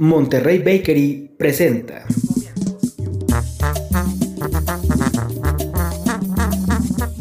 Monterrey 0.00 0.60
Bakery 0.60 1.30
presenta. 1.36 2.06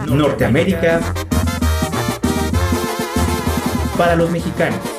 Norteamérica 0.08 1.02
para 3.98 4.16
los 4.16 4.32
mexicanos. 4.32 4.99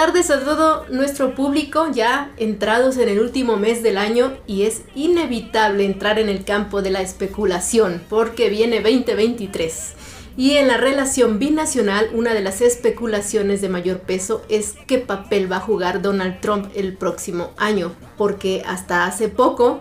Tardes 0.00 0.30
a 0.30 0.40
todo 0.42 0.86
nuestro 0.88 1.34
público, 1.34 1.88
ya 1.92 2.32
entrados 2.38 2.96
en 2.96 3.10
el 3.10 3.20
último 3.20 3.58
mes 3.58 3.82
del 3.82 3.98
año 3.98 4.32
y 4.46 4.62
es 4.62 4.80
inevitable 4.94 5.84
entrar 5.84 6.18
en 6.18 6.30
el 6.30 6.42
campo 6.42 6.80
de 6.80 6.88
la 6.88 7.02
especulación 7.02 8.00
porque 8.08 8.48
viene 8.48 8.80
2023. 8.80 9.92
Y 10.38 10.52
en 10.52 10.68
la 10.68 10.78
relación 10.78 11.38
binacional, 11.38 12.08
una 12.14 12.32
de 12.32 12.40
las 12.40 12.62
especulaciones 12.62 13.60
de 13.60 13.68
mayor 13.68 13.98
peso 13.98 14.42
es 14.48 14.72
qué 14.86 14.96
papel 14.96 15.52
va 15.52 15.56
a 15.56 15.60
jugar 15.60 16.00
Donald 16.00 16.40
Trump 16.40 16.70
el 16.74 16.96
próximo 16.96 17.50
año, 17.58 17.92
porque 18.16 18.62
hasta 18.66 19.04
hace 19.04 19.28
poco 19.28 19.80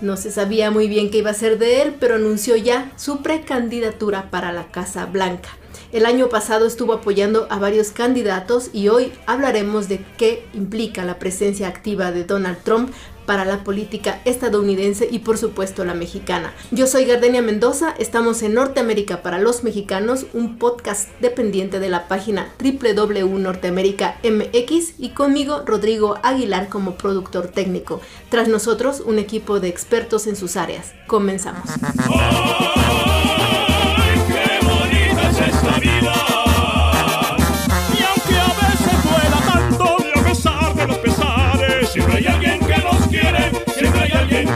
no 0.00 0.16
se 0.16 0.30
sabía 0.30 0.70
muy 0.70 0.86
bien 0.86 1.10
qué 1.10 1.18
iba 1.18 1.32
a 1.32 1.34
ser 1.34 1.58
de 1.58 1.82
él, 1.82 1.96
pero 1.98 2.14
anunció 2.14 2.54
ya 2.54 2.92
su 2.94 3.20
precandidatura 3.20 4.30
para 4.30 4.52
la 4.52 4.70
Casa 4.70 5.06
Blanca. 5.06 5.48
El 5.92 6.06
año 6.06 6.28
pasado 6.28 6.66
estuvo 6.66 6.92
apoyando 6.92 7.46
a 7.50 7.58
varios 7.58 7.90
candidatos 7.90 8.70
y 8.72 8.88
hoy 8.88 9.12
hablaremos 9.26 9.88
de 9.88 10.04
qué 10.16 10.46
implica 10.52 11.04
la 11.04 11.18
presencia 11.18 11.68
activa 11.68 12.12
de 12.12 12.24
Donald 12.24 12.58
Trump 12.62 12.90
para 13.26 13.44
la 13.44 13.62
política 13.64 14.22
estadounidense 14.24 15.06
y 15.10 15.18
por 15.18 15.36
supuesto 15.36 15.84
la 15.84 15.94
mexicana. 15.94 16.54
Yo 16.70 16.86
soy 16.86 17.04
Gardenia 17.04 17.42
Mendoza, 17.42 17.92
estamos 17.98 18.40
en 18.42 18.54
Norteamérica 18.54 19.20
para 19.20 19.38
los 19.38 19.64
mexicanos, 19.64 20.24
un 20.32 20.56
podcast 20.58 21.10
dependiente 21.20 21.80
de 21.80 21.90
la 21.90 22.08
página 22.08 22.54
www.norteamerica.mx 22.60 24.94
y 24.98 25.10
conmigo 25.10 25.62
Rodrigo 25.66 26.18
Aguilar 26.22 26.68
como 26.68 26.94
productor 26.94 27.48
técnico. 27.48 28.00
Tras 28.30 28.48
nosotros 28.48 29.02
un 29.04 29.18
equipo 29.18 29.60
de 29.60 29.68
expertos 29.68 30.26
en 30.26 30.36
sus 30.36 30.56
áreas. 30.56 30.94
Comenzamos. 31.06 31.68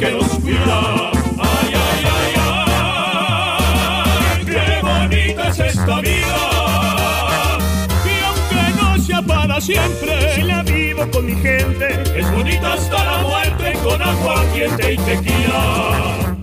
que 0.01 0.11
nos 0.13 0.29
cuida. 0.39 1.11
Ay, 1.39 1.75
ay, 1.75 2.05
ay, 2.17 2.35
ay, 4.39 4.47
qué 4.47 4.81
bonita 4.83 5.49
es 5.49 5.61
esta 5.61 6.01
vida. 6.01 7.59
Y 8.07 8.09
aunque 8.25 8.63
no 8.81 8.99
sea 8.99 9.21
para 9.21 9.61
siempre, 9.61 10.35
si 10.35 10.43
la 10.43 10.63
vivo 10.63 11.07
con 11.13 11.27
mi 11.27 11.35
gente, 11.35 12.03
es 12.17 12.33
bonita 12.33 12.73
hasta 12.73 13.05
la 13.05 13.19
muerte 13.19 13.75
con 13.85 14.01
agua 14.01 14.41
ardiente 14.41 14.95
y 14.95 14.97
tequila. 14.97 16.39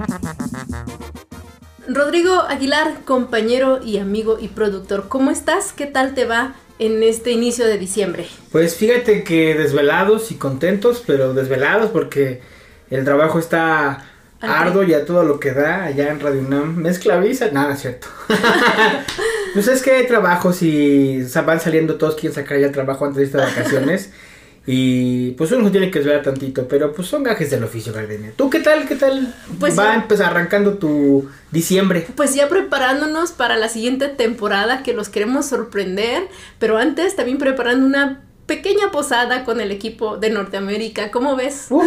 Rodrigo 1.88 2.41
Aguilar, 2.41 3.05
compañero 3.05 3.80
y 3.83 3.97
amigo 3.97 4.38
y 4.39 4.50
productor, 4.50 5.08
¿cómo 5.08 5.31
estás? 5.31 5.73
¿Qué 5.73 5.88
tal 5.88 6.13
te 6.13 6.25
va 6.25 6.53
en 6.78 7.02
este 7.02 7.31
inicio 7.31 7.66
de 7.66 7.80
diciembre? 7.80 8.28
Pues 8.52 8.75
fíjate 8.75 9.23
que 9.23 9.55
desvelados 9.55 10.30
y 10.31 10.35
contentos, 10.35 11.03
pero 11.08 11.33
desvelados 11.33 11.89
porque 11.89 12.41
el 12.90 13.04
trabajo 13.04 13.40
está 13.40 14.06
Ok. 14.38 14.44
arduo 14.44 14.84
y 14.84 14.94
a 14.94 15.04
todo 15.06 15.24
lo 15.24 15.40
que 15.40 15.52
da 15.52 15.86
allá 15.86 16.12
en 16.12 16.20
Radio 16.20 16.42
UNAM. 16.42 16.76
Me 16.76 16.90
esclaviza, 16.90 17.50
nada, 17.52 17.74
es 17.74 17.82
cierto. 17.82 18.08
pues 19.54 19.68
es 19.68 19.82
que 19.82 19.92
hay 19.92 20.08
trabajos 20.08 20.62
y 20.62 21.24
o 21.24 21.28
sea, 21.28 21.42
van 21.42 21.60
saliendo 21.60 21.96
todos 21.96 22.16
quieren 22.16 22.36
sacar 22.36 22.60
ya 22.60 22.68
el 22.68 22.72
trabajo 22.72 23.06
antes 23.06 23.18
de 23.18 23.24
estas 23.24 23.56
vacaciones. 23.56 24.12
Y 24.70 25.31
pues 25.31 25.50
uno 25.53 25.72
tiene 25.72 25.90
que 25.90 26.00
desvelar 26.00 26.24
tantito, 26.24 26.68
pero 26.68 26.92
pues 26.92 27.08
son 27.08 27.24
gajes 27.24 27.50
del 27.50 27.64
oficio, 27.64 27.94
Gardenia. 27.94 28.34
¿Tú 28.36 28.50
qué 28.50 28.59
tal? 28.59 28.86
¿Qué 28.86 28.97
tal? 28.97 29.34
Pues 29.62 29.80
va 29.80 29.96
empezar 29.96 30.31
arrancando 30.31 30.74
tu 30.74 31.30
diciembre. 31.52 32.06
Pues 32.18 32.36
ya 32.36 32.50
preparándonos 32.50 33.31
para 33.31 33.56
la 33.56 33.70
siguiente 33.70 34.09
temporada 34.09 34.84
que 34.84 34.92
los 34.92 35.08
queremos 35.08 35.46
sorprender, 35.46 36.28
pero 36.59 36.78
antes 36.78 37.16
también 37.16 37.38
preparando 37.38 37.86
una 37.86 38.27
pequeña 38.47 38.91
posada 38.91 39.44
con 39.44 39.62
el 39.62 39.72
equipo 39.72 40.18
de 40.18 40.30
Norteamérica. 40.30 41.12
¿Cómo 41.12 41.35
ves? 41.35 41.68
Ujú, 41.69 41.85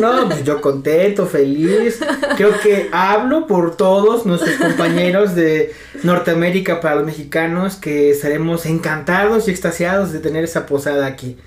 no, 0.00 0.26
pues 0.28 0.42
yo 0.42 0.60
contento, 0.60 1.26
feliz. 1.26 2.00
Creo 2.36 2.58
que 2.60 2.88
hablo 2.90 3.46
por 3.46 3.76
todos 3.76 4.26
nuestros 4.26 4.56
compañeros 4.58 5.34
de 5.34 5.72
Norteamérica 6.02 6.80
para 6.80 6.96
los 6.96 7.04
mexicanos 7.04 7.76
que 7.76 8.10
estaremos 8.10 8.66
encantados 8.66 9.46
y 9.46 9.50
extasiados 9.50 10.12
de 10.12 10.18
tener 10.18 10.42
esa 10.42 10.66
posada 10.66 11.06
aquí. 11.06 11.36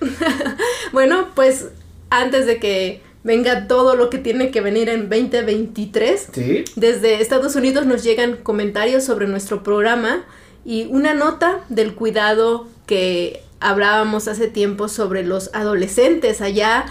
Bueno, 0.92 1.30
pues 1.34 1.68
antes 2.10 2.44
de 2.44 2.58
que 2.58 3.00
venga 3.24 3.66
todo 3.66 3.96
lo 3.96 4.10
que 4.10 4.18
tiene 4.18 4.50
que 4.50 4.60
venir 4.60 4.90
en 4.90 5.08
2023, 5.08 6.28
¿Sí? 6.30 6.64
Desde 6.76 7.22
Estados 7.22 7.56
Unidos 7.56 7.86
nos 7.86 8.04
llegan 8.04 8.36
comentarios 8.36 9.02
sobre 9.02 9.26
nuestro 9.26 9.62
programa 9.62 10.26
y 10.66 10.86
una 10.90 11.14
nota 11.14 11.60
del 11.70 11.94
cuidado 11.94 12.66
que 12.86 13.42
hablábamos 13.62 14.28
hace 14.28 14.48
tiempo 14.48 14.88
sobre 14.88 15.22
los 15.22 15.50
adolescentes 15.54 16.40
allá 16.40 16.86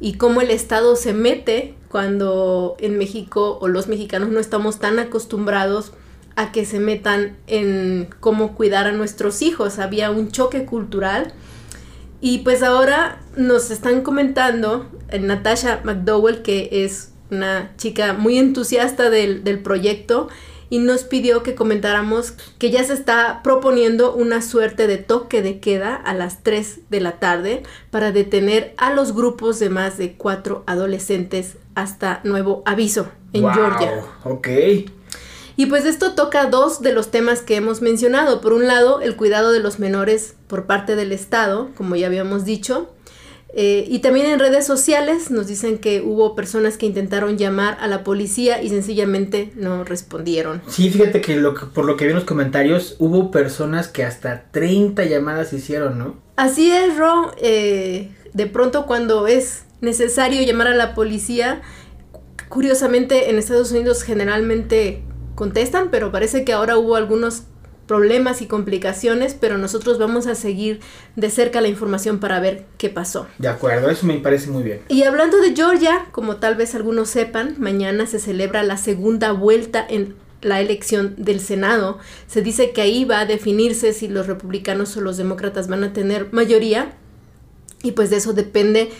y 0.00 0.14
cómo 0.14 0.40
el 0.40 0.50
Estado 0.50 0.96
se 0.96 1.14
mete 1.14 1.74
cuando 1.88 2.76
en 2.78 2.98
México 2.98 3.58
o 3.60 3.68
los 3.68 3.88
mexicanos 3.88 4.28
no 4.28 4.40
estamos 4.40 4.78
tan 4.78 4.98
acostumbrados 4.98 5.92
a 6.34 6.52
que 6.52 6.66
se 6.66 6.80
metan 6.80 7.36
en 7.46 8.08
cómo 8.20 8.54
cuidar 8.54 8.86
a 8.86 8.92
nuestros 8.92 9.40
hijos. 9.40 9.78
Había 9.78 10.10
un 10.10 10.30
choque 10.30 10.66
cultural 10.66 11.32
y 12.20 12.38
pues 12.38 12.62
ahora 12.62 13.22
nos 13.36 13.70
están 13.70 14.02
comentando 14.02 14.90
eh, 15.08 15.18
Natasha 15.18 15.80
McDowell, 15.84 16.42
que 16.42 16.68
es 16.84 17.12
una 17.30 17.72
chica 17.76 18.12
muy 18.12 18.38
entusiasta 18.38 19.10
del, 19.10 19.44
del 19.44 19.60
proyecto, 19.62 20.28
y 20.70 20.78
nos 20.78 21.04
pidió 21.04 21.42
que 21.42 21.54
comentáramos 21.54 22.34
que 22.58 22.70
ya 22.70 22.84
se 22.84 22.92
está 22.92 23.40
proponiendo 23.42 24.14
una 24.14 24.42
suerte 24.42 24.86
de 24.86 24.98
toque 24.98 25.42
de 25.42 25.60
queda 25.60 25.94
a 25.94 26.14
las 26.14 26.42
3 26.42 26.80
de 26.90 27.00
la 27.00 27.18
tarde 27.18 27.62
para 27.90 28.12
detener 28.12 28.74
a 28.76 28.92
los 28.92 29.12
grupos 29.14 29.58
de 29.58 29.70
más 29.70 29.98
de 29.98 30.14
cuatro 30.14 30.64
adolescentes 30.66 31.56
hasta 31.74 32.20
nuevo 32.24 32.62
aviso 32.66 33.08
en 33.32 33.42
Wow, 33.42 33.52
Georgia. 33.52 34.04
Ok. 34.24 34.48
Y 35.58 35.66
pues 35.66 35.86
esto 35.86 36.14
toca 36.14 36.46
dos 36.46 36.82
de 36.82 36.92
los 36.92 37.10
temas 37.10 37.40
que 37.40 37.56
hemos 37.56 37.80
mencionado. 37.80 38.42
Por 38.42 38.52
un 38.52 38.66
lado, 38.66 39.00
el 39.00 39.16
cuidado 39.16 39.52
de 39.52 39.60
los 39.60 39.78
menores 39.78 40.34
por 40.48 40.66
parte 40.66 40.96
del 40.96 41.12
Estado, 41.12 41.70
como 41.76 41.96
ya 41.96 42.08
habíamos 42.08 42.44
dicho. 42.44 42.90
Eh, 43.58 43.86
y 43.88 44.00
también 44.00 44.26
en 44.26 44.38
redes 44.38 44.66
sociales 44.66 45.30
nos 45.30 45.46
dicen 45.46 45.78
que 45.78 46.02
hubo 46.02 46.34
personas 46.36 46.76
que 46.76 46.84
intentaron 46.84 47.38
llamar 47.38 47.78
a 47.80 47.86
la 47.88 48.04
policía 48.04 48.60
y 48.62 48.68
sencillamente 48.68 49.50
no 49.56 49.82
respondieron. 49.82 50.60
Sí, 50.68 50.90
fíjate 50.90 51.22
que, 51.22 51.36
lo 51.36 51.54
que- 51.54 51.64
por 51.64 51.86
lo 51.86 51.96
que 51.96 52.04
vi 52.04 52.10
en 52.10 52.16
los 52.16 52.24
comentarios, 52.24 52.96
hubo 52.98 53.30
personas 53.30 53.88
que 53.88 54.04
hasta 54.04 54.44
30 54.50 55.04
llamadas 55.06 55.54
hicieron, 55.54 55.98
¿no? 55.98 56.16
Así 56.36 56.70
es, 56.70 56.98
Ro. 56.98 57.32
eh, 57.38 58.10
de 58.34 58.46
pronto 58.46 58.84
cuando 58.84 59.26
es 59.26 59.64
necesario 59.80 60.42
llamar 60.42 60.66
a 60.66 60.74
la 60.74 60.94
policía, 60.94 61.62
curiosamente 62.48 63.30
en 63.30 63.38
Estados 63.38 63.70
Unidos 63.72 64.02
generalmente 64.02 65.02
contestan, 65.34 65.88
pero 65.90 66.12
parece 66.12 66.44
que 66.44 66.52
ahora 66.52 66.76
hubo 66.78 66.96
algunos 66.96 67.44
problemas 67.86 68.42
y 68.42 68.46
complicaciones, 68.46 69.34
pero 69.38 69.58
nosotros 69.58 69.98
vamos 69.98 70.26
a 70.26 70.34
seguir 70.34 70.80
de 71.14 71.30
cerca 71.30 71.60
la 71.60 71.68
información 71.68 72.18
para 72.18 72.40
ver 72.40 72.64
qué 72.78 72.88
pasó. 72.88 73.26
De 73.38 73.48
acuerdo, 73.48 73.88
eso 73.88 74.06
me 74.06 74.18
parece 74.18 74.50
muy 74.50 74.62
bien. 74.62 74.80
Y 74.88 75.04
hablando 75.04 75.38
de 75.38 75.54
Georgia, 75.54 76.06
como 76.12 76.36
tal 76.36 76.56
vez 76.56 76.74
algunos 76.74 77.08
sepan, 77.08 77.56
mañana 77.58 78.06
se 78.06 78.18
celebra 78.18 78.62
la 78.62 78.76
segunda 78.76 79.32
vuelta 79.32 79.86
en 79.88 80.14
la 80.42 80.60
elección 80.60 81.14
del 81.16 81.40
Senado. 81.40 81.98
Se 82.26 82.42
dice 82.42 82.72
que 82.72 82.82
ahí 82.82 83.04
va 83.04 83.20
a 83.20 83.26
definirse 83.26 83.92
si 83.92 84.08
los 84.08 84.26
republicanos 84.26 84.96
o 84.96 85.00
los 85.00 85.16
demócratas 85.16 85.68
van 85.68 85.84
a 85.84 85.92
tener 85.92 86.32
mayoría. 86.32 86.92
Y 87.82 87.92
pues 87.92 88.10
de 88.10 88.16
eso 88.16 88.32
depende 88.32 88.90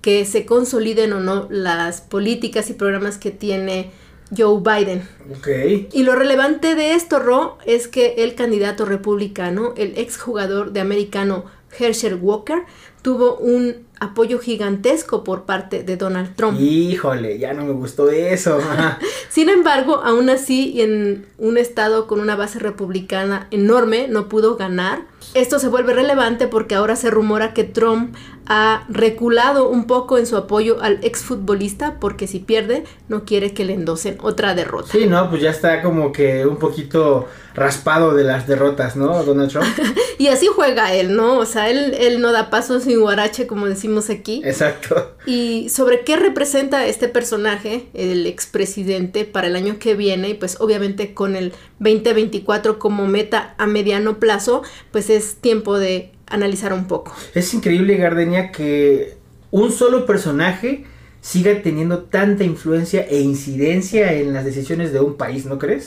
que 0.00 0.26
se 0.26 0.44
consoliden 0.44 1.14
o 1.14 1.20
no 1.20 1.48
las 1.50 2.02
políticas 2.02 2.68
y 2.68 2.74
programas 2.74 3.16
que 3.16 3.30
tiene 3.30 3.90
Joe 4.36 4.60
Biden. 4.60 5.08
Ok. 5.36 5.48
Y 5.92 6.02
lo 6.02 6.14
relevante 6.14 6.74
de 6.74 6.94
esto, 6.94 7.18
Ro, 7.18 7.58
es 7.66 7.88
que 7.88 8.14
el 8.18 8.34
candidato 8.34 8.84
republicano, 8.84 9.74
el 9.76 9.98
exjugador 9.98 10.72
de 10.72 10.80
americano 10.80 11.44
Herschel 11.78 12.14
Walker, 12.14 12.62
tuvo 13.02 13.36
un 13.36 13.84
apoyo 14.00 14.38
gigantesco 14.38 15.24
por 15.24 15.44
parte 15.44 15.82
de 15.82 15.96
Donald 15.96 16.34
Trump. 16.36 16.58
Híjole, 16.58 17.38
ya 17.38 17.52
no 17.52 17.64
me 17.64 17.72
gustó 17.72 18.10
eso. 18.10 18.58
Sin 19.28 19.48
embargo, 19.48 20.00
aún 20.02 20.30
así, 20.30 20.80
en 20.80 21.26
un 21.38 21.58
estado 21.58 22.06
con 22.06 22.20
una 22.20 22.36
base 22.36 22.58
republicana 22.58 23.46
enorme, 23.50 24.08
no 24.08 24.28
pudo 24.28 24.56
ganar. 24.56 25.02
Esto 25.34 25.58
se 25.58 25.68
vuelve 25.68 25.94
relevante 25.94 26.46
porque 26.46 26.74
ahora 26.74 26.96
se 26.96 27.10
rumora 27.10 27.52
que 27.54 27.64
Trump 27.64 28.14
ha 28.46 28.84
reculado 28.88 29.68
un 29.68 29.86
poco 29.86 30.18
en 30.18 30.26
su 30.26 30.36
apoyo 30.36 30.82
al 30.82 30.98
exfutbolista 31.02 31.98
porque 32.00 32.26
si 32.26 32.40
pierde 32.40 32.84
no 33.08 33.24
quiere 33.24 33.54
que 33.54 33.64
le 33.64 33.74
endosen 33.74 34.18
otra 34.20 34.54
derrota. 34.54 34.88
Sí, 34.92 35.06
no, 35.06 35.30
pues 35.30 35.42
ya 35.42 35.50
está 35.50 35.82
como 35.82 36.12
que 36.12 36.46
un 36.46 36.56
poquito 36.56 37.26
raspado 37.54 38.14
de 38.14 38.24
las 38.24 38.46
derrotas, 38.46 38.96
¿no? 38.96 39.22
Donald 39.22 39.50
Trump. 39.50 39.66
y 40.18 40.26
así 40.26 40.46
juega 40.46 40.92
él, 40.92 41.14
¿no? 41.14 41.38
O 41.38 41.46
sea, 41.46 41.70
él, 41.70 41.94
él 41.98 42.20
no 42.20 42.32
da 42.32 42.50
paso 42.50 42.80
sin 42.80 43.00
guarache, 43.00 43.46
como 43.46 43.66
decimos 43.66 44.10
aquí. 44.10 44.42
Exacto. 44.44 45.14
Y 45.24 45.68
sobre 45.68 46.00
qué 46.00 46.16
representa 46.16 46.86
este 46.86 47.08
personaje, 47.08 47.88
el 47.94 48.26
expresidente, 48.26 49.24
para 49.24 49.46
el 49.46 49.56
año 49.56 49.78
que 49.78 49.94
viene, 49.94 50.30
y 50.30 50.34
pues 50.34 50.60
obviamente 50.60 51.14
con 51.14 51.36
el 51.36 51.52
2024 51.78 52.78
como 52.78 53.06
meta 53.06 53.54
a 53.58 53.66
mediano 53.66 54.18
plazo, 54.18 54.62
pues 54.90 55.08
es 55.10 55.36
tiempo 55.36 55.78
de 55.78 56.13
analizar 56.26 56.72
un 56.72 56.86
poco. 56.86 57.14
Es 57.34 57.52
increíble, 57.54 57.96
Gardenia, 57.96 58.50
que 58.50 59.16
un 59.50 59.70
solo 59.72 60.06
personaje 60.06 60.84
siga 61.20 61.62
teniendo 61.62 62.02
tanta 62.02 62.44
influencia 62.44 63.06
e 63.08 63.20
incidencia 63.20 64.12
en 64.12 64.34
las 64.34 64.44
decisiones 64.44 64.92
de 64.92 65.00
un 65.00 65.16
país, 65.16 65.46
¿no 65.46 65.58
crees? 65.58 65.86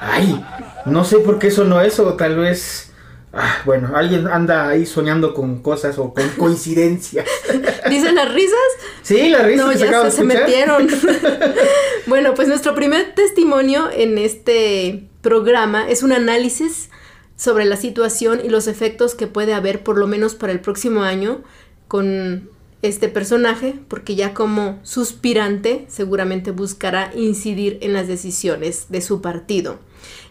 Ay, 0.00 0.44
no 0.84 1.04
sé 1.04 1.18
por 1.18 1.38
qué 1.38 1.50
sonó 1.50 1.80
eso, 1.80 2.14
tal 2.14 2.36
vez... 2.36 2.92
Ah, 3.32 3.58
bueno, 3.66 3.92
alguien 3.94 4.26
anda 4.28 4.68
ahí 4.68 4.86
soñando 4.86 5.34
con 5.34 5.60
cosas 5.60 5.98
o 5.98 6.14
con 6.14 6.26
coincidencias. 6.38 7.26
¿Dicen 7.90 8.14
las 8.14 8.32
risas? 8.32 8.58
Sí, 9.02 9.28
las 9.28 9.44
risas. 9.44 9.66
No, 9.66 9.72
ya 9.72 10.10
se, 10.10 10.16
se 10.16 10.24
metieron. 10.24 10.88
bueno, 12.06 12.34
pues 12.34 12.48
nuestro 12.48 12.74
primer 12.74 13.14
testimonio 13.14 13.90
en 13.92 14.16
este 14.16 15.04
programa 15.20 15.88
es 15.88 16.02
un 16.02 16.12
análisis 16.12 16.88
sobre 17.36 17.64
la 17.64 17.76
situación 17.76 18.40
y 18.44 18.48
los 18.48 18.66
efectos 18.66 19.14
que 19.14 19.26
puede 19.26 19.54
haber 19.54 19.82
por 19.82 19.98
lo 19.98 20.06
menos 20.06 20.34
para 20.34 20.52
el 20.52 20.60
próximo 20.60 21.02
año 21.02 21.42
con 21.88 22.48
este 22.82 23.08
personaje, 23.08 23.78
porque 23.88 24.14
ya 24.14 24.34
como 24.34 24.78
suspirante 24.82 25.86
seguramente 25.88 26.50
buscará 26.50 27.10
incidir 27.14 27.78
en 27.80 27.92
las 27.92 28.08
decisiones 28.08 28.86
de 28.88 29.00
su 29.00 29.20
partido. 29.20 29.78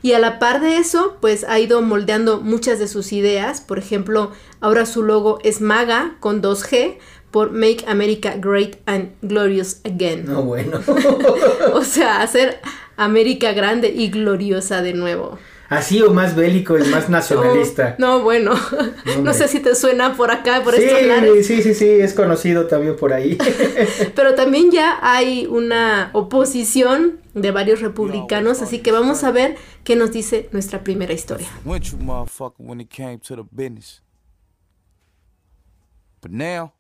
Y 0.02 0.14
a 0.14 0.20
la 0.20 0.40
par 0.40 0.62
de 0.62 0.78
eso, 0.78 1.18
pues 1.20 1.44
ha 1.44 1.60
ido 1.60 1.82
moldeando 1.82 2.40
muchas 2.40 2.80
de 2.80 2.88
sus 2.88 3.12
ideas. 3.12 3.62
Por 3.62 3.80
ejemplo, 3.80 4.32
ahora 4.62 4.86
su 4.86 5.04
logo 5.04 5.40
es 5.44 5.62
MAGA 5.62 6.18
con 6.20 6.42
2G 6.42 6.98
por 7.32 7.52
Make 7.52 7.84
America 7.88 8.36
Great 8.38 8.78
and 8.86 9.12
Glorious 9.22 9.82
Again. 9.84 10.26
No, 10.26 10.44
bueno. 10.44 10.80
o 11.74 11.84
sea, 11.84 12.22
hacer 12.22 12.62
América 12.96 13.52
grande 13.52 13.90
y 13.90 14.10
gloriosa 14.10 14.82
de 14.82 14.94
nuevo. 14.94 15.38
Así 15.78 16.02
o 16.02 16.12
más 16.12 16.36
bélico 16.36 16.78
y 16.78 16.84
más 16.90 17.10
nacionalista. 17.10 17.96
No, 18.06 18.22
bueno, 18.22 18.54
no, 19.22 19.34
sé 19.34 19.48
si 19.48 19.60
te 19.60 19.76
suena 19.76 20.16
por 20.16 20.32
acá, 20.32 20.62
por 20.64 20.76
sí, 20.76 20.84
estos 20.84 21.02
lares. 21.04 21.48
Sí, 21.48 21.62
sí, 21.62 21.74
sí, 21.74 21.88
es 21.88 22.14
conocido 22.14 22.68
también 22.68 22.96
por 22.96 23.14
ahí. 23.14 23.38
Pero 24.16 24.36
también 24.36 24.72
ya 24.72 25.00
hay 25.02 25.46
una 25.48 26.10
oposición 26.14 27.20
de 27.34 27.52
varios 27.52 27.82
republicanos, 27.82 28.62
así 28.62 28.80
que 28.80 28.92
vamos 28.92 29.24
a 29.24 29.32
ver 29.32 29.56
qué 29.84 29.96
nos 29.96 30.12
dice 30.12 30.50
nuestra 30.52 30.84
primera 30.84 31.14
historia. 31.14 31.48
But 36.26 36.32
now, 36.32 36.74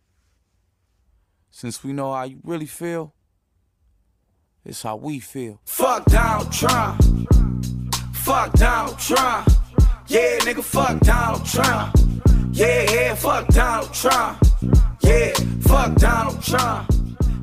since 1.52 1.84
we 1.84 1.94
know 1.94 2.16
how 2.16 2.24
you 2.24 2.40
really 2.44 2.66
feel, 2.66 3.14
it's 4.66 4.82
how 4.82 4.96
we 4.96 5.20
feel. 5.20 5.60
Fuck 5.66 6.06
Donald 6.06 6.52
Trump. 6.52 7.45
Fuck 8.26 8.54
Donald 8.54 8.98
Trump. 8.98 9.48
Yeah, 10.08 10.40
nigga, 10.46 10.64
fuck 10.64 11.00
Donald 11.02 11.46
Trump. 11.46 11.94
Yeah, 12.54 12.92
yeah, 12.92 13.14
fuck 13.14 13.48
Donald 13.50 13.94
Trump. 13.94 14.42
Yeah, 15.04 15.32
fuck 15.62 15.94
Donald 16.00 16.42
Trump. 16.42 16.90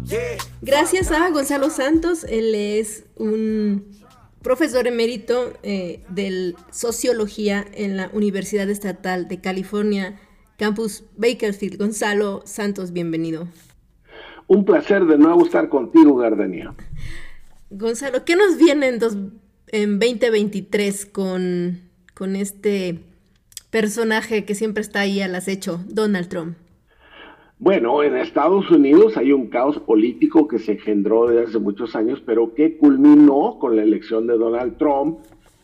Yeah. 0.06 0.38
Gracias 0.60 1.12
a 1.12 1.30
Gonzalo 1.30 1.70
Santos, 1.70 2.24
él 2.24 2.56
es 2.56 3.04
un 3.14 3.92
profesor 4.42 4.88
emérito 4.88 5.52
eh, 5.62 6.02
de 6.08 6.56
sociología 6.72 7.64
en 7.74 7.96
la 7.96 8.10
Universidad 8.12 8.68
Estatal 8.68 9.28
de 9.28 9.40
California, 9.40 10.18
Campus 10.58 11.04
Bakerfield. 11.16 11.78
Gonzalo 11.78 12.42
Santos, 12.44 12.92
bienvenido. 12.92 13.46
Un 14.48 14.64
placer 14.64 15.06
de 15.06 15.16
nuevo 15.16 15.44
estar 15.46 15.68
contigo, 15.68 16.16
Gardenia. 16.16 16.74
Gonzalo, 17.70 18.24
¿qué 18.24 18.34
nos 18.34 18.58
viene 18.58 18.88
en 18.88 18.98
dos, 18.98 19.16
en 19.72 19.98
2023 19.98 21.06
con, 21.06 21.80
con 22.14 22.36
este 22.36 23.00
personaje 23.70 24.44
que 24.44 24.54
siempre 24.54 24.82
está 24.82 25.00
ahí 25.00 25.20
al 25.20 25.34
acecho, 25.34 25.80
Donald 25.88 26.28
Trump? 26.28 26.56
Bueno, 27.58 28.02
en 28.02 28.16
Estados 28.16 28.70
Unidos 28.70 29.16
hay 29.16 29.32
un 29.32 29.48
caos 29.48 29.78
político 29.78 30.46
que 30.46 30.58
se 30.58 30.72
engendró 30.72 31.28
desde 31.28 31.44
hace 31.48 31.58
muchos 31.58 31.96
años, 31.96 32.22
pero 32.24 32.54
que 32.54 32.76
culminó 32.76 33.58
con 33.58 33.76
la 33.76 33.82
elección 33.82 34.26
de 34.26 34.36
Donald 34.36 34.76
Trump 34.76 35.20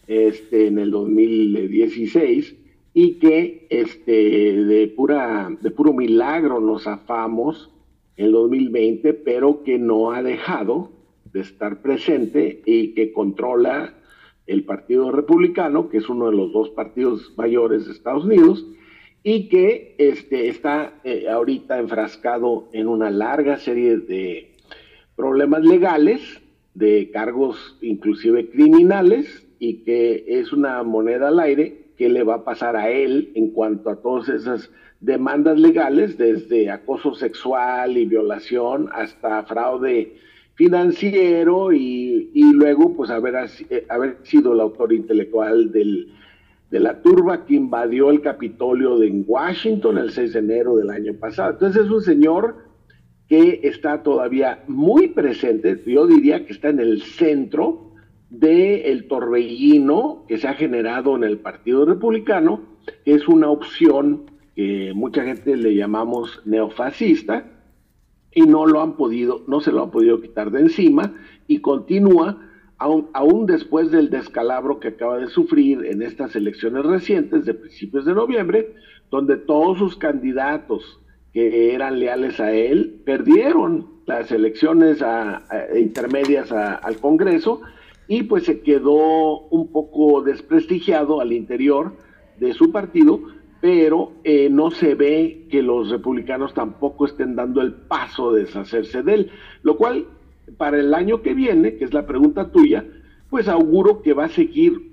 este, 0.07 0.69
en 0.69 0.79
el 0.79 0.91
2016 0.91 2.57
y 2.95 3.19
que 3.19 3.67
este, 3.69 4.13
de, 4.13 4.89
pura, 4.89 5.51
de 5.61 5.71
puro 5.71 5.93
milagro 5.93 6.61
nos 6.61 6.87
afamos 6.87 7.71
en 8.17 8.27
el 8.27 8.33
2020, 8.33 9.13
pero 9.13 9.63
que 9.65 9.79
no 9.79 10.13
ha 10.13 10.23
dejado 10.23 10.93
de 11.33 11.41
estar 11.41 11.83
presente 11.83 12.63
y 12.65 12.95
que 12.95 13.13
controla 13.13 13.98
el 14.49 14.65
Partido 14.65 15.13
Republicano, 15.13 15.89
que 15.89 15.99
es 15.99 16.09
uno 16.09 16.31
de 16.31 16.37
los 16.37 16.53
dos 16.53 16.71
partidos 16.71 17.33
mayores 17.37 17.87
de 17.87 17.93
Estados 17.93 18.25
Unidos, 18.25 18.67
y 19.23 19.49
que 19.49 19.95
este, 19.99 20.49
está 20.49 20.95
eh, 21.05 21.29
ahorita 21.29 21.79
enfrascado 21.79 22.69
en 22.73 22.89
una 22.89 23.11
larga 23.11 23.59
serie 23.59 23.99
de 23.99 24.55
problemas 25.17 25.63
legales, 25.63 26.41
de 26.75 27.11
cargos 27.13 27.77
inclusive 27.83 28.49
criminales, 28.51 29.47
y 29.59 29.85
que 29.85 30.25
es 30.27 30.53
una 30.53 30.83
moneda 30.83 31.29
al 31.29 31.41
aire 31.41 31.89
que 31.99 32.09
le 32.09 32.23
va 32.23 32.37
a 32.37 32.45
pasar 32.45 32.77
a 32.77 32.91
él 32.91 33.33
en 33.35 33.51
cuanto 33.51 33.91
a 33.91 33.97
todas 33.97 34.29
esas 34.29 34.71
demandas 35.01 35.59
legales, 35.59 36.17
desde 36.17 36.71
acoso 36.71 37.15
sexual 37.15 37.99
y 37.99 38.07
violación 38.07 38.89
hasta 38.93 39.43
fraude 39.45 40.17
financiero 40.59 41.73
y, 41.73 42.53
luego 42.53 42.97
pues 42.97 43.11
haber, 43.11 43.37
eh, 43.71 43.87
haber 43.89 44.19
sido 44.25 44.53
el 44.53 44.61
autor 44.61 44.93
intelectual 44.93 45.71
del, 45.71 46.13
de 46.69 46.81
la 46.81 47.01
turba 47.01 47.47
que 47.47 47.55
invadió 47.55 48.11
el 48.11 48.21
Capitolio 48.21 48.99
de 48.99 49.09
Washington 49.25 49.99
el 49.99 50.11
6 50.11 50.33
de 50.33 50.39
enero 50.41 50.75
del 50.75 50.91
año 50.91 51.15
pasado. 51.15 51.53
Entonces 51.53 51.85
es 51.85 51.91
un 51.91 52.03
señor 52.03 52.57
que 53.29 53.61
está 53.63 54.03
todavía 54.03 54.65
muy 54.67 55.09
presente, 55.09 55.81
yo 55.87 56.09
diría 56.09 56.45
que 56.45 56.53
está 56.53 56.71
en 56.71 56.81
el 56.81 57.03
centro 57.03 57.93
del 58.29 58.83
el 58.85 59.07
torbellino 59.07 60.25
que 60.27 60.39
se 60.39 60.49
ha 60.49 60.55
generado 60.55 61.15
en 61.15 61.23
el 61.23 61.39
Partido 61.39 61.85
Republicano, 61.85 62.63
que 63.05 63.15
es 63.15 63.29
una 63.29 63.49
opción 63.49 64.25
que 64.57 64.93
mucha 64.93 65.23
gente 65.23 65.57
le 65.57 65.77
llamamos 65.77 66.43
neofascista, 66.47 67.58
y 68.35 68.43
no 68.43 68.67
lo 68.67 68.81
han 68.81 68.97
podido, 68.97 69.43
no 69.47 69.61
se 69.61 69.73
lo 69.73 69.85
han 69.85 69.91
podido 69.91 70.21
quitar 70.21 70.51
de 70.51 70.61
encima 70.61 71.15
y 71.47 71.59
continúa 71.61 72.39
aún, 72.79 73.09
aún, 73.13 73.47
después 73.47 73.91
del 73.91 74.11
descalabro 74.11 74.79
que 74.79 74.89
acaba 74.89 75.19
de 75.19 75.29
sufrir 75.29 75.85
en 75.85 76.03
estas 76.03 76.37
elecciones 76.37 76.85
recientes 76.85 77.45
de 77.45 77.55
principios 77.55 78.05
de 78.05 78.15
noviembre, 78.15 78.75
donde 79.11 79.37
todos 79.37 79.79
sus 79.79 79.97
candidatos 79.97 81.01
que 81.33 81.75
eran 81.75 81.99
leales 81.99 82.41
a 82.41 82.53
él 82.53 83.03
perdieron 83.05 83.99
las 84.07 84.31
elecciones 84.33 85.05
intermedias 85.77 86.51
al 86.53 86.97
Congreso 86.99 87.61
y 88.07 88.23
pues 88.23 88.45
se 88.45 88.61
quedó 88.63 89.41
un 89.49 89.71
poco 89.71 90.23
desprestigiado 90.23 91.21
al 91.21 91.33
interior 91.33 91.93
de 92.39 92.55
su 92.55 92.73
partido, 92.73 93.21
pero 93.61 94.13
eh, 94.25 94.49
no 94.51 94.71
se 94.71 94.95
ve 94.95 95.47
que 95.51 95.63
los 95.63 95.91
republicanos 95.91 96.55
tampoco 96.55 97.07
estén 97.07 97.35
dando 97.35 97.61
el 97.61 97.73
paso 97.73 98.33
de 98.33 98.45
deshacerse 98.45 99.03
de 99.03 99.15
él, 99.15 99.31
lo 99.63 99.77
cual 99.77 100.07
para 100.57 100.79
el 100.79 100.95
año 100.95 101.23
que 101.23 101.35
viene, 101.35 101.77
que 101.77 101.85
es 101.85 101.93
la 101.93 102.07
pregunta 102.07 102.51
tuya, 102.51 102.85
pues 103.31 103.49
auguro 103.49 104.01
que 104.03 104.15
va 104.15 104.27
a 104.27 104.29
seguir 104.29 104.89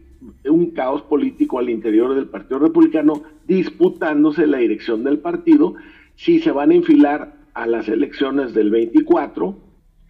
un 0.45 0.71
caos 0.71 1.03
político 1.03 1.59
al 1.59 1.69
interior 1.69 2.15
del 2.15 2.27
Partido 2.27 2.59
Republicano 2.59 3.23
disputándose 3.47 4.47
la 4.47 4.57
dirección 4.57 5.03
del 5.03 5.19
partido, 5.19 5.75
si 6.15 6.39
se 6.39 6.51
van 6.51 6.71
a 6.71 6.75
enfilar 6.75 7.35
a 7.53 7.67
las 7.67 7.87
elecciones 7.87 8.53
del 8.53 8.69
24 8.71 9.57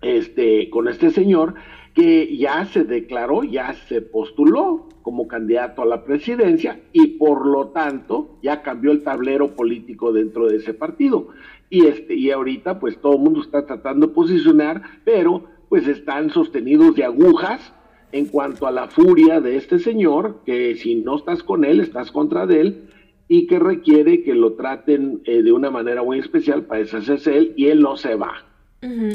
este, 0.02 0.70
con 0.70 0.88
este 0.88 1.12
señor 1.12 1.56
que 1.96 2.36
ya 2.38 2.66
se 2.66 2.84
declaró, 2.84 3.44
ya 3.44 3.74
se 3.88 4.02
postuló 4.02 4.90
como 5.02 5.28
candidato 5.28 5.82
a 5.82 5.86
la 5.86 6.04
presidencia 6.04 6.82
y 6.92 7.08
por 7.18 7.48
lo 7.48 7.70
tanto 7.70 8.38
ya 8.44 8.62
cambió 8.62 8.92
el 8.92 9.02
tablero 9.02 9.56
político 9.56 10.12
dentro 10.12 10.48
de 10.48 10.58
ese 10.58 10.74
partido. 10.74 11.30
Y, 11.70 11.86
este, 11.86 12.16
y 12.16 12.32
ahorita 12.32 12.80
pues 12.80 13.00
todo 13.00 13.14
el 13.14 13.22
mundo 13.22 13.42
está 13.42 13.66
tratando 13.66 14.08
de 14.08 14.14
posicionar, 14.14 14.82
pero 15.06 15.46
pues 15.70 15.88
están 15.88 16.30
sostenidos 16.32 16.96
de 16.96 17.06
agujas 17.06 17.74
en 18.12 18.26
cuanto 18.26 18.68
a 18.68 18.72
la 18.72 18.88
furia 18.88 19.40
de 19.40 19.56
este 19.56 19.80
señor, 19.80 20.42
que 20.46 20.76
si 20.76 20.96
no 20.96 21.16
estás 21.16 21.44
con 21.44 21.64
él, 21.64 21.80
estás 21.80 22.12
contra 22.12 22.46
de 22.46 22.62
él, 22.62 22.90
y 23.28 23.48
que 23.48 23.58
requiere 23.58 24.22
que 24.24 24.36
lo 24.36 24.54
traten 24.54 25.22
eh, 25.26 25.42
de 25.42 25.52
una 25.52 25.72
manera 25.72 26.04
muy 26.04 26.20
especial 26.20 26.64
para 26.66 26.82
deshacerse 26.82 27.38
él 27.38 27.54
y 27.56 27.68
él 27.68 27.82
no 27.82 27.98
se 27.98 28.16
va. 28.16 28.46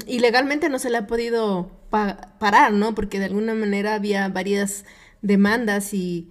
Y 0.06 0.18
legalmente 0.18 0.68
no 0.68 0.80
se 0.80 0.90
le 0.90 0.96
ha 0.96 1.06
podido 1.06 1.79
parar, 1.90 2.72
¿no? 2.72 2.94
Porque 2.94 3.18
de 3.18 3.26
alguna 3.26 3.54
manera 3.54 3.94
había 3.94 4.28
varias 4.28 4.84
demandas 5.22 5.92
y, 5.92 6.30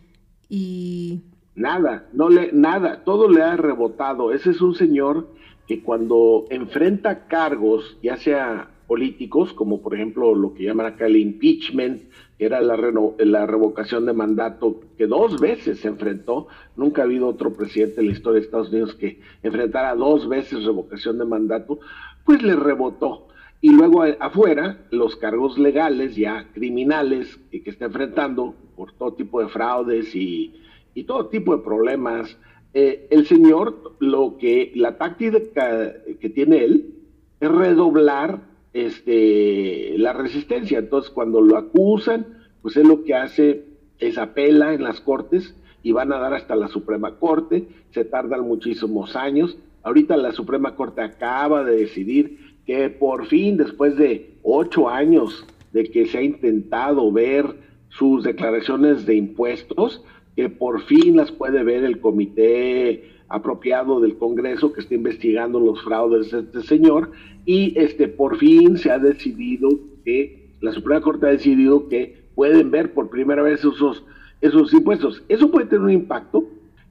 y... 0.50 1.22
Nada, 1.56 2.08
no 2.14 2.30
le, 2.30 2.52
nada, 2.54 3.04
todo 3.04 3.30
le 3.30 3.42
ha 3.42 3.58
rebotado. 3.58 4.32
Ese 4.32 4.52
es 4.52 4.62
un 4.62 4.76
señor 4.76 5.28
que 5.68 5.84
cuando 5.84 6.46
enfrenta 6.50 7.28
cargos, 7.28 7.98
ya 8.02 8.18
sea 8.18 8.70
políticos, 8.88 9.54
como 9.54 9.82
por 9.82 9.94
ejemplo 9.94 10.34
lo 10.34 10.56
que 10.56 10.64
llaman 10.64 10.88
acá 10.88 11.06
el 11.06 11.18
impeachment, 11.18 12.10
que 12.40 12.46
era 12.46 12.60
la, 12.60 12.76
la 13.20 13.46
revocación 13.46 14.08
de 14.08 14.14
mandato, 14.14 14.80
que 14.98 15.06
dos 15.06 15.40
veces 15.40 15.82
se 15.82 15.90
enfrentó, 15.90 16.48
nunca 16.76 17.04
ha 17.04 17.06
habido 17.06 17.28
otro 17.28 17.54
presidente 17.54 18.02
en 18.02 18.08
la 18.08 18.14
historia 18.14 18.40
de 18.40 18.46
Estados 18.46 18.70
Unidos 18.70 18.96
que 18.96 19.20
enfrentara 19.44 19.94
dos 19.94 20.28
veces 20.28 20.64
revocación 20.64 21.20
de 21.20 21.26
mandato, 21.26 21.80
pues 22.26 22.42
le 22.42 22.56
rebotó. 22.56 23.29
Y 23.62 23.72
luego 23.72 24.04
afuera, 24.20 24.86
los 24.90 25.16
cargos 25.18 25.58
legales, 25.58 26.16
ya 26.16 26.48
criminales, 26.54 27.38
que, 27.52 27.62
que 27.62 27.70
está 27.70 27.86
enfrentando 27.86 28.56
por 28.76 28.94
todo 28.94 29.14
tipo 29.14 29.42
de 29.42 29.50
fraudes 29.50 30.16
y, 30.16 30.54
y 30.94 31.04
todo 31.04 31.28
tipo 31.28 31.56
de 31.56 31.64
problemas, 31.64 32.38
eh, 32.74 33.08
el 33.10 33.26
señor, 33.26 33.96
lo 34.00 34.38
que, 34.38 34.72
la 34.76 34.98
táctica 34.98 35.94
que 36.20 36.30
tiene 36.30 36.64
él 36.64 36.94
es 37.40 37.50
redoblar 37.50 38.42
este, 38.74 39.98
la 39.98 40.14
resistencia. 40.14 40.80
Entonces, 40.80 41.12
cuando 41.12 41.42
lo 41.42 41.58
acusan, 41.58 42.40
pues 42.62 42.78
él 42.78 42.88
lo 42.88 43.04
que 43.04 43.16
hace 43.16 43.66
es 43.98 44.18
apela 44.18 44.74
en 44.74 44.84
las 44.84 45.02
cortes 45.02 45.56
y 45.82 45.92
van 45.92 46.14
a 46.14 46.20
dar 46.20 46.34
hasta 46.34 46.56
la 46.56 46.68
Suprema 46.68 47.18
Corte, 47.18 47.68
se 47.92 48.06
tardan 48.06 48.42
muchísimos 48.42 49.16
años. 49.16 49.58
Ahorita 49.84 50.18
la 50.18 50.32
Suprema 50.34 50.76
Corte 50.76 51.02
acaba 51.02 51.64
de 51.64 51.78
decidir 51.78 52.49
que 52.70 52.88
por 52.88 53.26
fin, 53.26 53.58
después 53.58 53.98
de 53.98 54.36
ocho 54.44 54.90
años 54.90 55.44
de 55.74 55.86
que 55.86 56.06
se 56.06 56.20
ha 56.20 56.22
intentado 56.22 57.12
ver 57.12 57.48
sus 57.90 58.24
declaraciones 58.24 59.08
de 59.08 59.16
impuestos, 59.16 60.04
que 60.36 60.50
por 60.50 60.84
fin 60.84 61.18
las 61.18 61.32
puede 61.32 61.64
ver 61.64 61.84
el 61.84 62.00
comité 62.00 63.10
apropiado 63.28 64.00
del 64.00 64.20
Congreso 64.20 64.72
que 64.72 64.82
está 64.82 64.94
investigando 64.94 65.60
los 65.60 65.82
fraudes 65.84 66.30
de 66.30 66.42
este 66.42 66.62
señor 66.62 67.10
y 67.44 67.74
este 67.76 68.08
por 68.08 68.38
fin 68.38 68.78
se 68.78 68.92
ha 68.92 69.00
decidido 69.00 69.70
que 70.06 70.52
la 70.62 70.72
Suprema 70.72 71.02
Corte 71.02 71.26
ha 71.26 71.32
decidido 71.32 71.90
que 71.90 72.22
pueden 72.36 72.70
ver 72.70 72.94
por 72.94 73.10
primera 73.10 73.42
vez 73.42 73.62
esos, 73.62 74.04
esos 74.42 74.72
impuestos. 74.76 75.24
Eso 75.28 75.50
puede 75.50 75.66
tener 75.66 75.86
un 75.86 75.92
impacto, 75.92 76.46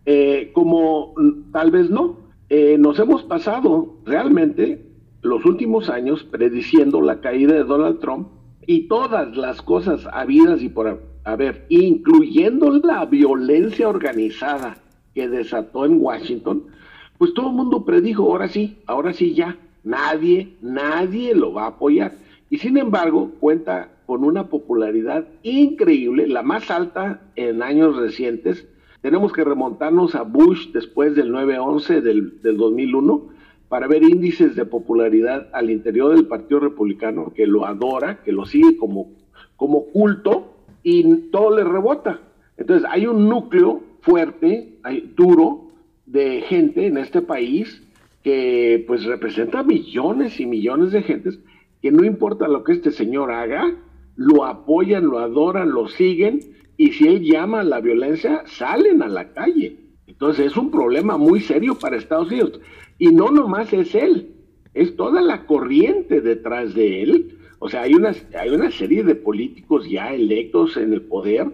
eh, 0.07 0.51
como 0.55 1.15
tal 1.53 1.71
vez 1.71 1.89
no. 1.89 2.19
Eh, 2.51 2.77
nos 2.79 2.99
hemos 2.99 3.23
pasado 3.23 3.95
realmente 4.05 4.88
los 5.23 5.45
últimos 5.45 5.89
años 5.91 6.25
prediciendo 6.25 7.01
la 7.01 7.21
caída 7.21 7.55
de 7.55 7.65
Donald 7.65 7.99
Trump 8.01 8.29
y 8.67 8.89
todas 8.89 9.37
las 9.37 9.63
cosas 9.63 10.07
habidas 10.13 10.63
y 10.63 10.69
por 10.69 11.01
a 11.25 11.37
ver, 11.37 11.67
incluyendo 11.69 12.71
la 12.79 13.05
violencia 13.05 13.89
organizada 13.89 14.79
que 15.15 15.29
desató 15.29 15.85
en 15.85 16.01
Washington, 16.01 16.65
pues 17.19 17.35
todo 17.35 17.51
el 17.51 17.57
mundo 17.57 17.85
predijo, 17.85 18.23
ahora 18.23 18.49
sí, 18.49 18.79
ahora 18.87 19.13
sí 19.13 19.35
ya, 19.35 19.59
nadie, 19.85 20.57
nadie 20.63 21.35
lo 21.35 21.53
va 21.53 21.65
a 21.65 21.69
apoyar. 21.69 22.13
Y 22.49 22.59
sin 22.59 22.79
embargo, 22.79 23.33
cuenta 23.41 23.91
con 24.07 24.25
una 24.25 24.47
popularidad 24.47 25.27
increíble, 25.43 26.29
la 26.29 26.43
más 26.43 26.71
alta 26.71 27.21
en 27.37 27.63
años 27.63 27.97
recientes. 27.97 28.67
Tenemos 29.03 29.33
que 29.33 29.45
remontarnos 29.45 30.15
a 30.15 30.23
Bush 30.23 30.69
después 30.73 31.15
del 31.15 31.31
9-11 31.31 32.01
del, 32.01 32.41
del 32.41 32.57
2001 32.57 33.38
para 33.69 33.87
ver 33.87 34.03
índices 34.03 34.57
de 34.57 34.65
popularidad 34.65 35.49
al 35.53 35.71
interior 35.71 36.15
del 36.15 36.27
Partido 36.27 36.61
Republicano, 36.61 37.33
que 37.35 37.47
lo 37.47 37.67
adora, 37.67 38.23
que 38.23 38.33
lo 38.33 38.47
sigue 38.47 38.77
como, 38.77 39.13
como 39.57 39.87
culto, 39.87 40.55
y 40.83 41.31
todo 41.31 41.57
le 41.57 41.65
rebota. 41.65 42.21
Entonces 42.57 42.89
hay 42.91 43.07
un 43.07 43.29
núcleo 43.29 43.83
fuerte, 44.01 44.79
duro, 45.17 45.69
de 46.07 46.41
gente 46.43 46.87
en 46.87 46.97
este 46.97 47.21
país 47.21 47.83
que 48.23 48.83
pues 48.87 49.05
representa 49.05 49.63
millones 49.63 50.41
y 50.41 50.47
millones 50.47 50.93
de 50.93 51.03
gentes 51.03 51.39
que 51.83 51.93
no 51.93 52.05
importa 52.05 52.49
lo 52.49 52.65
que 52.65 52.73
este 52.73 52.91
señor 52.91 53.31
haga, 53.31 53.77
lo 54.17 54.45
apoyan, 54.45 55.07
lo 55.07 55.19
adoran, 55.19 55.71
lo 55.71 55.89
siguen 55.89 56.41
y 56.77 56.93
si 56.93 57.07
él 57.07 57.23
llama 57.23 57.61
a 57.61 57.65
la 57.65 57.81
violencia, 57.81 58.43
salen 58.47 59.03
a 59.03 59.09
la 59.09 59.33
calle. 59.33 59.77
Entonces 60.07 60.47
es 60.47 60.57
un 60.57 60.71
problema 60.71 61.17
muy 61.17 61.41
serio 61.41 61.79
para 61.79 61.97
Estados 61.97 62.29
Unidos. 62.29 62.61
Y 62.99 63.09
no 63.09 63.31
nomás 63.31 63.73
es 63.73 63.95
él, 63.95 64.35
es 64.75 64.97
toda 64.97 65.23
la 65.23 65.47
corriente 65.47 66.21
detrás 66.21 66.75
de 66.75 67.03
él. 67.03 67.39
O 67.61 67.69
sea, 67.69 67.83
hay 67.83 67.95
una, 67.95 68.13
hay 68.39 68.51
una 68.51 68.71
serie 68.71 69.05
de 69.05 69.15
políticos 69.15 69.89
ya 69.89 70.13
electos 70.13 70.77
en 70.77 70.93
el 70.93 71.03
poder 71.03 71.49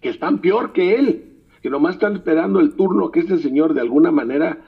que 0.00 0.08
están 0.08 0.40
peor 0.40 0.72
que 0.72 0.94
él, 0.94 1.24
que 1.62 1.70
nomás 1.70 1.94
están 1.94 2.14
esperando 2.14 2.60
el 2.60 2.74
turno 2.74 3.10
que 3.10 3.20
este 3.20 3.38
señor 3.38 3.74
de 3.74 3.80
alguna 3.80 4.10
manera 4.10 4.58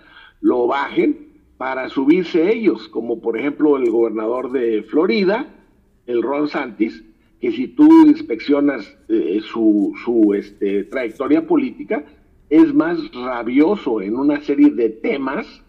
lo 0.40 0.66
bajen 0.66 1.32
para 1.56 1.88
subirse 1.88 2.52
ellos, 2.52 2.88
como 2.88 3.20
por 3.20 3.38
ejemplo 3.38 3.76
el 3.76 3.90
gobernador 3.90 4.50
de 4.50 4.82
Florida, 4.82 5.54
el 6.06 6.22
Ron 6.22 6.48
Santis, 6.48 7.04
que 7.40 7.52
si 7.52 7.68
tú 7.68 8.06
inspeccionas 8.06 8.96
eh, 9.08 9.40
su, 9.42 9.94
su 10.04 10.34
este, 10.34 10.84
trayectoria 10.84 11.46
política, 11.46 12.04
es 12.50 12.74
más 12.74 12.98
rabioso 13.12 14.00
en 14.00 14.16
una 14.16 14.40
serie 14.40 14.70
de 14.70 14.90
temas 14.90 15.62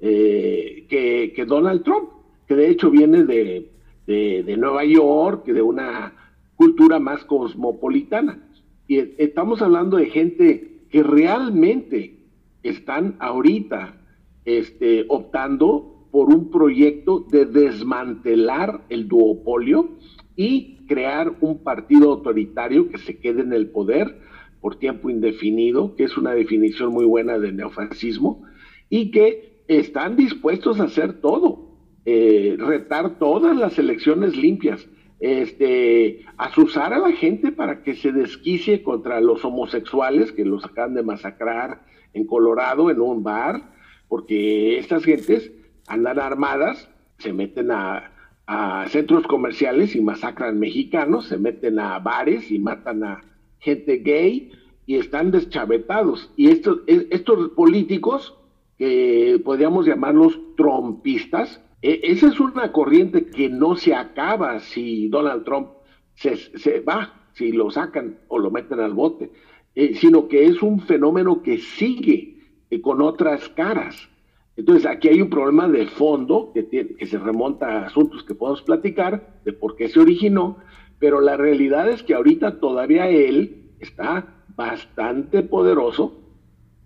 eh, 0.00 0.86
que, 0.88 1.44
Donald 1.46 1.82
Trump, 1.82 2.08
que 2.46 2.54
de 2.54 2.68
hecho 2.68 2.90
viene 2.90 3.24
de 3.24 3.70
de, 4.10 4.56
Nueva 4.56 4.84
York, 4.84 5.46
de 5.46 5.62
una 5.62 6.14
cultura 6.56 6.98
más 6.98 7.24
cosmopolitana. 7.24 8.42
Y 8.88 8.98
estamos 9.22 9.62
hablando 9.62 9.96
de 9.96 10.06
gente 10.06 10.82
que 10.90 11.02
realmente 11.02 12.18
están 12.62 13.16
ahorita 13.20 13.96
este, 14.44 15.04
optando 15.08 16.08
por 16.10 16.28
un 16.28 16.50
proyecto 16.50 17.20
de 17.30 17.46
desmantelar 17.46 18.84
el 18.88 19.06
duopolio 19.06 19.90
y 20.34 20.78
crear 20.86 21.36
un 21.40 21.62
partido 21.62 22.10
autoritario 22.10 22.88
que 22.88 22.98
se 22.98 23.18
quede 23.18 23.42
en 23.42 23.52
el 23.52 23.70
poder 23.70 24.18
por 24.60 24.76
tiempo 24.76 25.08
indefinido, 25.08 25.94
que 25.94 26.04
es 26.04 26.16
una 26.18 26.32
definición 26.32 26.92
muy 26.92 27.04
buena 27.04 27.38
de 27.38 27.52
neofascismo, 27.52 28.42
y 28.90 29.12
que 29.12 29.59
están 29.78 30.16
dispuestos 30.16 30.80
a 30.80 30.84
hacer 30.84 31.20
todo 31.20 31.70
eh, 32.06 32.56
retar 32.58 33.18
todas 33.18 33.54
las 33.56 33.78
elecciones 33.78 34.34
limpias, 34.34 34.88
este, 35.20 36.24
asusar 36.38 36.94
a 36.94 36.98
la 36.98 37.12
gente 37.12 37.52
para 37.52 37.82
que 37.82 37.94
se 37.94 38.10
desquicie 38.10 38.82
contra 38.82 39.20
los 39.20 39.44
homosexuales 39.44 40.32
que 40.32 40.46
los 40.46 40.64
acaban 40.64 40.94
de 40.94 41.02
masacrar 41.02 41.82
en 42.14 42.26
Colorado 42.26 42.90
en 42.90 43.00
un 43.00 43.22
bar, 43.22 43.74
porque 44.08 44.78
estas 44.78 45.04
gentes 45.04 45.52
andan 45.86 46.18
armadas, 46.18 46.88
se 47.18 47.34
meten 47.34 47.70
a, 47.70 48.12
a 48.46 48.88
centros 48.88 49.26
comerciales 49.26 49.94
y 49.94 50.00
masacran 50.00 50.58
mexicanos, 50.58 51.26
se 51.26 51.36
meten 51.36 51.78
a 51.78 51.98
bares 51.98 52.50
y 52.50 52.58
matan 52.58 53.04
a 53.04 53.20
gente 53.58 53.98
gay 53.98 54.50
y 54.86 54.96
están 54.96 55.30
deschavetados. 55.30 56.32
Y 56.34 56.48
estos, 56.48 56.80
estos 56.86 57.50
políticos, 57.50 58.39
que 58.80 59.38
podríamos 59.44 59.84
llamarlos 59.84 60.40
trompistas, 60.56 61.62
e, 61.82 62.00
esa 62.02 62.28
es 62.28 62.40
una 62.40 62.72
corriente 62.72 63.26
que 63.26 63.50
no 63.50 63.76
se 63.76 63.94
acaba 63.94 64.58
si 64.58 65.08
Donald 65.08 65.44
Trump 65.44 65.68
se, 66.14 66.80
va, 66.80 67.28
si 67.34 67.52
lo 67.52 67.70
sacan 67.70 68.20
o 68.28 68.38
lo 68.38 68.50
meten 68.50 68.80
al 68.80 68.94
bote, 68.94 69.32
eh, 69.74 69.94
sino 69.96 70.28
que 70.28 70.46
es 70.46 70.62
un 70.62 70.80
fenómeno 70.80 71.42
que 71.42 71.58
sigue 71.58 72.38
eh, 72.70 72.80
con 72.80 73.02
otras 73.02 73.50
caras. 73.50 74.08
Entonces 74.56 74.86
aquí 74.86 75.08
hay 75.08 75.20
un 75.20 75.28
problema 75.28 75.68
de 75.68 75.86
fondo 75.86 76.50
que, 76.54 76.66
que 76.66 77.06
se 77.06 77.18
remonta 77.18 77.66
a 77.66 77.86
asuntos 77.86 78.24
que 78.24 78.34
podemos 78.34 78.62
platicar 78.62 79.42
de 79.44 79.52
por 79.52 79.76
qué 79.76 79.90
se 79.90 80.00
originó, 80.00 80.56
pero 80.98 81.20
la 81.20 81.36
realidad 81.36 81.90
es 81.90 82.02
que 82.02 82.14
ahorita 82.14 82.60
todavía 82.60 83.10
él 83.10 83.72
está 83.78 84.42
bastante 84.56 85.42
poderoso 85.42 86.16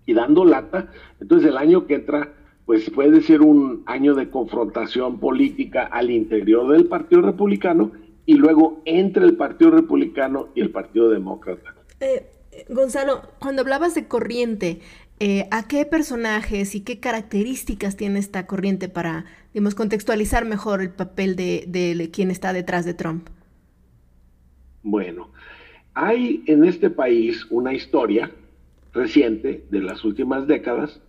y 0.05 0.13
dando 0.13 0.45
lata. 0.45 0.91
Entonces 1.19 1.49
el 1.49 1.57
año 1.57 1.87
que 1.87 1.95
entra 1.95 2.33
pues 2.65 2.89
puede 2.89 3.21
ser 3.21 3.41
un 3.41 3.83
año 3.85 4.15
de 4.15 4.29
confrontación 4.29 5.19
política 5.19 5.83
al 5.83 6.09
interior 6.09 6.71
del 6.71 6.87
Partido 6.87 7.21
Republicano 7.21 7.91
y 8.25 8.33
luego 8.33 8.81
entre 8.85 9.23
el 9.25 9.35
Partido 9.35 9.71
Republicano 9.71 10.49
y 10.55 10.61
el 10.61 10.71
Partido 10.71 11.09
Demócrata. 11.09 11.75
Eh, 11.99 12.25
Gonzalo, 12.69 13.21
cuando 13.39 13.61
hablabas 13.61 13.93
de 13.93 14.07
corriente, 14.07 14.79
eh, 15.19 15.47
¿a 15.51 15.67
qué 15.67 15.85
personajes 15.85 16.73
y 16.73 16.81
qué 16.81 16.99
características 16.99 17.97
tiene 17.97 18.17
esta 18.17 18.47
corriente 18.47 18.89
para, 18.89 19.25
digamos, 19.53 19.75
contextualizar 19.75 20.45
mejor 20.45 20.81
el 20.81 20.89
papel 20.89 21.35
de, 21.35 21.65
de 21.67 22.09
quien 22.11 22.31
está 22.31 22.51
detrás 22.51 22.83
de 22.85 22.95
Trump? 22.95 23.29
Bueno, 24.81 25.29
hay 25.93 26.43
en 26.47 26.65
este 26.65 26.89
país 26.89 27.45
una 27.51 27.73
historia 27.73 28.31
reciente 28.95 29.65
de 29.69 29.81
las 29.81 30.03
últimas 30.03 30.47
décadas 30.47 31.01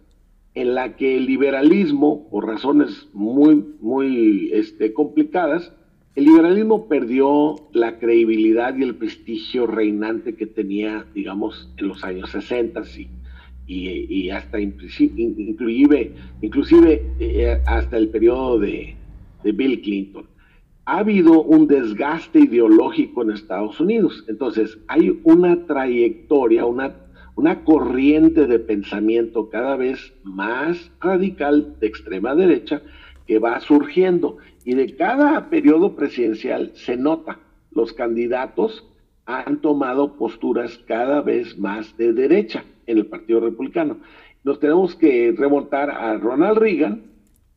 en 0.57 0.75
la 0.75 0.97
que 0.97 1.19
el 1.19 1.27
liberalismo, 1.27 2.29
por 2.31 2.47
razones 2.47 3.09
muy, 3.13 3.63
muy 3.81 4.51
este, 4.53 4.93
complicadas, 4.93 5.73
el 6.15 6.25
liberalismo 6.25 6.89
perdió 6.89 7.57
la 7.73 7.99
credibilidad 7.99 8.75
y 8.75 8.83
el 8.83 8.95
prestigio 8.95 9.67
reinante 9.67 10.35
que 10.35 10.47
tenía, 10.47 11.05
digamos, 11.15 11.71
en 11.77 11.89
los 11.89 12.03
años 12.05 12.31
60 12.31 12.83
y, 12.97 13.09
y, 13.67 14.31
hasta 14.31 14.59
inclusive, 14.59 16.13
inclusive 16.41 17.03
eh, 17.21 17.61
hasta 17.67 17.99
el 17.99 18.09
periodo 18.09 18.59
de, 18.59 18.97
de 19.45 19.53
Bill 19.53 19.83
Clinton. 19.83 20.25
Ha 20.87 20.99
habido 21.01 21.43
un 21.43 21.67
desgaste 21.67 22.39
ideológico 22.39 23.23
en 23.23 23.33
Estados 23.33 23.79
Unidos. 23.79 24.25
Entonces, 24.29 24.79
hay 24.87 25.21
una 25.25 25.67
trayectoria, 25.67 26.65
una 26.65 26.95
una 27.37 27.65
corriente 27.65 28.47
de 28.47 28.59
pensamiento 28.59 29.51
cada 29.51 29.77
vez 29.77 30.13
más 30.25 30.91
radical 31.01 31.77
de 31.79 31.87
extrema 31.87 32.35
derecha 32.35 32.83
que 33.27 33.39
va 33.39 33.61
surgiendo. 33.61 34.39
Y 34.65 34.75
de 34.75 34.97
cada 34.97 35.49
periodo 35.49 35.95
presidencial 35.95 36.73
se 36.75 36.97
nota, 36.97 37.39
los 37.71 37.93
candidatos 37.93 38.89
han 39.27 39.61
tomado 39.61 40.17
posturas 40.17 40.79
cada 40.87 41.21
vez 41.21 41.59
más 41.59 41.97
de 41.97 42.13
derecha 42.13 42.65
en 42.87 42.99
el 42.99 43.07
Partido 43.07 43.41
Republicano. 43.41 43.99
Nos 44.43 44.59
tenemos 44.59 44.95
que 44.95 45.35
remontar 45.37 45.91
a 45.91 46.17
Ronald 46.17 46.59
Reagan 46.59 47.03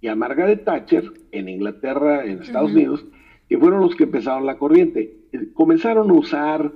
y 0.01 0.07
a 0.07 0.15
Margaret 0.15 0.65
Thatcher 0.65 1.11
en 1.31 1.47
Inglaterra, 1.47 2.25
en 2.25 2.41
Estados 2.41 2.71
Unidos, 2.71 3.05
que 3.47 3.57
fueron 3.57 3.81
los 3.81 3.95
que 3.95 4.03
empezaron 4.03 4.45
la 4.45 4.57
corriente. 4.57 5.15
Comenzaron 5.53 6.09
a 6.09 6.13
usar 6.13 6.71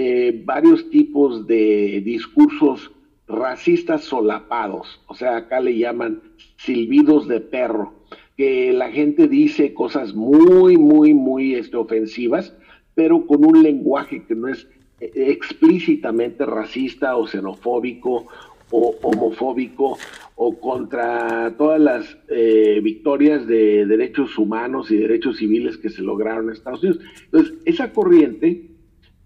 eh, 0.00 0.42
varios 0.44 0.90
tipos 0.90 1.48
de 1.48 2.00
discursos 2.04 2.92
racistas 3.26 4.04
solapados, 4.04 5.00
o 5.08 5.14
sea, 5.14 5.38
acá 5.38 5.58
le 5.58 5.76
llaman 5.76 6.22
silbidos 6.56 7.26
de 7.26 7.40
perro, 7.40 7.94
que 8.36 8.72
la 8.72 8.92
gente 8.92 9.26
dice 9.26 9.74
cosas 9.74 10.14
muy, 10.14 10.76
muy, 10.76 11.14
muy 11.14 11.56
este, 11.56 11.76
ofensivas, 11.76 12.54
pero 12.94 13.26
con 13.26 13.44
un 13.44 13.60
lenguaje 13.60 14.24
que 14.24 14.36
no 14.36 14.46
es 14.46 14.68
eh, 15.00 15.10
explícitamente 15.16 16.46
racista 16.46 17.16
o 17.16 17.26
xenofóbico 17.26 18.28
o 18.70 18.94
homofóbico 19.02 19.98
o 20.36 20.60
contra 20.60 21.56
todas 21.58 21.80
las 21.80 22.18
eh, 22.28 22.78
victorias 22.84 23.48
de 23.48 23.84
derechos 23.84 24.38
humanos 24.38 24.92
y 24.92 24.96
derechos 24.96 25.38
civiles 25.38 25.76
que 25.76 25.90
se 25.90 26.02
lograron 26.02 26.44
en 26.44 26.52
Estados 26.52 26.84
Unidos. 26.84 27.02
Entonces, 27.24 27.54
esa 27.64 27.92
corriente 27.92 28.77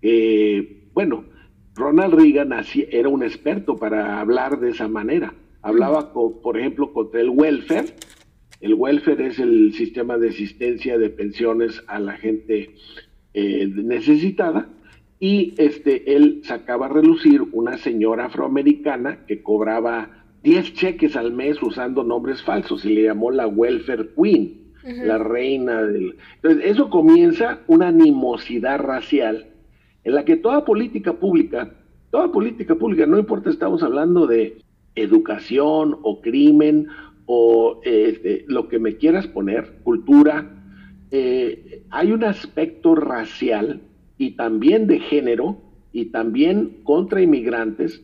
eh, 0.03 0.89
bueno, 0.93 1.25
Ronald 1.75 2.15
Reagan 2.15 2.53
era 2.91 3.09
un 3.09 3.23
experto 3.23 3.77
para 3.77 4.21
hablar 4.21 4.61
de 4.61 4.71
esa 4.71 4.89
manera. 4.89 5.35
Hablaba, 5.63 6.13
por 6.13 6.59
ejemplo, 6.59 6.93
contra 6.93 7.21
el 7.21 7.31
welfare. 7.31 7.95
El 8.61 8.75
welfare 8.75 9.29
es 9.29 9.39
el 9.39 9.73
sistema 9.73 10.19
de 10.19 10.29
asistencia 10.29 10.99
de 10.99 11.09
pensiones 11.09 11.83
a 11.87 11.99
la 11.99 12.13
gente 12.13 12.75
eh, 13.33 13.67
necesitada. 13.69 14.69
Y 15.19 15.55
este, 15.57 16.17
él 16.17 16.43
sacaba 16.45 16.87
a 16.87 16.89
relucir 16.89 17.43
una 17.53 17.79
señora 17.79 18.27
afroamericana 18.27 19.25
que 19.27 19.43
cobraba 19.43 20.25
10 20.43 20.75
cheques 20.75 21.17
al 21.17 21.33
mes 21.33 21.63
usando 21.63 22.03
nombres 22.03 22.43
falsos 22.43 22.85
y 22.85 22.91
le 22.91 23.05
llamó 23.05 23.31
la 23.31 23.47
welfare 23.47 24.11
queen, 24.21 24.73
la 24.83 25.19
reina 25.19 25.83
del... 25.83 26.17
Entonces, 26.43 26.73
eso 26.73 26.91
comienza 26.91 27.61
una 27.69 27.89
animosidad 27.89 28.81
racial 28.81 29.52
en 30.05 30.15
la 30.15 30.25
que 30.25 30.37
toda 30.37 30.65
política 30.65 31.13
pública, 31.15 31.73
toda 32.11 32.31
política 32.31 32.75
pública, 32.75 33.07
no 33.07 33.19
importa, 33.19 33.51
estamos 33.51 33.83
hablando 33.83 34.27
de 34.27 34.59
educación 34.95 35.99
o 36.03 36.21
crimen 36.21 36.89
o 37.27 37.81
este, 37.85 38.45
lo 38.49 38.69
que 38.69 38.79
me 38.79 38.97
quieras 38.97 39.27
poner, 39.27 39.79
cultura, 39.85 40.51
eh, 41.11 41.85
hay 41.91 42.13
un 42.13 42.25
aspecto 42.25 42.95
racial 42.95 43.83
y 44.19 44.33
también 44.33 44.87
de 44.87 44.99
género 45.01 45.59
y 45.93 46.07
también 46.07 46.79
contra 46.85 47.21
inmigrantes 47.21 48.03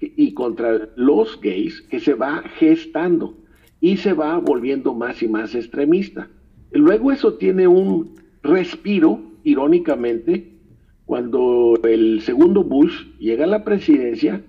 y 0.00 0.32
contra 0.34 0.88
los 0.96 1.40
gays 1.40 1.82
que 1.82 2.00
se 2.00 2.14
va 2.14 2.42
gestando 2.58 3.36
y 3.80 3.96
se 3.96 4.12
va 4.12 4.38
volviendo 4.38 4.94
más 4.94 5.22
y 5.22 5.28
más 5.28 5.54
extremista. 5.54 6.28
Luego 6.72 7.12
eso 7.12 7.34
tiene 7.34 7.66
un 7.66 8.14
respiro, 8.42 9.20
irónicamente, 9.44 10.55
cuando 11.06 11.78
el 11.84 12.20
segundo 12.20 12.64
Bush 12.64 13.06
llega 13.18 13.44
a 13.44 13.48
la 13.48 13.64
presidencia 13.64 14.44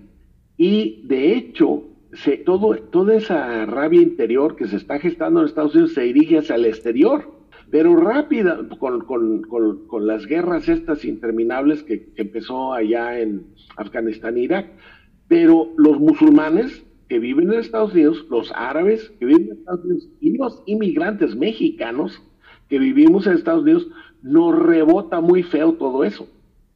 y 0.56 1.02
de 1.06 1.34
hecho 1.34 1.84
se, 2.12 2.36
todo, 2.36 2.74
toda 2.74 3.14
esa 3.14 3.64
rabia 3.64 4.02
interior 4.02 4.56
que 4.56 4.66
se 4.66 4.76
está 4.76 4.98
gestando 4.98 5.40
en 5.40 5.46
Estados 5.46 5.74
Unidos 5.74 5.94
se 5.94 6.02
dirige 6.02 6.38
hacia 6.38 6.56
el 6.56 6.66
exterior, 6.66 7.32
pero 7.70 7.94
rápida, 7.96 8.58
con, 8.78 9.02
con, 9.02 9.42
con, 9.42 10.06
las 10.06 10.26
guerras 10.26 10.68
estas 10.68 11.04
interminables 11.04 11.82
que, 11.84 12.08
empezó 12.16 12.72
allá 12.72 13.20
en 13.20 13.46
Afganistán 13.76 14.36
e 14.38 14.40
Irak. 14.40 14.72
Pero 15.28 15.74
los 15.76 16.00
musulmanes 16.00 16.84
que 17.08 17.18
viven 17.18 17.52
en 17.52 17.60
Estados 17.60 17.92
Unidos, 17.92 18.26
los 18.30 18.50
árabes 18.52 19.10
que 19.20 19.26
viven 19.26 19.48
en 19.48 19.58
Estados 19.58 19.84
Unidos 19.84 20.08
y 20.20 20.36
los 20.38 20.62
inmigrantes 20.64 21.36
mexicanos 21.36 22.22
que 22.68 22.78
vivimos 22.78 23.26
en 23.26 23.34
Estados 23.34 23.62
Unidos, 23.62 23.86
nos 24.22 24.58
rebota 24.58 25.20
muy 25.20 25.42
feo 25.42 25.74
todo 25.74 26.04
eso. 26.04 26.26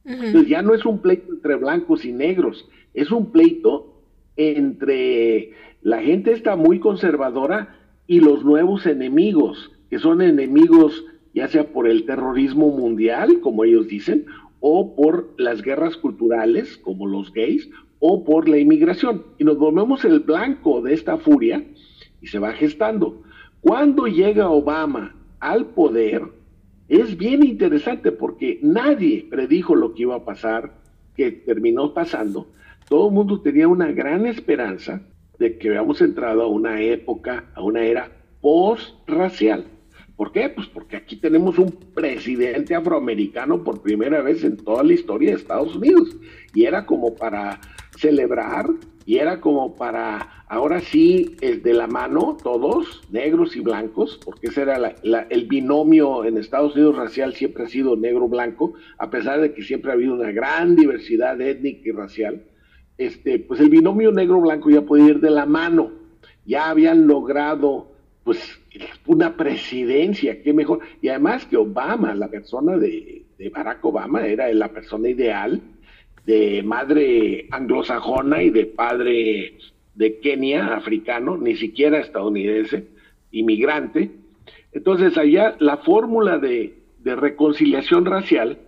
Ya 0.05 0.61
no 0.61 0.73
es 0.73 0.85
un 0.85 0.99
pleito 0.99 1.31
entre 1.31 1.55
blancos 1.55 2.03
y 2.05 2.11
negros, 2.11 2.67
es 2.93 3.11
un 3.11 3.31
pleito 3.31 4.01
entre 4.35 5.51
la 5.81 6.01
gente 6.01 6.31
está 6.31 6.55
muy 6.55 6.79
conservadora 6.79 7.77
y 8.07 8.19
los 8.19 8.43
nuevos 8.43 8.85
enemigos, 8.85 9.71
que 9.89 9.99
son 9.99 10.21
enemigos 10.21 11.05
ya 11.33 11.47
sea 11.47 11.71
por 11.71 11.87
el 11.87 12.05
terrorismo 12.05 12.69
mundial, 12.69 13.39
como 13.41 13.63
ellos 13.63 13.87
dicen, 13.87 14.25
o 14.59 14.95
por 14.95 15.33
las 15.37 15.61
guerras 15.61 15.97
culturales, 15.97 16.77
como 16.77 17.07
los 17.07 17.33
gays, 17.33 17.69
o 17.99 18.23
por 18.23 18.47
la 18.47 18.57
inmigración. 18.59 19.23
Y 19.37 19.43
nos 19.43 19.57
volvemos 19.57 20.05
el 20.05 20.19
blanco 20.19 20.81
de 20.81 20.93
esta 20.93 21.17
furia 21.17 21.65
y 22.21 22.27
se 22.27 22.39
va 22.39 22.53
gestando. 22.53 23.23
Cuando 23.61 24.07
llega 24.07 24.49
Obama 24.49 25.15
al 25.39 25.65
poder, 25.67 26.23
es 26.87 27.17
bien 27.17 27.43
interesante 27.43 28.11
porque 28.11 28.59
nadie 28.61 29.27
predijo 29.29 29.75
lo 29.75 29.93
que 29.93 30.03
iba 30.03 30.15
a 30.15 30.25
pasar, 30.25 30.73
que 31.15 31.31
terminó 31.31 31.93
pasando. 31.93 32.47
Todo 32.89 33.07
el 33.07 33.13
mundo 33.13 33.41
tenía 33.41 33.67
una 33.67 33.91
gran 33.91 34.25
esperanza 34.25 35.01
de 35.39 35.57
que 35.57 35.69
habíamos 35.69 36.01
entrado 36.01 36.43
a 36.43 36.47
una 36.47 36.81
época, 36.81 37.45
a 37.55 37.61
una 37.61 37.83
era 37.83 38.11
post-racial. 38.41 39.65
¿Por 40.15 40.31
qué? 40.31 40.49
Pues 40.49 40.67
porque 40.67 40.95
aquí 40.95 41.15
tenemos 41.15 41.57
un 41.57 41.71
presidente 41.71 42.75
afroamericano 42.75 43.63
por 43.63 43.81
primera 43.81 44.21
vez 44.21 44.43
en 44.43 44.57
toda 44.57 44.83
la 44.83 44.93
historia 44.93 45.31
de 45.31 45.37
Estados 45.37 45.75
Unidos. 45.75 46.15
Y 46.53 46.65
era 46.65 46.85
como 46.85 47.15
para 47.15 47.59
celebrar 47.97 48.67
y 49.05 49.17
era 49.17 49.41
como 49.41 49.75
para, 49.75 50.45
ahora 50.47 50.79
sí, 50.79 51.35
de 51.41 51.73
la 51.73 51.87
mano, 51.87 52.37
todos, 52.41 53.01
negros 53.11 53.55
y 53.55 53.59
blancos, 53.59 54.19
porque 54.23 54.47
ese 54.47 54.61
era 54.61 54.95
el 55.29 55.45
binomio 55.47 56.23
en 56.25 56.37
Estados 56.37 56.75
Unidos 56.75 56.95
racial, 56.95 57.33
siempre 57.33 57.63
ha 57.63 57.67
sido 57.67 57.97
negro-blanco, 57.97 58.73
a 58.97 59.09
pesar 59.09 59.41
de 59.41 59.53
que 59.53 59.61
siempre 59.61 59.91
ha 59.91 59.95
habido 59.95 60.13
una 60.13 60.31
gran 60.31 60.75
diversidad 60.75 61.39
étnica 61.41 61.89
y 61.89 61.91
racial, 61.91 62.43
este, 62.97 63.39
pues 63.39 63.59
el 63.59 63.69
binomio 63.69 64.11
negro-blanco 64.11 64.69
ya 64.69 64.83
puede 64.83 65.03
ir 65.03 65.19
de 65.19 65.31
la 65.31 65.45
mano, 65.45 65.91
ya 66.45 66.69
habían 66.69 67.07
logrado, 67.07 67.91
pues, 68.23 68.39
una 69.05 69.35
presidencia, 69.35 70.41
qué 70.41 70.53
mejor, 70.53 70.79
y 71.01 71.09
además 71.09 71.45
que 71.45 71.57
Obama, 71.57 72.15
la 72.15 72.29
persona 72.29 72.77
de, 72.77 73.25
de 73.37 73.49
Barack 73.49 73.83
Obama, 73.83 74.25
era 74.25 74.51
la 74.53 74.69
persona 74.69 75.09
ideal, 75.09 75.61
de 76.25 76.63
madre 76.63 77.47
anglosajona 77.51 78.43
y 78.43 78.49
de 78.49 78.65
padre 78.65 79.57
de 79.95 80.19
Kenia, 80.19 80.75
africano, 80.75 81.37
ni 81.37 81.55
siquiera 81.55 81.99
estadounidense, 81.99 82.87
inmigrante. 83.31 84.11
Entonces 84.71 85.17
allá 85.17 85.55
la 85.59 85.77
fórmula 85.77 86.37
de, 86.37 86.81
reconciliación 87.03 88.05
racial 88.05 88.59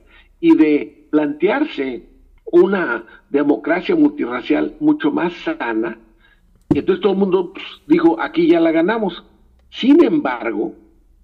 y 0.42 0.56
de 0.58 1.08
plantearse 1.10 2.04
una 2.52 3.06
democracia 3.30 3.96
multirracial 3.96 4.76
mucho 4.82 5.10
más 5.10 5.32
sana, 5.34 5.98
entonces 6.70 7.02
todo 7.02 7.14
el 7.14 7.20
mundo 7.20 7.54
pues, 7.54 7.66
dijo, 7.88 8.20
aquí 8.20 8.48
ya 8.48 8.60
la 8.60 8.72
ganamos. 8.72 9.24
Sin 9.70 10.04
embargo, 10.04 10.76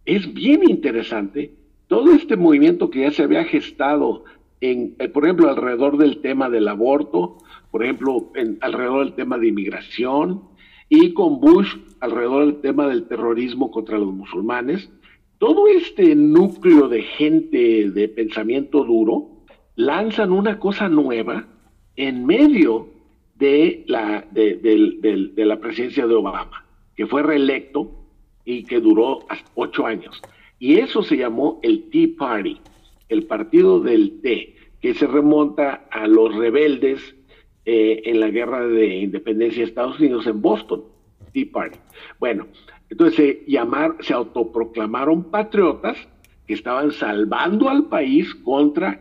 es 0.06 0.34
bien 0.34 0.70
interesante 0.70 1.52
todo 1.88 2.13
este 2.13 2.38
movimiento 2.38 2.89
que 2.89 3.02
ya 3.02 3.12
se 3.12 3.24
había 3.24 3.44
gestado 3.44 4.24
en, 4.62 4.95
eh, 5.00 5.10
por 5.10 5.26
ejemplo, 5.26 5.50
alrededor 5.50 5.97
del 5.97 6.21
tema 6.21 6.50
del 6.50 6.67
aborto, 6.67 7.38
por 7.71 7.84
ejemplo, 7.84 8.32
alrededor 8.62 9.06
del 9.06 9.13
tema 9.15 9.38
de 9.38 9.47
inmigración, 9.47 10.43
y 10.88 11.13
con 11.13 11.39
Bush 11.39 11.76
alrededor 12.02 12.45
del 12.45 12.62
tema 12.62 12.88
del 12.88 13.08
terrorismo 13.08 13.71
contra 13.71 13.97
los 13.97 14.13
musulmanes. 14.13 14.89
Todo 15.38 15.67
este 15.67 16.15
núcleo 16.15 16.89
de 16.89 17.02
gente 17.02 17.89
de 17.89 18.08
pensamiento 18.10 18.84
duro 18.84 19.30
lanzan 19.76 20.32
una 20.32 20.60
cosa 20.60 20.89
nueva 20.89 21.47
en 21.95 22.26
medio 22.26 22.89
de 23.36 23.84
la, 23.88 24.26
de, 24.32 25.32
la 25.36 25.60
presidencia 25.60 26.06
de 26.06 26.13
Obama. 26.13 26.65
que 26.95 27.08
fue 27.08 27.24
reelecto 27.24 27.89
y 28.45 28.63
que 28.63 28.80
duró 28.80 29.19
ocho 29.56 29.86
años. 29.86 30.21
Y 30.60 30.76
eso 30.76 31.02
se 31.02 31.17
llamó 31.17 31.60
el 31.63 31.89
Tea 31.89 32.10
Party, 32.17 32.60
el 33.12 33.24
partido 33.24 33.80
del 33.80 34.21
té, 34.21 34.56
que 34.82 34.93
se 34.93 35.06
remonta 35.06 35.88
a 35.91 36.08
los 36.08 36.36
rebeldes 36.36 37.15
eh, 37.65 38.02
en 38.06 38.19
la 38.19 38.30
guerra 38.30 38.65
de 38.65 39.02
independencia 39.02 39.60
de 39.60 39.69
Estados 39.69 40.00
Unidos 40.00 40.26
en 40.28 40.41
Boston, 40.41 40.84
Tea 41.34 41.45
Party. 41.52 41.80
Bueno, 42.19 42.47
entonces 42.89 43.15
se, 43.15 43.52
llamar, 43.52 43.97
se 44.00 44.13
autoproclamaron 44.13 45.26
patriotas 45.30 45.97
que 46.47 46.54
estaban 46.54 46.91
salvando 46.91 47.69
al 47.69 47.86
país 47.86 48.34
contra 48.36 49.00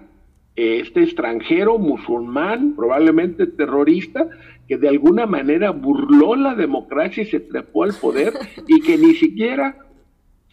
este 0.57 1.03
extranjero 1.03 1.79
musulmán, 1.79 2.75
probablemente 2.77 3.47
terrorista, 3.47 4.29
que 4.69 4.77
de 4.77 4.89
alguna 4.89 5.27
manera 5.27 5.71
burló 5.71 6.35
la 6.37 6.55
democracia 6.55 7.23
y 7.23 7.27
se 7.27 7.41
trepó 7.41 7.85
al 7.85 7.95
poder 7.95 8.35
y 8.69 8.81
que 8.81 8.99
ni 8.99 9.15
siquiera 9.15 9.79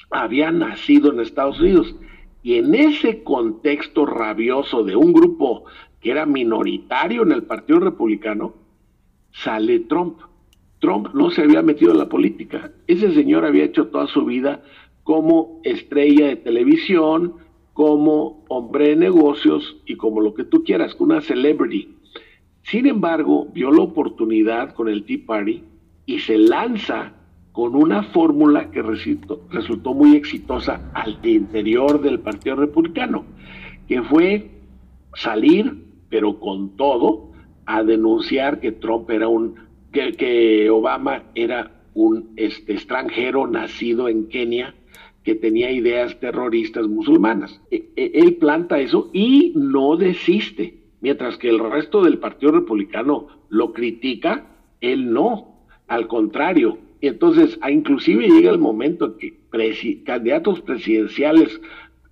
había 0.09 0.51
nacido 0.51 1.11
en 1.11 1.19
Estados 1.19 1.59
Unidos. 1.59 1.95
Y 2.43 2.55
en 2.55 2.73
ese 2.75 3.23
contexto 3.23 4.05
rabioso 4.05 4.83
de 4.83 4.95
un 4.95 5.13
grupo 5.13 5.65
que 5.99 6.11
era 6.11 6.25
minoritario 6.25 7.23
en 7.23 7.31
el 7.31 7.43
Partido 7.43 7.79
Republicano, 7.79 8.53
sale 9.31 9.79
Trump. 9.81 10.19
Trump 10.79 11.09
no 11.13 11.31
se 11.31 11.41
había 11.41 11.61
metido 11.61 11.91
en 11.91 11.97
la 11.97 12.09
política. 12.09 12.71
Ese 12.85 13.13
señor 13.13 13.45
había 13.45 13.65
hecho 13.65 13.87
toda 13.87 14.07
su 14.07 14.25
vida 14.25 14.63
como 15.03 15.59
estrella 15.63 16.27
de 16.27 16.35
televisión, 16.35 17.33
como 17.73 18.43
hombre 18.49 18.89
de 18.89 18.95
negocios 18.95 19.77
y 19.85 19.95
como 19.95 20.21
lo 20.21 20.33
que 20.33 20.43
tú 20.43 20.63
quieras, 20.63 20.95
una 20.99 21.21
celebrity. 21.21 21.95
Sin 22.63 22.85
embargo, 22.85 23.47
vio 23.53 23.71
la 23.71 23.83
oportunidad 23.83 24.73
con 24.73 24.89
el 24.89 25.05
Tea 25.05 25.19
Party 25.25 25.63
y 26.05 26.19
se 26.19 26.37
lanza 26.37 27.13
con 27.57 27.75
una 27.75 28.03
fórmula 28.03 28.69
que 28.69 28.83
resultó, 28.83 29.95
muy 29.95 30.15
exitosa 30.15 30.91
al 30.93 31.17
interior 31.23 31.99
del 31.99 32.19
Partido 32.19 32.57
Republicano, 32.57 33.25
que 33.87 34.03
fue 34.03 34.51
salir, 35.15 35.83
pero 36.07 36.39
con 36.39 36.77
todo, 36.77 37.31
a 37.65 37.81
denunciar 37.81 38.59
que 38.59 38.73
Trump 38.73 39.09
era 39.09 39.27
un, 39.27 39.55
que, 39.91 40.11
que 40.11 40.69
Obama 40.69 41.23
era 41.33 41.71
un 41.95 42.29
este, 42.35 42.73
extranjero 42.73 43.47
nacido 43.47 44.07
en 44.07 44.27
Kenia 44.27 44.75
que 45.23 45.33
tenía 45.33 45.71
ideas 45.71 46.19
terroristas 46.19 46.87
musulmanas. 46.87 47.59
E, 47.71 47.89
e, 47.95 48.11
él 48.13 48.35
planta 48.35 48.79
eso 48.79 49.09
y 49.13 49.53
no 49.55 49.97
desiste, 49.97 50.77
mientras 51.01 51.39
que 51.39 51.49
el 51.49 51.57
resto 51.57 52.03
del 52.03 52.19
Partido 52.19 52.51
Republicano 52.51 53.29
lo 53.49 53.73
critica, 53.73 54.45
él 54.79 55.11
no. 55.11 55.55
Al 55.87 56.07
contrario, 56.07 56.77
entonces, 57.01 57.59
inclusive 57.69 58.27
llega 58.27 58.51
el 58.51 58.59
momento 58.59 59.05
en 59.05 59.17
que 59.17 60.03
candidatos 60.03 60.61
presidenciales 60.61 61.59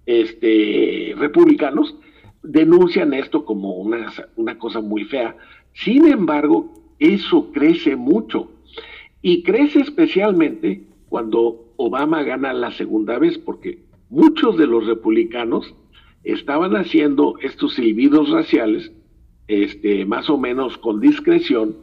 este, 0.05 1.13
republicanos 1.17 1.95
denuncian 2.43 3.13
esto 3.13 3.45
como 3.45 3.75
una, 3.75 4.11
una 4.35 4.57
cosa 4.57 4.81
muy 4.81 5.05
fea. 5.05 5.35
Sin 5.73 6.05
embargo, 6.05 6.71
eso 6.99 7.51
crece 7.51 7.95
mucho 7.95 8.51
y 9.21 9.43
crece 9.43 9.79
especialmente 9.79 10.83
cuando 11.09 11.73
Obama 11.77 12.23
gana 12.23 12.53
la 12.53 12.71
segunda 12.71 13.17
vez, 13.17 13.37
porque 13.37 13.79
muchos 14.09 14.57
de 14.57 14.67
los 14.67 14.85
republicanos 14.85 15.73
estaban 16.23 16.75
haciendo 16.75 17.35
estos 17.41 17.75
silbidos 17.75 18.29
raciales, 18.29 18.91
este, 19.47 20.05
más 20.05 20.29
o 20.29 20.37
menos 20.37 20.77
con 20.77 20.99
discreción, 20.99 21.75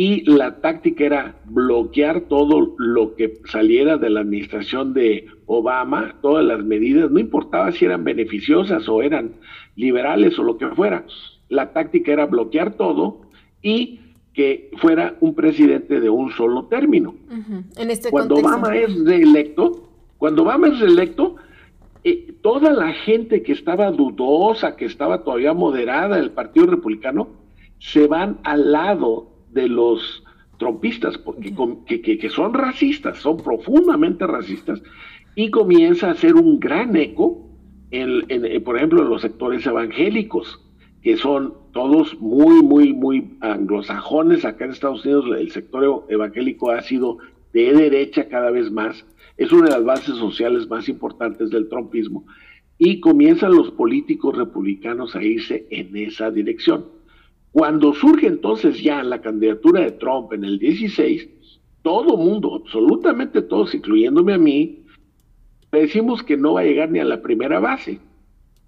y 0.00 0.22
la 0.30 0.60
táctica 0.60 1.04
era 1.04 1.34
bloquear 1.46 2.20
todo 2.28 2.76
lo 2.78 3.16
que 3.16 3.40
saliera 3.46 3.96
de 3.96 4.10
la 4.10 4.20
administración 4.20 4.94
de 4.94 5.26
Obama, 5.46 6.14
todas 6.22 6.44
las 6.44 6.62
medidas, 6.62 7.10
no 7.10 7.18
importaba 7.18 7.72
si 7.72 7.84
eran 7.84 8.04
beneficiosas 8.04 8.88
o 8.88 9.02
eran 9.02 9.32
liberales 9.74 10.38
o 10.38 10.44
lo 10.44 10.56
que 10.56 10.68
fuera. 10.68 11.04
La 11.48 11.72
táctica 11.72 12.12
era 12.12 12.26
bloquear 12.26 12.74
todo 12.74 13.22
y 13.60 13.98
que 14.34 14.70
fuera 14.76 15.16
un 15.18 15.34
presidente 15.34 15.98
de 15.98 16.08
un 16.08 16.30
solo 16.30 16.66
término. 16.66 17.16
en 17.76 17.90
este 17.90 18.08
cuando 18.12 18.36
Obama 18.36 18.76
es 18.76 19.04
reelecto, 19.04 19.90
cuando 20.16 20.42
Obama 20.42 20.68
es 20.68 20.78
reelecto, 20.78 21.34
eh, 22.04 22.34
toda 22.40 22.72
la 22.72 22.92
gente 22.92 23.42
que 23.42 23.50
estaba 23.50 23.90
dudosa, 23.90 24.76
que 24.76 24.84
estaba 24.84 25.24
todavía 25.24 25.54
moderada 25.54 26.18
del 26.18 26.30
Partido 26.30 26.66
Republicano, 26.66 27.30
se 27.80 28.06
van 28.06 28.38
al 28.44 28.70
lado 28.70 29.37
de 29.52 29.68
los 29.68 30.22
trompistas, 30.58 31.16
porque, 31.18 31.52
que, 32.02 32.30
son 32.30 32.54
racistas, 32.54 33.18
son 33.18 33.38
profundamente 33.38 34.26
racistas, 34.26 34.82
y 35.34 35.50
comienza 35.50 36.08
a 36.08 36.12
hacer 36.12 36.34
un 36.34 36.58
gran 36.58 36.96
eco, 36.96 37.48
en, 37.90 38.24
eh, 38.28 38.60
por 38.60 38.76
ejemplo, 38.76 39.02
en 39.02 39.08
los 39.08 39.22
sectores 39.22 39.64
evangélicos, 39.66 40.60
que 41.02 41.16
son 41.16 41.54
todos 41.72 42.18
muy, 42.20 42.62
muy, 42.62 42.92
muy 42.92 43.36
anglosajones. 43.40 44.44
Acá 44.44 44.64
en 44.64 44.72
Estados 44.72 45.04
Unidos 45.04 45.26
el 45.38 45.50
sector 45.52 46.04
evangélico 46.08 46.70
ha 46.70 46.82
sido 46.82 47.18
de 47.52 47.72
derecha 47.72 48.28
cada 48.28 48.50
vez 48.50 48.70
más. 48.70 49.06
Es 49.36 49.52
una 49.52 49.66
de 49.66 49.70
las 49.70 49.84
bases 49.84 50.16
sociales 50.16 50.68
más 50.68 50.88
importantes 50.88 51.50
del 51.50 51.68
trumpismo. 51.68 52.26
Y 52.78 53.00
comienzan 53.00 53.54
los 53.54 53.70
políticos 53.70 54.36
republicanos 54.36 55.14
a 55.16 55.22
irse 55.22 55.66
en 55.70 55.96
esa 55.96 56.30
dirección. 56.30 56.86
Cuando 57.52 57.94
surge 57.94 58.26
entonces 58.26 58.82
ya 58.82 59.02
la 59.02 59.20
candidatura 59.20 59.80
de 59.80 59.92
Trump 59.92 60.32
en 60.32 60.44
el 60.44 60.58
16, 60.58 61.28
todo 61.82 62.16
mundo, 62.16 62.54
absolutamente 62.54 63.42
todos, 63.42 63.74
incluyéndome 63.74 64.34
a 64.34 64.38
mí, 64.38 64.84
decimos 65.72 66.22
que 66.22 66.36
no 66.36 66.54
va 66.54 66.60
a 66.60 66.64
llegar 66.64 66.90
ni 66.90 66.98
a 66.98 67.04
la 67.04 67.22
primera 67.22 67.60
base. 67.60 67.98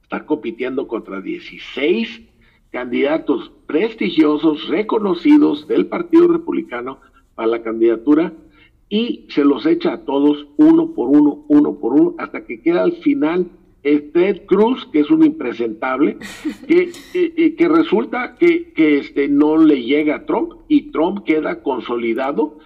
Está 0.02 0.24
compitiendo 0.24 0.88
contra 0.88 1.20
16 1.20 2.22
candidatos 2.70 3.52
prestigiosos, 3.66 4.68
reconocidos 4.68 5.66
del 5.68 5.86
Partido 5.86 6.28
Republicano 6.28 6.98
para 7.34 7.48
la 7.48 7.62
candidatura 7.62 8.32
y 8.88 9.26
se 9.28 9.44
los 9.44 9.66
echa 9.66 9.92
a 9.92 10.04
todos 10.04 10.46
uno 10.56 10.94
por 10.94 11.08
uno, 11.08 11.44
uno 11.48 11.74
por 11.74 11.92
uno, 11.94 12.14
hasta 12.18 12.44
que 12.44 12.60
queda 12.60 12.82
al 12.82 12.92
final 12.94 13.46
Ted 13.82 14.46
Cruz, 14.46 14.86
que 14.92 15.00
es 15.00 15.10
un 15.10 15.24
impresentable, 15.24 16.18
que, 16.68 16.92
que 17.56 17.68
resulta 17.68 18.36
que, 18.38 18.72
que, 18.72 18.98
este, 18.98 19.28
no 19.28 19.56
le 19.56 19.82
llega 19.82 20.16
a 20.16 20.26
Trump 20.26 20.52
y 20.68 20.90
Trump 20.90 21.24
queda 21.24 21.62
consolidado 21.62 22.58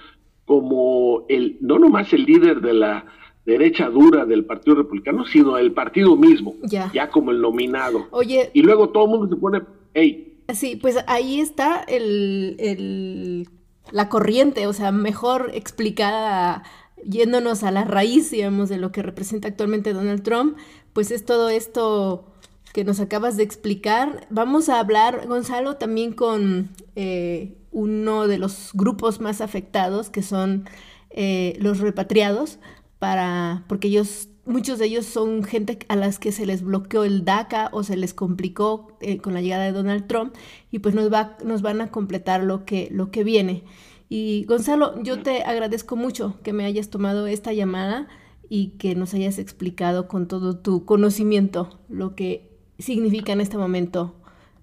como 0.44 1.24
el, 1.28 1.56
no 1.60 1.78
nomás 1.78 2.12
el 2.12 2.24
líder 2.24 2.60
de 2.60 2.74
la 2.74 3.06
derecha 3.46 3.88
dura 3.88 4.24
del 4.24 4.44
Partido 4.44 4.76
Republicano, 4.76 5.24
sino 5.26 5.58
el 5.58 5.72
partido 5.72 6.16
mismo, 6.16 6.54
ya, 6.62 6.90
ya 6.92 7.10
como 7.10 7.30
el 7.30 7.40
nominado. 7.40 8.06
Oye. 8.10 8.50
Y 8.54 8.62
luego 8.62 8.88
todo 8.90 9.04
el 9.04 9.10
mundo 9.10 9.34
se 9.34 9.40
pone, 9.40 9.62
hey. 9.92 10.42
Sí, 10.52 10.76
pues 10.76 10.96
ahí 11.06 11.40
está 11.40 11.82
el, 11.86 12.56
el, 12.58 13.48
la 13.90 14.08
corriente, 14.08 14.66
o 14.66 14.72
sea, 14.72 14.92
mejor 14.92 15.50
explicada 15.54 16.62
yéndonos 17.06 17.64
a 17.64 17.70
la 17.70 17.84
raíz, 17.84 18.30
digamos, 18.30 18.68
de 18.68 18.78
lo 18.78 18.92
que 18.92 19.02
representa 19.02 19.48
actualmente 19.48 19.92
Donald 19.92 20.22
Trump, 20.22 20.56
pues 20.94 21.10
es 21.10 21.26
todo 21.26 21.50
esto 21.50 22.24
que 22.72 22.84
nos 22.84 22.98
acabas 23.00 23.36
de 23.36 23.42
explicar. 23.42 24.26
Vamos 24.30 24.68
a 24.68 24.80
hablar, 24.80 25.26
Gonzalo, 25.28 25.76
también 25.76 26.12
con 26.12 26.70
eh, 26.96 27.56
uno 27.70 28.26
de 28.26 28.38
los 28.38 28.70
grupos 28.72 29.20
más 29.20 29.40
afectados, 29.40 30.08
que 30.08 30.22
son 30.22 30.64
eh, 31.10 31.56
los 31.60 31.80
repatriados, 31.80 32.58
para, 32.98 33.64
porque 33.68 33.88
ellos, 33.88 34.28
muchos 34.44 34.78
de 34.78 34.86
ellos 34.86 35.04
son 35.04 35.44
gente 35.44 35.78
a 35.88 35.96
las 35.96 36.18
que 36.18 36.32
se 36.32 36.46
les 36.46 36.62
bloqueó 36.62 37.04
el 37.04 37.24
DACA 37.24 37.68
o 37.72 37.82
se 37.82 37.96
les 37.96 38.14
complicó 38.14 38.96
eh, 39.00 39.18
con 39.18 39.34
la 39.34 39.40
llegada 39.40 39.64
de 39.64 39.72
Donald 39.72 40.06
Trump, 40.06 40.34
y 40.70 40.78
pues 40.78 40.94
nos, 40.94 41.12
va, 41.12 41.36
nos 41.44 41.62
van 41.62 41.80
a 41.80 41.90
completar 41.90 42.42
lo 42.42 42.64
que, 42.64 42.88
lo 42.90 43.10
que 43.10 43.24
viene. 43.24 43.64
Y 44.08 44.44
Gonzalo, 44.46 45.00
yo 45.02 45.22
te 45.22 45.42
agradezco 45.42 45.96
mucho 45.96 46.38
que 46.42 46.52
me 46.52 46.64
hayas 46.64 46.90
tomado 46.90 47.26
esta 47.26 47.52
llamada 47.52 48.08
y 48.48 48.72
que 48.78 48.94
nos 48.94 49.14
hayas 49.14 49.38
explicado 49.38 50.08
con 50.08 50.28
todo 50.28 50.56
tu 50.56 50.84
conocimiento 50.84 51.78
lo 51.88 52.14
que 52.14 52.48
significa 52.78 53.32
en 53.32 53.40
este 53.40 53.58
momento 53.58 54.14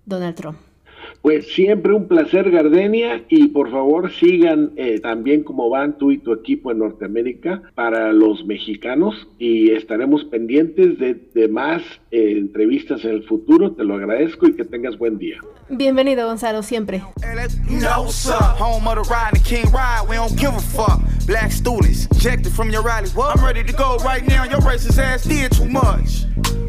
Donald 0.05 0.35
Trump. 0.35 0.57
Pues 1.21 1.51
siempre 1.53 1.93
un 1.93 2.07
placer, 2.07 2.49
Gardenia, 2.49 3.23
y 3.29 3.49
por 3.49 3.69
favor 3.69 4.11
sigan 4.11 4.71
eh, 4.75 4.99
también 4.99 5.43
cómo 5.43 5.69
van 5.69 5.97
tú 5.97 6.11
y 6.11 6.17
tu 6.17 6.33
equipo 6.33 6.71
en 6.71 6.79
Norteamérica 6.79 7.61
para 7.75 8.11
los 8.11 8.45
mexicanos 8.45 9.27
y 9.37 9.71
estaremos 9.71 10.25
pendientes 10.25 10.97
de, 10.97 11.47
más 11.47 11.83
eh, 12.11 12.37
entrevistas 12.37 13.03
en 13.05 13.11
el 13.11 13.23
futuro. 13.23 13.71
Te 13.73 13.83
lo 13.83 13.95
agradezco 13.95 14.47
y 14.47 14.55
que 14.55 14.65
tengas 14.65 14.97
buen 14.97 15.17
día. 15.17 15.39
Bienvenido, 15.69 16.27
Gonzalo, 16.27 16.61
siempre. 16.61 17.01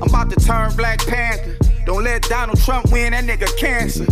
I'm 0.02 0.08
about 0.08 0.30
to 0.30 0.40
turn 0.44 0.74
Black 0.74 1.06
Panther. 1.06 1.56
Don't 1.86 2.02
let 2.02 2.22
Donald 2.28 2.58
Trump 2.60 2.90
win, 2.90 3.12
that 3.12 3.24
nigga 3.24 3.46
cancer. 3.56 4.04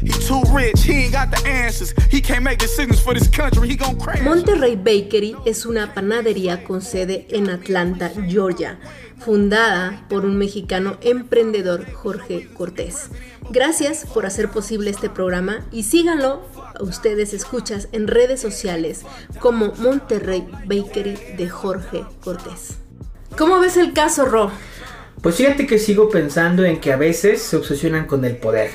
He 0.00 0.08
too 0.08 0.42
rich, 0.52 0.82
he 0.82 1.04
ain't 1.04 1.12
got 1.12 1.30
the 1.30 1.46
answers. 1.46 1.94
He 2.10 2.20
can't 2.20 2.42
make 2.42 2.58
decisions 2.58 3.00
for 3.00 3.14
this 3.14 3.28
country, 3.28 3.68
he 3.68 3.76
gon' 3.76 3.98
crash. 3.98 4.20
Monterrey 4.20 4.76
Bakery 4.76 5.34
es 5.46 5.64
una 5.64 5.92
panadería 5.94 6.64
con 6.64 6.80
sede 6.82 7.26
en 7.30 7.48
Atlanta, 7.48 8.10
Georgia, 8.28 8.78
fundada 9.24 10.04
por 10.08 10.26
un 10.26 10.36
mexicano 10.36 10.98
emprendedor, 11.00 11.90
Jorge 11.92 12.48
Cortés. 12.52 13.10
Gracias 13.50 14.06
por 14.12 14.26
hacer 14.26 14.50
posible 14.50 14.90
este 14.90 15.08
programa 15.08 15.64
y 15.72 15.84
síganlo 15.84 16.42
a 16.74 16.82
ustedes 16.82 17.32
escuchas 17.32 17.88
en 17.92 18.06
redes 18.06 18.40
sociales 18.40 19.02
como 19.40 19.72
Monterrey 19.78 20.46
Bakery 20.66 21.16
de 21.36 21.48
Jorge 21.48 22.04
Cortés. 22.22 22.76
¿Cómo 23.38 23.60
ves 23.60 23.76
el 23.76 23.92
caso, 23.92 24.26
Ro? 24.26 24.50
Pues 25.22 25.36
fíjate 25.36 25.66
que 25.66 25.78
sigo 25.78 26.10
pensando 26.10 26.64
en 26.64 26.80
que 26.80 26.92
a 26.92 26.96
veces 26.96 27.40
se 27.40 27.56
obsesionan 27.56 28.06
con 28.06 28.24
el 28.24 28.36
poder. 28.36 28.70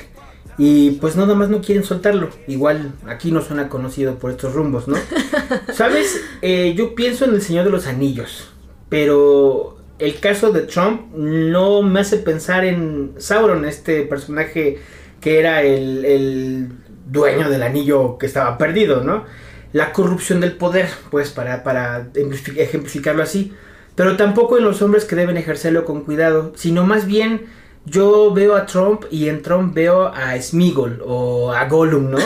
Y 0.58 0.92
pues 0.92 1.16
nada 1.16 1.34
más 1.34 1.48
no 1.48 1.62
quieren 1.62 1.84
soltarlo. 1.84 2.28
Igual 2.46 2.92
aquí 3.06 3.30
no 3.30 3.40
suena 3.40 3.68
conocido 3.68 4.18
por 4.18 4.32
estos 4.32 4.52
rumbos, 4.52 4.88
¿no? 4.88 4.96
Sabes, 5.74 6.20
Eh, 6.42 6.74
yo 6.76 6.94
pienso 6.94 7.24
en 7.24 7.34
el 7.34 7.42
Señor 7.42 7.64
de 7.64 7.70
los 7.70 7.86
Anillos. 7.86 8.48
Pero 8.88 9.79
el 10.00 10.18
caso 10.18 10.50
de 10.50 10.62
Trump 10.62 11.14
no 11.14 11.82
me 11.82 12.00
hace 12.00 12.16
pensar 12.16 12.64
en 12.64 13.12
Sauron, 13.18 13.64
este 13.64 14.02
personaje 14.02 14.78
que 15.20 15.38
era 15.38 15.62
el, 15.62 16.04
el 16.04 16.68
dueño 17.06 17.50
del 17.50 17.62
anillo 17.62 18.16
que 18.18 18.26
estaba 18.26 18.56
perdido, 18.56 19.02
¿no? 19.02 19.24
La 19.72 19.92
corrupción 19.92 20.40
del 20.40 20.52
poder, 20.56 20.88
pues 21.10 21.30
para, 21.30 21.62
para 21.62 22.08
ejemplificarlo 22.14 23.22
así. 23.22 23.52
Pero 23.94 24.16
tampoco 24.16 24.56
en 24.56 24.64
los 24.64 24.82
hombres 24.82 25.04
que 25.04 25.16
deben 25.16 25.36
ejercerlo 25.36 25.84
con 25.84 26.02
cuidado, 26.02 26.52
sino 26.56 26.84
más 26.84 27.06
bien 27.06 27.46
yo 27.84 28.32
veo 28.32 28.56
a 28.56 28.66
Trump 28.66 29.04
y 29.10 29.28
en 29.28 29.42
Trump 29.42 29.74
veo 29.74 30.06
a 30.06 30.40
Smigol 30.40 31.02
o 31.04 31.52
a 31.52 31.66
Gollum, 31.66 32.10
¿no? 32.10 32.18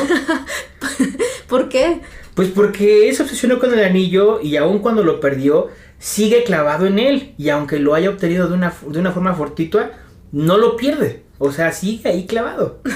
¿Por 1.49 1.69
qué? 1.69 2.01
Pues 2.35 2.49
porque 2.49 3.09
él 3.09 3.15
se 3.15 3.23
obsesionó 3.23 3.59
con 3.59 3.73
el 3.73 3.85
anillo 3.85 4.41
y 4.41 4.57
aun 4.57 4.81
cuando 4.81 5.05
lo 5.05 5.21
perdió, 5.21 5.69
sigue 5.99 6.45
clavado 6.45 6.87
en 6.87 6.99
él. 6.99 7.35
Y 7.39 7.49
aunque 7.49 7.79
lo 7.79 7.95
haya 7.95 8.11
obtenido 8.11 8.49
de 8.49 8.55
una, 8.55 8.73
de 8.89 8.99
una 8.99 9.13
forma 9.13 9.35
fortuita, 9.35 9.93
no 10.33 10.59
lo 10.59 10.77
pierde. 10.77 11.25
O 11.39 11.53
sea, 11.53 11.73
sigue 11.73 12.09
ahí 12.09 12.27
clavado. 12.27 12.81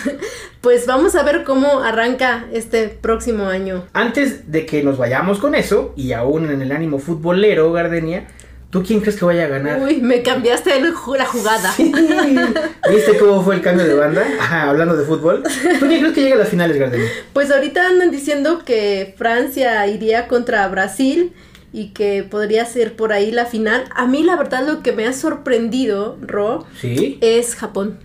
Pues 0.60 0.86
vamos 0.86 1.14
a 1.14 1.22
ver 1.22 1.44
cómo 1.44 1.84
arranca 1.84 2.46
este 2.52 2.88
próximo 2.88 3.46
año. 3.46 3.84
Antes 3.92 4.50
de 4.50 4.66
que 4.66 4.82
nos 4.82 4.98
vayamos 4.98 5.38
con 5.38 5.54
eso, 5.54 5.94
y 5.96 6.10
aún 6.10 6.50
en 6.50 6.60
el 6.60 6.72
ánimo 6.72 6.98
futbolero, 6.98 7.72
Gardenia, 7.72 8.26
¿tú 8.68 8.82
quién 8.82 9.00
crees 9.00 9.16
que 9.16 9.24
vaya 9.24 9.44
a 9.44 9.48
ganar? 9.48 9.80
Uy, 9.80 9.98
me 10.02 10.20
cambiaste 10.24 10.76
el 10.76 10.92
la 11.16 11.26
jugada. 11.26 11.70
Sí. 11.70 11.92
¿Viste 12.90 13.16
cómo 13.18 13.44
fue 13.44 13.54
el 13.54 13.62
cambio 13.62 13.86
de 13.86 13.94
banda? 13.94 14.26
Ajá, 14.40 14.68
hablando 14.68 14.96
de 14.96 15.04
fútbol. 15.04 15.44
¿Tú 15.44 15.86
quién 15.86 16.00
crees 16.00 16.14
que 16.14 16.22
llega 16.22 16.34
a 16.34 16.38
las 16.40 16.48
finales, 16.48 16.76
Gardenia? 16.76 17.08
Pues 17.32 17.52
ahorita 17.52 17.86
andan 17.86 18.10
diciendo 18.10 18.64
que 18.64 19.14
Francia 19.16 19.86
iría 19.86 20.26
contra 20.26 20.66
Brasil 20.66 21.34
y 21.72 21.88
que 21.90 22.22
podría 22.22 22.64
ser 22.64 22.96
por 22.96 23.12
ahí 23.12 23.30
la 23.30 23.46
final. 23.46 23.84
A 23.94 24.06
mí 24.06 24.22
la 24.22 24.36
verdad 24.36 24.66
lo 24.66 24.82
que 24.82 24.92
me 24.92 25.06
ha 25.06 25.12
sorprendido, 25.12 26.16
Ro, 26.20 26.64
Sí. 26.80 27.18
es 27.20 27.54
Japón. 27.54 27.98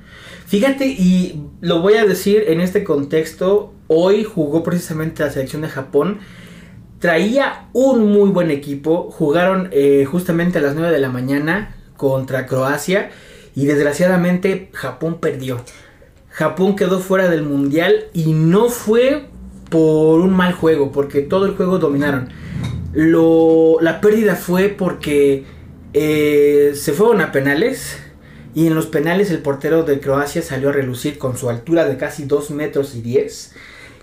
Fíjate, 0.47 0.85
y 0.87 1.41
lo 1.61 1.81
voy 1.81 1.95
a 1.95 2.05
decir 2.05 2.43
en 2.47 2.61
este 2.61 2.83
contexto, 2.83 3.73
hoy 3.87 4.23
jugó 4.23 4.63
precisamente 4.63 5.23
la 5.23 5.31
selección 5.31 5.61
de 5.63 5.69
Japón, 5.69 6.19
traía 6.99 7.67
un 7.73 8.11
muy 8.11 8.29
buen 8.29 8.51
equipo, 8.51 9.09
jugaron 9.11 9.69
eh, 9.71 10.05
justamente 10.05 10.59
a 10.59 10.61
las 10.61 10.75
9 10.75 10.91
de 10.91 10.99
la 10.99 11.09
mañana 11.09 11.75
contra 11.97 12.45
Croacia 12.45 13.09
y 13.55 13.65
desgraciadamente 13.65 14.69
Japón 14.73 15.17
perdió. 15.19 15.61
Japón 16.29 16.75
quedó 16.75 16.99
fuera 16.99 17.29
del 17.29 17.43
mundial 17.43 18.05
y 18.13 18.33
no 18.33 18.69
fue 18.69 19.25
por 19.69 20.19
un 20.21 20.33
mal 20.33 20.53
juego, 20.53 20.91
porque 20.91 21.21
todo 21.21 21.45
el 21.45 21.55
juego 21.55 21.77
dominaron. 21.79 22.29
Lo, 22.93 23.77
la 23.81 24.01
pérdida 24.01 24.35
fue 24.35 24.69
porque 24.69 25.45
eh, 25.93 26.73
se 26.75 26.93
fueron 26.93 27.21
a 27.21 27.31
penales 27.31 27.97
y 28.55 28.67
en 28.67 28.75
los 28.75 28.85
penales 28.85 29.31
el 29.31 29.39
portero 29.39 29.83
de 29.83 29.99
Croacia 29.99 30.41
salió 30.43 30.69
a 30.69 30.73
relucir 30.73 31.17
con 31.17 31.37
su 31.37 31.49
altura 31.49 31.85
de 31.85 31.97
casi 31.97 32.25
2 32.25 32.51
metros 32.51 32.93
y 32.95 33.01
10 33.01 33.53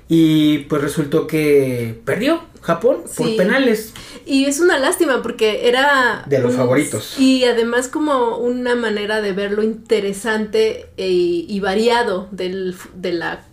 y 0.09 0.59
pues 0.69 0.83
resultó 0.83 1.29
que 1.29 2.01
perdió 2.05 2.43
Japón 2.63 3.03
por 3.17 3.29
Sí. 3.29 3.37
penales. 3.39 3.93
Y 4.27 4.47
es 4.47 4.59
una 4.59 4.77
lástima 4.77 5.23
porque 5.23 5.69
era... 5.69 6.25
De 6.27 6.41
los 6.41 6.51
un- 6.51 6.57
favoritos. 6.59 7.15
Y 7.17 7.45
además 7.45 7.87
como 7.87 8.39
una 8.39 8.75
manera 8.75 9.21
de 9.21 9.33
verlo 9.33 9.63
interesante 9.63 10.89
e- 10.97 11.09
y 11.49 11.61
variado 11.61 12.27
del, 12.33 12.75
de 12.97 13.13
la... 13.13 13.45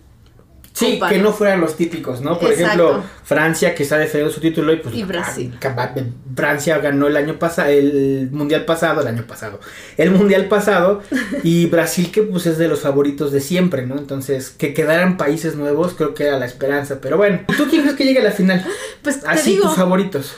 Sí, 0.78 1.00
que 1.08 1.18
¿no? 1.18 1.32
fueran 1.32 1.60
los 1.60 1.76
típicos, 1.76 2.20
¿no? 2.20 2.38
Por 2.38 2.52
Exacto. 2.52 2.84
ejemplo, 2.90 3.04
Francia 3.24 3.74
que 3.74 3.82
está 3.82 3.98
defendiendo 3.98 4.32
su 4.32 4.40
título 4.40 4.72
y 4.72 4.76
pues 4.76 4.94
Y 4.94 5.02
Brasil. 5.04 5.58
ah, 5.64 5.94
Francia 6.36 6.78
ganó 6.78 7.06
el 7.08 7.16
año 7.16 7.38
pasado, 7.38 7.68
el 7.68 8.28
mundial 8.32 8.64
pasado, 8.64 9.00
el 9.00 9.06
año 9.08 9.24
pasado, 9.26 9.60
el 9.96 10.10
mundial 10.10 10.46
pasado 10.46 11.02
y 11.42 11.66
Brasil 11.70 12.10
que 12.12 12.22
pues 12.22 12.46
es 12.46 12.58
de 12.58 12.68
los 12.68 12.80
favoritos 12.80 13.32
de 13.32 13.40
siempre, 13.40 13.86
¿no? 13.86 13.96
Entonces, 13.98 14.50
que 14.50 14.72
quedaran 14.74 15.16
países 15.16 15.56
nuevos 15.56 15.94
creo 15.94 16.14
que 16.14 16.24
era 16.24 16.38
la 16.38 16.46
esperanza, 16.46 17.00
pero 17.00 17.16
bueno, 17.16 17.40
¿tú 17.56 17.66
quién 17.68 17.82
crees 17.82 17.96
que 17.96 18.04
llegue 18.04 18.20
a 18.20 18.24
la 18.24 18.32
final? 18.32 18.64
Pues 19.02 19.20
te 19.20 19.28
Así 19.28 19.50
digo, 19.52 19.68
tus 19.68 19.76
favoritos. 19.76 20.36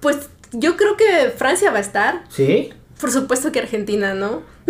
pues 0.00 0.28
yo 0.52 0.76
creo 0.76 0.96
que 0.96 1.30
Francia 1.36 1.70
va 1.70 1.78
a 1.78 1.82
estar. 1.82 2.24
¿Sí? 2.30 2.70
Por 3.00 3.12
supuesto 3.12 3.52
que 3.52 3.60
Argentina, 3.60 4.14
¿no? 4.14 4.42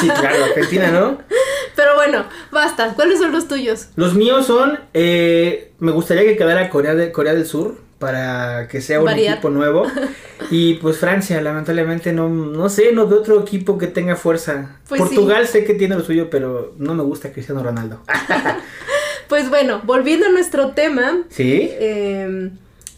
sí, 0.00 0.08
claro, 0.08 0.44
Argentina, 0.44 0.90
¿no? 0.90 1.18
Pero 1.76 1.94
bueno, 1.94 2.24
basta. 2.50 2.94
¿Cuáles 2.94 3.18
son 3.18 3.32
los 3.32 3.48
tuyos? 3.48 3.88
Los 3.96 4.14
míos 4.14 4.46
son, 4.46 4.78
eh, 4.94 5.72
me 5.78 5.92
gustaría 5.92 6.24
que 6.24 6.36
quedara 6.36 6.68
Corea, 6.70 6.94
de, 6.94 7.12
Corea 7.12 7.34
del 7.34 7.46
Sur 7.46 7.76
para 7.98 8.66
que 8.68 8.80
sea 8.80 8.98
un 8.98 9.04
Variar. 9.06 9.34
equipo 9.34 9.50
nuevo. 9.50 9.86
Y 10.50 10.74
pues 10.74 10.98
Francia, 10.98 11.40
lamentablemente 11.40 12.12
no, 12.12 12.28
no 12.28 12.68
sé, 12.68 12.92
no 12.92 13.06
veo 13.06 13.20
otro 13.20 13.40
equipo 13.40 13.78
que 13.78 13.86
tenga 13.86 14.16
fuerza. 14.16 14.76
Pues 14.88 15.00
Portugal 15.00 15.46
sé 15.46 15.64
que 15.64 15.72
tiene 15.72 15.94
lo 15.94 16.02
suyo, 16.02 16.28
pero 16.28 16.74
no 16.78 16.94
me 16.94 17.02
gusta 17.04 17.32
Cristiano 17.32 17.62
Ronaldo. 17.62 18.00
Pues 19.28 19.48
bueno, 19.48 19.80
volviendo 19.84 20.26
a 20.26 20.28
nuestro 20.28 20.72
tema, 20.72 21.22
¿Sí? 21.30 21.66
eh, 21.70 22.50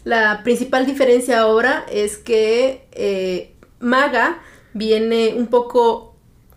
la 0.03 0.41
principal 0.43 0.85
diferencia 0.85 1.39
ahora 1.39 1.85
es 1.89 2.17
que 2.17 2.85
eh, 2.91 3.53
Maga 3.79 4.39
viene 4.73 5.33
un 5.37 5.47
poco 5.47 6.14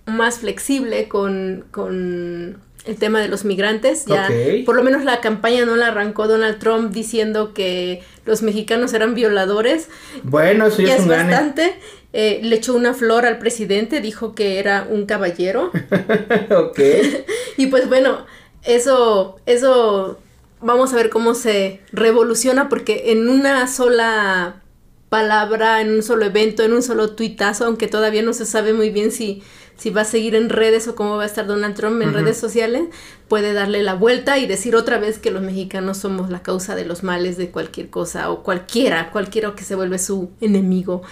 más 0.09 0.39
flexible 0.39 1.09
con, 1.09 1.65
con 1.71 2.59
el 2.85 2.97
tema 2.97 3.21
de 3.21 3.29
los 3.29 3.45
migrantes. 3.45 4.07
Ya, 4.07 4.29
por 4.65 4.75
lo 4.75 4.83
menos 4.83 5.05
la 5.05 5.21
campaña 5.21 5.65
no 5.65 5.77
la 5.77 5.89
arrancó 5.89 6.27
Donald 6.27 6.59
Trump 6.59 6.93
diciendo 6.93 7.53
que 7.53 8.03
los 8.25 8.43
mexicanos 8.43 8.93
eran 8.95 9.15
violadores. 9.15 9.89
Bueno, 10.23 10.67
eso 10.67 10.83
ya 10.83 10.97
es 10.97 11.03
un 11.03 11.09
gane. 11.09 11.31
bastante. 11.31 11.75
Eh, 12.15 12.41
le 12.43 12.57
echó 12.57 12.75
una 12.75 12.95
flor 12.95 13.27
al 13.27 13.39
presidente, 13.39 14.01
dijo 14.01 14.35
que 14.35 14.59
era 14.59 14.87
un 14.89 15.07
caballero. 15.07 15.71
ok. 16.51 16.81
Y 17.59 17.67
pues 17.67 17.89
bueno, 17.89 18.25
eso, 18.63 19.41
eso, 19.45 20.21
vamos 20.61 20.93
a 20.93 20.97
ver 20.97 21.11
cómo 21.11 21.35
se 21.35 21.81
revoluciona 21.91 22.69
porque 22.69 23.11
en 23.11 23.29
una 23.29 23.67
sola 23.67 24.63
palabra, 25.09 25.81
en 25.81 25.91
un 25.91 26.03
solo 26.03 26.27
evento, 26.27 26.63
en 26.63 26.73
un 26.73 26.83
solo 26.83 27.11
tuitazo, 27.11 27.65
aunque 27.65 27.89
todavía 27.89 28.23
no 28.23 28.33
se 28.33 28.47
sabe 28.47 28.73
muy 28.73 28.91
bien 28.91 29.11
si, 29.11 29.43
si 29.77 29.91
va 29.91 30.03
a 30.03 30.05
seguir 30.05 30.35
en 30.35 30.51
redes 30.51 30.89
o 30.89 30.95
cómo 30.95 31.17
va 31.17 31.23
a 31.23 31.27
estar 31.27 31.47
Donald 31.47 31.75
Trump 31.75 32.03
en 32.03 32.13
redes 32.13 32.37
sociales, 32.37 32.85
puede 33.29 33.53
darle 33.53 33.83
la 33.83 33.95
vuelta 33.95 34.39
y 34.39 34.47
decir 34.47 34.77
otra 34.77 34.99
vez 34.99 35.19
que 35.19 35.31
los 35.31 35.43
mexicanos 35.43 35.99
somos 35.99 36.31
la 36.31 36.43
causa 36.43 36.75
de 36.75 36.85
los 36.85 37.03
males 37.03 37.37
de 37.37 37.51
cualquier 37.51 37.89
cosa 37.89 38.31
o 38.31 38.43
cualquiera, 38.43 39.11
cualquiera 39.11 39.55
que 39.55 39.65
se 39.65 39.75
vuelve 39.75 39.99
su 39.99 40.31
enemigo 40.41 41.03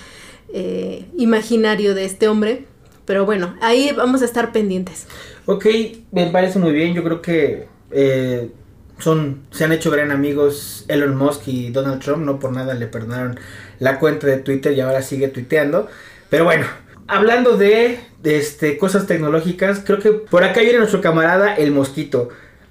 eh, 0.52 1.06
imaginario 1.16 1.94
de 1.94 2.04
este 2.04 2.28
hombre. 2.28 2.66
Pero 3.04 3.24
bueno, 3.24 3.54
ahí 3.60 3.92
vamos 3.96 4.22
a 4.22 4.24
estar 4.24 4.52
pendientes. 4.52 5.06
Ok, 5.46 5.66
me 6.10 6.26
parece 6.26 6.58
muy 6.58 6.72
bien. 6.72 6.92
Yo 6.92 7.04
creo 7.04 7.22
que 7.22 7.68
eh, 7.92 8.50
son, 8.98 9.42
se 9.52 9.64
han 9.64 9.72
hecho 9.72 9.90
gran 9.90 10.10
amigos 10.10 10.84
Elon 10.88 11.16
Musk 11.16 11.46
y 11.46 11.70
Donald 11.70 12.02
Trump. 12.02 12.24
No 12.24 12.40
por 12.40 12.52
nada 12.52 12.74
le 12.74 12.86
perdonaron 12.86 13.38
la 13.78 13.98
cuenta 13.98 14.26
de 14.26 14.38
Twitter 14.38 14.72
y 14.72 14.80
ahora 14.80 15.02
sigue 15.02 15.28
tuiteando. 15.28 15.88
Pero 16.30 16.44
bueno, 16.44 16.66
hablando 17.06 17.56
de, 17.56 18.00
de, 18.22 18.38
este, 18.38 18.78
cosas 18.78 19.06
tecnológicas, 19.06 19.82
creo 19.84 19.98
que 19.98 20.12
por 20.12 20.44
acá 20.44 20.60
viene 20.60 20.78
nuestro 20.78 21.00
camarada 21.00 21.54
el 21.54 21.72
mosquito. 21.72 22.28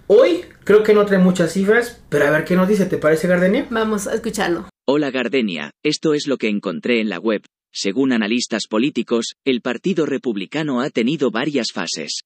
Hoy 0.07 0.45
creo 0.63 0.83
que 0.83 0.93
no 0.93 1.05
trae 1.05 1.19
muchas 1.19 1.53
cifras, 1.53 2.01
pero 2.09 2.25
a 2.27 2.31
ver 2.31 2.45
qué 2.45 2.55
nos 2.55 2.67
dice, 2.67 2.85
¿te 2.85 2.97
parece 2.97 3.27
Gardenia? 3.27 3.65
Vamos 3.69 4.07
a 4.07 4.13
escucharlo. 4.13 4.69
Hola 4.87 5.09
Gardenia, 5.09 5.71
esto 5.83 6.13
es 6.13 6.27
lo 6.27 6.37
que 6.37 6.47
encontré 6.47 7.01
en 7.01 7.09
la 7.09 7.19
web. 7.19 7.41
Según 7.71 8.13
analistas 8.13 8.67
políticos, 8.69 9.33
el 9.43 9.61
Partido 9.61 10.05
Republicano 10.05 10.81
ha 10.81 10.89
tenido 10.89 11.31
varias 11.31 11.67
fases. 11.73 12.21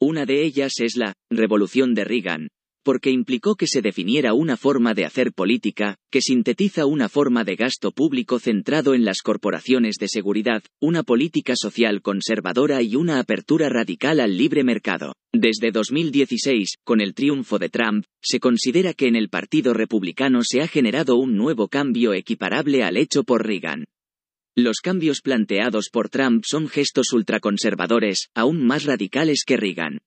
Una 0.00 0.26
de 0.26 0.42
ellas 0.42 0.72
es 0.80 0.96
la 0.96 1.14
revolución 1.30 1.94
de 1.94 2.04
Reagan, 2.04 2.48
porque 2.84 3.10
implicó 3.10 3.56
que 3.56 3.66
se 3.66 3.82
definiera 3.82 4.34
una 4.34 4.56
forma 4.56 4.94
de 4.94 5.06
hacer 5.06 5.32
política, 5.32 5.96
que 6.12 6.20
sintetiza 6.20 6.86
una 6.86 7.08
forma 7.08 7.42
de 7.42 7.56
gasto 7.56 7.90
público 7.90 8.38
centrado 8.38 8.94
en 8.94 9.04
las 9.04 9.22
corporaciones 9.22 9.96
de 9.98 10.08
seguridad, 10.08 10.62
una 10.80 11.02
política 11.02 11.54
social 11.56 12.02
conservadora 12.02 12.82
y 12.82 12.94
una 12.94 13.18
apertura 13.18 13.68
radical 13.68 14.20
al 14.20 14.36
libre 14.36 14.62
mercado. 14.62 15.14
Desde 15.32 15.72
2016, 15.72 16.76
con 16.84 17.00
el 17.00 17.14
triunfo 17.14 17.58
de 17.58 17.70
Trump, 17.70 18.04
se 18.22 18.38
considera 18.38 18.94
que 18.94 19.08
en 19.08 19.16
el 19.16 19.30
Partido 19.30 19.74
Republicano 19.74 20.42
se 20.44 20.60
ha 20.60 20.68
generado 20.68 21.16
un 21.16 21.36
nuevo 21.36 21.68
cambio 21.68 22.12
equiparable 22.12 22.84
al 22.84 22.96
hecho 22.96 23.24
por 23.24 23.44
Reagan. 23.44 23.86
Los 24.56 24.76
cambios 24.80 25.20
planteados 25.20 25.88
por 25.90 26.10
Trump 26.10 26.44
son 26.46 26.68
gestos 26.68 27.12
ultraconservadores, 27.12 28.28
aún 28.34 28.64
más 28.64 28.84
radicales 28.84 29.42
que 29.44 29.56
Reagan. 29.56 29.98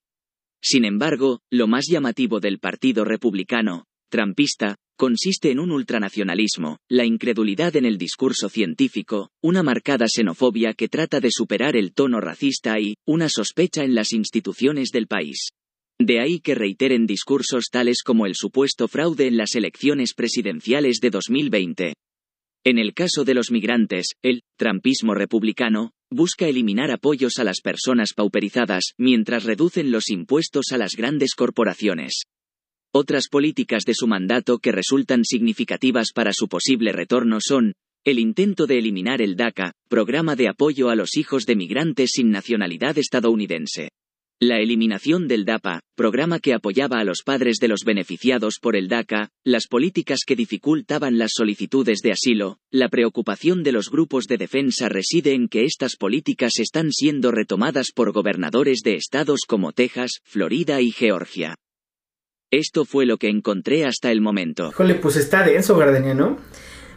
Sin 0.61 0.85
embargo, 0.85 1.39
lo 1.51 1.67
más 1.67 1.85
llamativo 1.87 2.39
del 2.39 2.59
Partido 2.59 3.05
Republicano, 3.05 3.85
Trumpista, 4.09 4.75
consiste 4.97 5.51
en 5.51 5.59
un 5.59 5.71
ultranacionalismo, 5.71 6.77
la 6.89 7.05
incredulidad 7.05 7.75
en 7.75 7.85
el 7.85 7.97
discurso 7.97 8.49
científico, 8.49 9.29
una 9.43 9.63
marcada 9.63 10.07
xenofobia 10.07 10.73
que 10.73 10.87
trata 10.87 11.19
de 11.19 11.29
superar 11.31 11.75
el 11.75 11.93
tono 11.93 12.19
racista 12.19 12.79
y, 12.79 12.95
una 13.05 13.29
sospecha 13.29 13.83
en 13.83 13.95
las 13.95 14.13
instituciones 14.13 14.89
del 14.89 15.07
país. 15.07 15.49
De 15.99 16.19
ahí 16.19 16.39
que 16.39 16.55
reiteren 16.55 17.05
discursos 17.05 17.65
tales 17.71 18.01
como 18.03 18.25
el 18.25 18.35
supuesto 18.35 18.87
fraude 18.87 19.27
en 19.27 19.37
las 19.37 19.55
elecciones 19.55 20.13
presidenciales 20.13 20.99
de 20.99 21.09
2020. 21.09 21.93
En 22.69 22.79
el 22.79 22.93
caso 22.93 23.23
de 23.23 23.33
los 23.33 23.49
migrantes, 23.49 24.07
el 24.21 24.41
Trumpismo 24.57 25.13
republicano 25.13 25.93
busca 26.11 26.49
eliminar 26.49 26.91
apoyos 26.91 27.39
a 27.39 27.45
las 27.45 27.61
personas 27.61 28.11
pauperizadas, 28.13 28.91
mientras 28.97 29.45
reducen 29.45 29.89
los 29.89 30.09
impuestos 30.09 30.73
a 30.73 30.77
las 30.77 30.97
grandes 30.97 31.33
corporaciones. 31.33 32.23
Otras 32.93 33.29
políticas 33.29 33.85
de 33.85 33.93
su 33.93 34.05
mandato 34.05 34.59
que 34.59 34.73
resultan 34.73 35.23
significativas 35.23 36.11
para 36.13 36.33
su 36.33 36.49
posible 36.49 36.91
retorno 36.91 37.37
son, 37.39 37.71
el 38.03 38.19
intento 38.19 38.67
de 38.67 38.79
eliminar 38.79 39.21
el 39.21 39.37
DACA, 39.37 39.71
programa 39.87 40.35
de 40.35 40.49
apoyo 40.49 40.89
a 40.89 40.95
los 40.97 41.15
hijos 41.15 41.45
de 41.45 41.55
migrantes 41.55 42.09
sin 42.15 42.31
nacionalidad 42.31 42.97
estadounidense. 42.97 43.91
La 44.39 44.59
eliminación 44.59 45.27
del 45.27 45.45
DAPA, 45.45 45.81
programa 45.95 46.39
que 46.39 46.53
apoyaba 46.53 46.99
a 46.99 47.03
los 47.03 47.23
padres 47.25 47.57
de 47.57 47.67
los 47.67 47.79
beneficiados 47.83 48.59
por 48.61 48.75
el 48.75 48.87
DACA, 48.87 49.31
las 49.43 49.65
políticas 49.65 50.19
que 50.27 50.35
dificultaban 50.35 51.17
las 51.17 51.31
solicitudes 51.33 52.01
de 52.03 52.11
asilo, 52.11 52.59
la 52.69 52.87
preocupación 52.87 53.63
de 53.63 53.71
los 53.71 53.89
grupos 53.89 54.27
de 54.27 54.37
defensa 54.37 54.89
reside 54.89 55.33
en 55.33 55.47
que 55.47 55.63
estas 55.63 55.95
políticas 55.95 56.59
están 56.59 56.91
siendo 56.91 57.31
retomadas 57.31 57.87
por 57.95 58.11
gobernadores 58.11 58.81
de 58.83 58.93
estados 58.93 59.39
como 59.47 59.71
Texas, 59.71 60.19
Florida 60.23 60.81
y 60.81 60.91
Georgia. 60.91 61.55
Esto 62.51 62.85
fue 62.85 63.07
lo 63.07 63.17
que 63.17 63.29
encontré 63.29 63.85
hasta 63.85 64.11
el 64.11 64.21
momento. 64.21 64.69
Híjole, 64.69 64.93
pues 64.93 65.15
está 65.15 65.41
denso, 65.41 65.75
Gardenia, 65.75 66.13
¿no? 66.13 66.37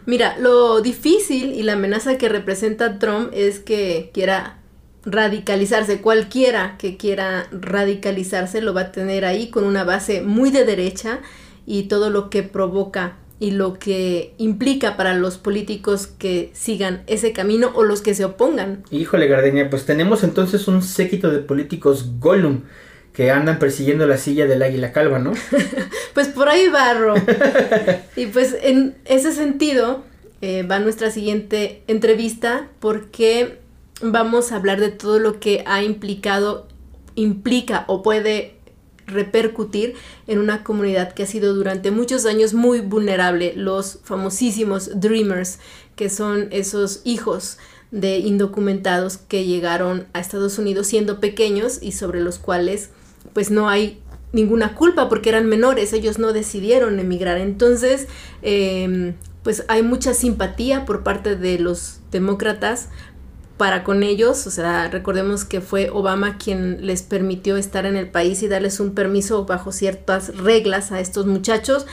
Mira, 0.05 0.39
lo 0.39 0.83
difícil 0.83 1.55
y 1.55 1.63
la 1.63 1.73
amenaza 1.73 2.19
que 2.19 2.29
representa 2.29 2.99
Trump 2.99 3.31
es 3.33 3.61
que 3.61 4.11
quiera 4.13 4.60
radicalizarse. 5.05 6.01
Cualquiera 6.01 6.77
que 6.79 6.97
quiera 6.97 7.49
radicalizarse 7.53 8.61
lo 8.61 8.75
va 8.75 8.83
a 8.83 8.93
tener 8.93 9.25
ahí 9.25 9.51
con 9.51 9.65
una 9.65 9.85
base 9.85 10.23
muy 10.23 10.51
de 10.51 10.65
derecha 10.65 11.21
y 11.67 11.85
todo 11.85 12.11
lo 12.11 12.31
que 12.31 12.43
provoca 12.43 13.17
y 13.39 13.53
lo 13.53 13.79
que 13.79 14.35
implica 14.37 14.99
para 14.99 15.15
los 15.15 15.39
políticos 15.39 16.07
que 16.07 16.51
sigan 16.53 17.03
ese 17.07 17.33
camino 17.33 17.73
o 17.75 17.83
los 17.83 18.03
que 18.03 18.15
se 18.15 18.25
opongan. 18.27 18.85
Híjole, 18.91 19.27
Gardenia, 19.29 19.71
pues 19.71 19.87
tenemos 19.87 20.23
entonces 20.23 20.69
un 20.69 20.83
séquito 20.83 21.31
de 21.31 21.39
políticos 21.39 22.19
Gollum 22.19 22.63
que 23.15 23.31
andan 23.31 23.59
persiguiendo 23.59 24.07
la 24.07 24.19
silla 24.19 24.47
del 24.47 24.63
águila 24.63 24.93
calva, 24.93 25.19
¿no? 25.19 25.33
pues 26.15 26.29
por 26.29 26.49
ahí 26.49 26.69
va, 26.69 26.95
y 28.17 28.27
pues 28.27 28.57
en 28.63 28.95
ese 29.07 29.33
sentido 29.33 30.05
eh, 30.43 30.63
va 30.63 30.79
nuestra 30.79 31.11
siguiente 31.11 31.83
entrevista 31.87 32.69
porque 32.79 33.60
vamos 34.03 34.53
a 34.53 34.57
hablar 34.57 34.81
de 34.81 34.91
todo 34.91 35.19
lo 35.19 35.41
que 35.41 35.63
ha 35.67 35.83
implicado, 35.83 36.67
implica 37.15 37.85
o 37.89 38.03
puede 38.03 38.61
repercutir 39.07 39.95
en 40.27 40.39
una 40.39 40.63
comunidad 40.63 41.13
que 41.13 41.25
ha 41.25 41.27
sido 41.27 41.55
durante 41.55 41.91
muchos 41.91 42.27
años 42.27 42.55
muy 42.55 42.81
vulnerable, 42.81 43.53
los 43.57 43.99
famosísimos 44.05 45.01
Dreamers, 45.01 45.59
que 45.97 46.09
son 46.09 46.49
esos 46.51 47.01
hijos 47.05 47.59
de 47.91 48.19
indocumentados 48.19 49.17
que 49.17 49.45
llegaron 49.45 50.07
a 50.13 50.21
Estados 50.21 50.59
Unidos 50.59 50.87
siendo 50.87 51.19
pequeños 51.19 51.79
y 51.83 51.93
sobre 51.93 52.21
los 52.21 52.39
cuales 52.39 52.91
pues 53.33 53.51
no 53.51 53.69
hay 53.69 54.01
ninguna 54.33 54.75
culpa 54.75 55.09
porque 55.09 55.29
eran 55.29 55.47
menores, 55.47 55.93
ellos 55.93 56.19
no 56.19 56.33
decidieron 56.33 57.01
emigrar. 57.01 57.39
Entonces, 57.39 58.07
em, 58.43 59.15
pues 59.43 59.65
hay 59.69 59.83
mucha 59.83 60.15
simpatía 60.15 60.85
por 60.85 61.03
parte 61.03 61.35
de 61.35 61.59
los 61.59 62.01
demócratas 62.13 62.89
para 63.61 63.85
con 63.85 64.03
ellos, 64.03 64.47
o 64.47 64.51
sea, 64.51 64.89
recordemos 64.89 65.45
que 65.45 65.61
fue 65.61 65.91
Obama 65.91 66.39
quien 66.39 66.87
les 66.87 67.03
permitió 67.03 67.59
estar 67.59 67.85
en 67.85 67.95
el 67.95 68.09
país 68.09 68.43
y 68.43 68.49
darles 68.49 68.81
un 68.81 68.95
permiso 68.95 69.45
bajo 69.45 69.71
ciertas 69.71 70.35
reglas 70.35 70.93
a 70.93 71.01
estos 71.01 71.27
muchachos, 71.27 71.85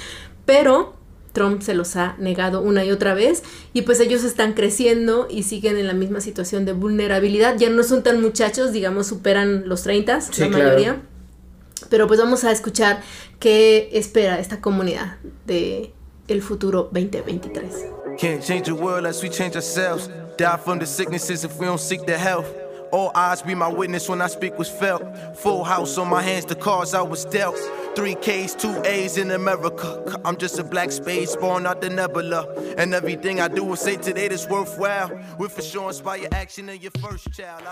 pero 0.45 0.93
Trump 1.33 1.61
se 1.61 1.73
los 1.73 1.97
ha 1.97 2.15
negado 2.19 2.61
una 2.61 2.85
y 2.85 2.91
otra 2.91 3.13
vez 3.13 3.43
y 3.73 3.81
pues 3.81 3.99
ellos 3.99 4.23
están 4.23 4.53
creciendo 4.53 5.27
y 5.29 5.43
siguen 5.43 5.77
en 5.77 5.87
la 5.87 5.93
misma 5.93 6.21
situación 6.21 6.63
de 6.63 6.71
vulnerabilidad, 6.71 7.57
ya 7.57 7.69
no 7.69 7.83
son 7.83 8.01
tan 8.01 8.21
muchachos, 8.21 8.71
digamos, 8.71 9.07
superan 9.07 9.67
los 9.67 9.83
30, 9.83 10.19
la 10.37 10.47
mayoría. 10.47 11.01
Pero 11.89 12.07
pues 12.07 12.17
vamos 12.17 12.45
a 12.45 12.51
escuchar 12.53 13.01
qué 13.41 13.89
espera 13.91 14.39
esta 14.39 14.61
comunidad 14.61 15.17
de 15.45 15.91
el 16.29 16.41
futuro 16.41 16.83
2023. 16.93 17.73
Can't 18.17 18.41
change 18.41 18.63
the 18.63 18.71
world 18.71 18.99
unless 18.99 19.21
we 19.21 19.29
change 19.29 19.57
ourselves. 19.57 20.09
Die 20.37 20.57
from 20.57 20.77
the 20.77 20.85
sicknesses 20.85 21.43
if 21.43 21.57
we 21.57 21.65
don't 21.65 21.79
seek 21.79 22.05
the 22.05 22.17
health. 22.17 22.47
All 22.91 23.11
eyes 23.15 23.41
be 23.41 23.55
my 23.55 23.67
witness 23.67 24.07
when 24.07 24.21
I 24.21 24.27
speak 24.27 24.57
was 24.57 24.69
felt. 24.69 25.01
Full 25.37 25.63
house 25.63 25.97
on 25.97 26.07
my 26.07 26.21
hands, 26.21 26.45
the 26.45 26.55
cards 26.55 26.93
I 26.93 27.01
was 27.01 27.25
dealt. 27.25 27.57
Three 27.95 28.15
K's, 28.15 28.53
two 28.53 28.81
A's 28.85 29.17
in 29.17 29.31
America. 29.31 30.21
I'm 30.23 30.37
just 30.37 30.59
a 30.59 30.63
black 30.63 30.91
space 30.91 31.35
born 31.35 31.65
out 31.65 31.81
the 31.81 31.89
nebula. 31.89 32.47
And 32.77 32.93
everything 32.93 33.41
I 33.41 33.47
do 33.47 33.63
will 33.63 33.75
say 33.75 33.97
today 33.97 34.27
that's 34.27 34.47
worthwhile. 34.47 35.09
With 35.39 35.53
for 35.53 35.63
sure 35.63 35.87
inspire 35.87 36.27
action 36.31 36.69
in 36.69 36.79
your 36.79 36.91
first 37.01 37.31
child. 37.33 37.63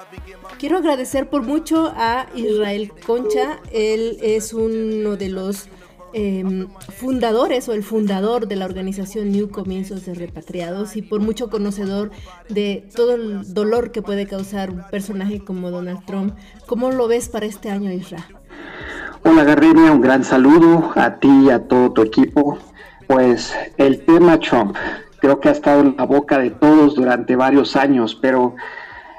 Quiero 0.58 0.80
agradecer 0.80 1.30
por 1.30 1.44
mucho 1.44 1.94
a 1.96 2.28
Israel 2.36 2.90
Concha. 3.06 3.60
Él 3.72 4.18
es 4.22 4.54
uno 4.54 5.16
de 5.16 5.30
los 5.30 5.70
Em, 6.18 6.70
fundadores 6.96 7.68
o 7.68 7.74
el 7.74 7.84
fundador 7.84 8.48
de 8.48 8.56
la 8.56 8.64
organización 8.64 9.34
New 9.34 9.50
Comienzos 9.50 10.06
de 10.06 10.14
Repatriados 10.14 10.96
y 10.96 11.02
por 11.02 11.20
mucho 11.20 11.50
conocedor 11.50 12.10
de 12.48 12.88
todo 12.96 13.16
el 13.16 13.54
dolor 13.54 13.92
que 13.92 14.02
puede 14.02 14.26
causar 14.26 14.70
un 14.70 14.84
personaje 14.90 15.44
como 15.44 15.72
Donald 15.72 16.06
Trump. 16.06 16.34
¿Cómo 16.68 16.90
lo 16.90 17.10
ves 17.10 17.28
para 17.28 17.46
este 17.46 17.70
año, 17.70 17.92
Isra? 17.92 18.26
Hola 19.26 19.44
Gardenia, 19.44 19.92
un 19.92 20.00
gran 20.00 20.24
saludo 20.24 20.94
a 20.96 21.20
ti 21.20 21.48
y 21.48 21.50
a 21.50 21.68
todo 21.68 21.92
tu 21.92 22.04
equipo. 22.04 22.60
Pues 23.08 23.54
el 23.76 24.06
tema 24.06 24.40
Trump 24.40 24.78
creo 25.20 25.42
que 25.42 25.50
ha 25.50 25.52
estado 25.52 25.82
en 25.82 25.96
la 25.98 26.06
boca 26.06 26.40
de 26.40 26.52
todos 26.52 26.96
durante 26.96 27.36
varios 27.36 27.76
años, 27.76 28.18
pero 28.22 28.56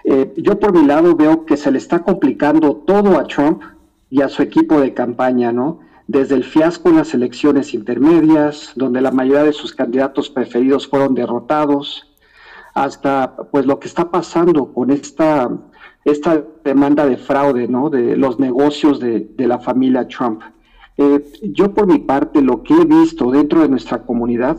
eh, 0.05 0.33
yo 0.39 0.59
por 0.59 0.73
mi 0.73 0.87
lado 0.87 1.15
veo 1.15 1.45
que 1.45 1.59
se 1.59 1.71
le 1.71 1.77
está 1.77 1.99
complicando 1.99 2.75
todo 2.75 3.19
a 3.19 3.27
Trump 3.27 3.61
y 4.09 4.23
a 4.23 4.31
su 4.31 4.41
equipo 4.41 4.81
de 4.81 4.95
campaña, 4.95 5.53
¿no? 5.53 5.85
Desde 6.07 6.37
el 6.37 6.45
fiasco 6.45 6.89
en 6.89 6.97
las 6.97 7.15
elecciones 7.15 7.75
intermedias, 7.75 8.73
donde 8.77 9.01
la 9.01 9.11
mayoría 9.11 9.45
de 9.45 9.53
sus 9.53 9.75
candidatos 9.75 10.31
preferidos 10.31 10.87
fueron 10.87 11.15
derrotados, 11.15 12.07
hasta 12.75 13.37
pues 13.51 13.67
lo 13.67 13.81
que 13.81 13.89
está 13.89 14.11
pasando 14.11 14.73
con 14.73 14.91
esta, 14.91 15.51
esta 16.05 16.45
demanda 16.65 17.07
de 17.07 17.17
fraude, 17.17 17.67
¿no? 17.67 17.91
De 17.91 18.17
los 18.17 18.39
negocios 18.39 19.01
de, 19.01 19.29
la 19.39 19.59
familia 19.59 20.07
Trump. 20.07 20.43
Eh, 20.97 21.25
yo 21.43 21.75
por 21.75 21.87
mi 21.87 21.99
parte 21.99 22.41
lo 22.41 22.63
que 22.63 22.75
he 22.75 22.85
visto 22.85 23.31
dentro 23.31 23.61
de 23.63 23.69
nuestra 23.69 24.03
comunidad 24.03 24.59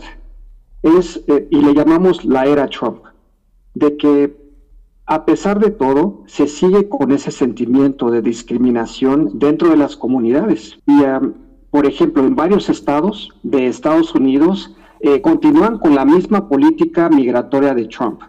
es, 0.82 1.24
eh, 1.28 1.48
y 1.50 1.62
le 1.62 1.74
llamamos 1.74 2.26
la 2.26 2.46
era 2.46 2.68
Trump, 2.68 3.04
de 3.74 3.98
que 3.98 4.47
a 5.10 5.24
pesar 5.24 5.60
de 5.60 5.72
todo, 5.72 6.24
se 6.28 6.48
sigue 6.48 6.90
con 6.90 7.12
ese 7.14 7.32
sentimiento 7.32 8.12
de 8.12 8.22
discriminación 8.22 9.40
dentro 9.40 9.70
de 9.70 9.78
las 9.78 9.96
comunidades. 9.96 10.78
Y, 10.86 11.02
por 11.72 11.86
ejemplo, 11.86 12.26
en 12.26 12.36
varios 12.36 12.68
estados 12.68 13.32
de 13.42 13.68
Estados 13.68 14.14
Unidos 14.14 14.76
eh, 15.00 15.22
continúan 15.22 15.78
con 15.78 15.96
la 15.96 16.04
misma 16.04 16.50
política 16.50 17.08
migratoria 17.08 17.74
de 17.74 17.86
Trump. 17.86 18.22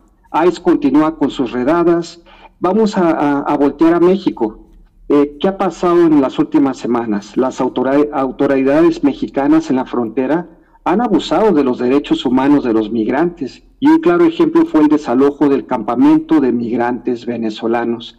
ICE 0.46 0.62
continúa 0.62 1.16
con 1.16 1.30
sus 1.30 1.50
redadas. 1.50 2.22
Vamos 2.60 2.96
a, 2.96 3.56
voltear 3.58 3.94
a 3.94 4.00
México. 4.00 4.60
Eh, 5.08 5.36
¿Qué 5.40 5.48
ha 5.48 5.58
pasado 5.58 6.06
en 6.06 6.20
las 6.20 6.38
últimas 6.38 6.76
semanas? 6.76 7.36
Las 7.36 7.60
autoridades 7.60 9.02
mexicanas 9.02 9.68
en 9.70 9.76
la 9.76 9.84
frontera 9.84 10.46
han 10.88 11.00
abusado 11.02 11.52
de 11.52 11.64
los 11.64 11.78
derechos 11.78 12.24
humanos 12.24 12.64
de 12.64 12.72
los 12.72 12.90
migrantes 12.90 13.62
y 13.78 13.88
un 13.88 14.00
claro 14.00 14.24
ejemplo 14.24 14.64
fue 14.64 14.80
el 14.80 14.88
desalojo 14.88 15.48
del 15.48 15.66
campamento 15.66 16.40
de 16.40 16.50
migrantes 16.50 17.26
venezolanos. 17.26 18.18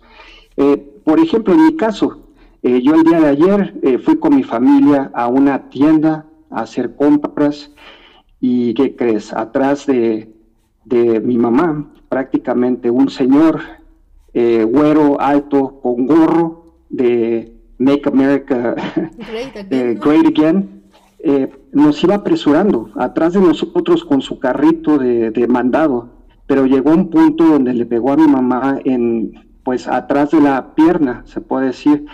Eh, 0.56 0.78
por 1.04 1.20
ejemplo, 1.20 1.54
en 1.54 1.66
mi 1.66 1.76
caso, 1.76 2.26
Eh, 2.62 2.82
yo 2.82 2.94
el 2.94 3.04
día 3.04 3.22
de 3.22 3.28
ayer 3.30 3.80
eh, 3.84 3.98
fui 4.00 4.18
con 4.20 4.36
mi 4.36 4.44
familia 4.44 5.10
a 5.14 5.30
una 5.30 5.70
tienda 5.70 6.26
a 6.50 6.64
hacer 6.64 6.94
compras 6.98 7.72
y 8.42 8.74
¿qué 8.74 8.98
crees? 8.98 9.32
Atrás 9.32 9.86
de, 9.86 10.28
de 10.84 11.22
mi 11.22 11.38
mamá, 11.38 11.90
prácticamente 12.10 12.90
un 12.92 13.10
señor 13.10 13.62
güero, 14.34 15.20
alto, 15.22 15.80
con 15.82 16.06
gorro 16.06 16.66
de 16.90 17.54
Make 17.78 18.10
America 18.10 18.76
Great 20.04 20.26
Again, 20.32 20.79
nos 21.74 22.04
iba 22.04 22.16
apresurando 22.16 22.90
atrás 22.96 23.34
de 23.34 23.42
nosotros 23.42 24.06
con 24.06 24.22
su 24.22 24.40
carrito 24.40 24.98
de, 24.98 25.32
de 25.32 25.48
mandado, 25.48 26.10
pero 26.48 26.66
llegó 26.66 26.92
un 26.92 27.10
punto 27.10 27.46
donde 27.46 27.74
le 27.74 27.86
pegó 27.86 28.14
a 28.14 28.18
mi 28.18 28.28
mamá 28.28 28.80
en, 28.86 29.34
pues, 29.64 29.88
atrás 29.88 30.32
de 30.32 30.42
la 30.42 30.74
pierna, 30.76 31.24
se 31.26 31.42
puede 31.42 31.68
decir 31.68 32.06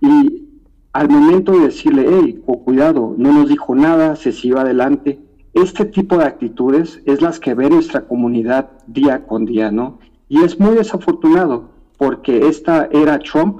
y 0.00 0.48
al 0.92 1.08
momento 1.08 1.52
de 1.52 1.66
decirle, 1.66 2.06
hey, 2.08 2.42
cuidado, 2.64 3.14
no 3.16 3.32
nos 3.32 3.48
dijo 3.48 3.74
nada, 3.74 4.16
se 4.16 4.32
siguió 4.32 4.58
adelante, 4.58 5.20
este 5.54 5.84
tipo 5.84 6.16
de 6.16 6.24
actitudes 6.24 7.02
es 7.04 7.20
las 7.20 7.40
que 7.40 7.54
ve 7.54 7.68
nuestra 7.68 8.06
comunidad 8.06 8.70
día 8.86 9.26
con 9.26 9.44
día, 9.44 9.70
¿no? 9.70 9.98
Y 10.28 10.42
es 10.42 10.58
muy 10.60 10.76
desafortunado 10.76 11.70
porque 11.98 12.46
esta 12.46 12.88
era 12.92 13.18
Trump 13.18 13.58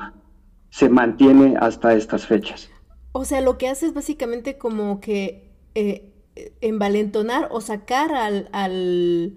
se 0.70 0.88
mantiene 0.88 1.56
hasta 1.58 1.94
estas 1.94 2.26
fechas. 2.26 2.69
O 3.12 3.24
sea, 3.24 3.40
lo 3.40 3.58
que 3.58 3.68
hace 3.68 3.86
es 3.86 3.94
básicamente 3.94 4.58
como 4.58 5.00
que 5.00 5.50
eh, 5.74 6.12
envalentonar 6.60 7.48
o 7.50 7.60
sacar 7.60 8.12
al, 8.14 8.48
al 8.52 9.36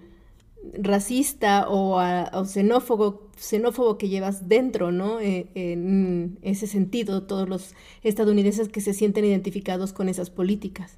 racista 0.74 1.67
o, 1.67 1.99
o 1.99 2.45
xenófobo 2.45 3.24
xenófobo 3.38 3.97
que 3.97 4.09
llevas 4.09 4.47
dentro, 4.47 4.91
¿no? 4.91 5.19
Eh, 5.19 5.47
en 5.55 6.39
ese 6.41 6.67
sentido, 6.67 7.24
todos 7.24 7.49
los 7.49 7.76
estadounidenses 8.03 8.69
que 8.69 8.82
se 8.82 8.93
sienten 8.93 9.26
identificados 9.26 9.93
con 9.93 10.09
esas 10.09 10.30
políticas. 10.30 10.97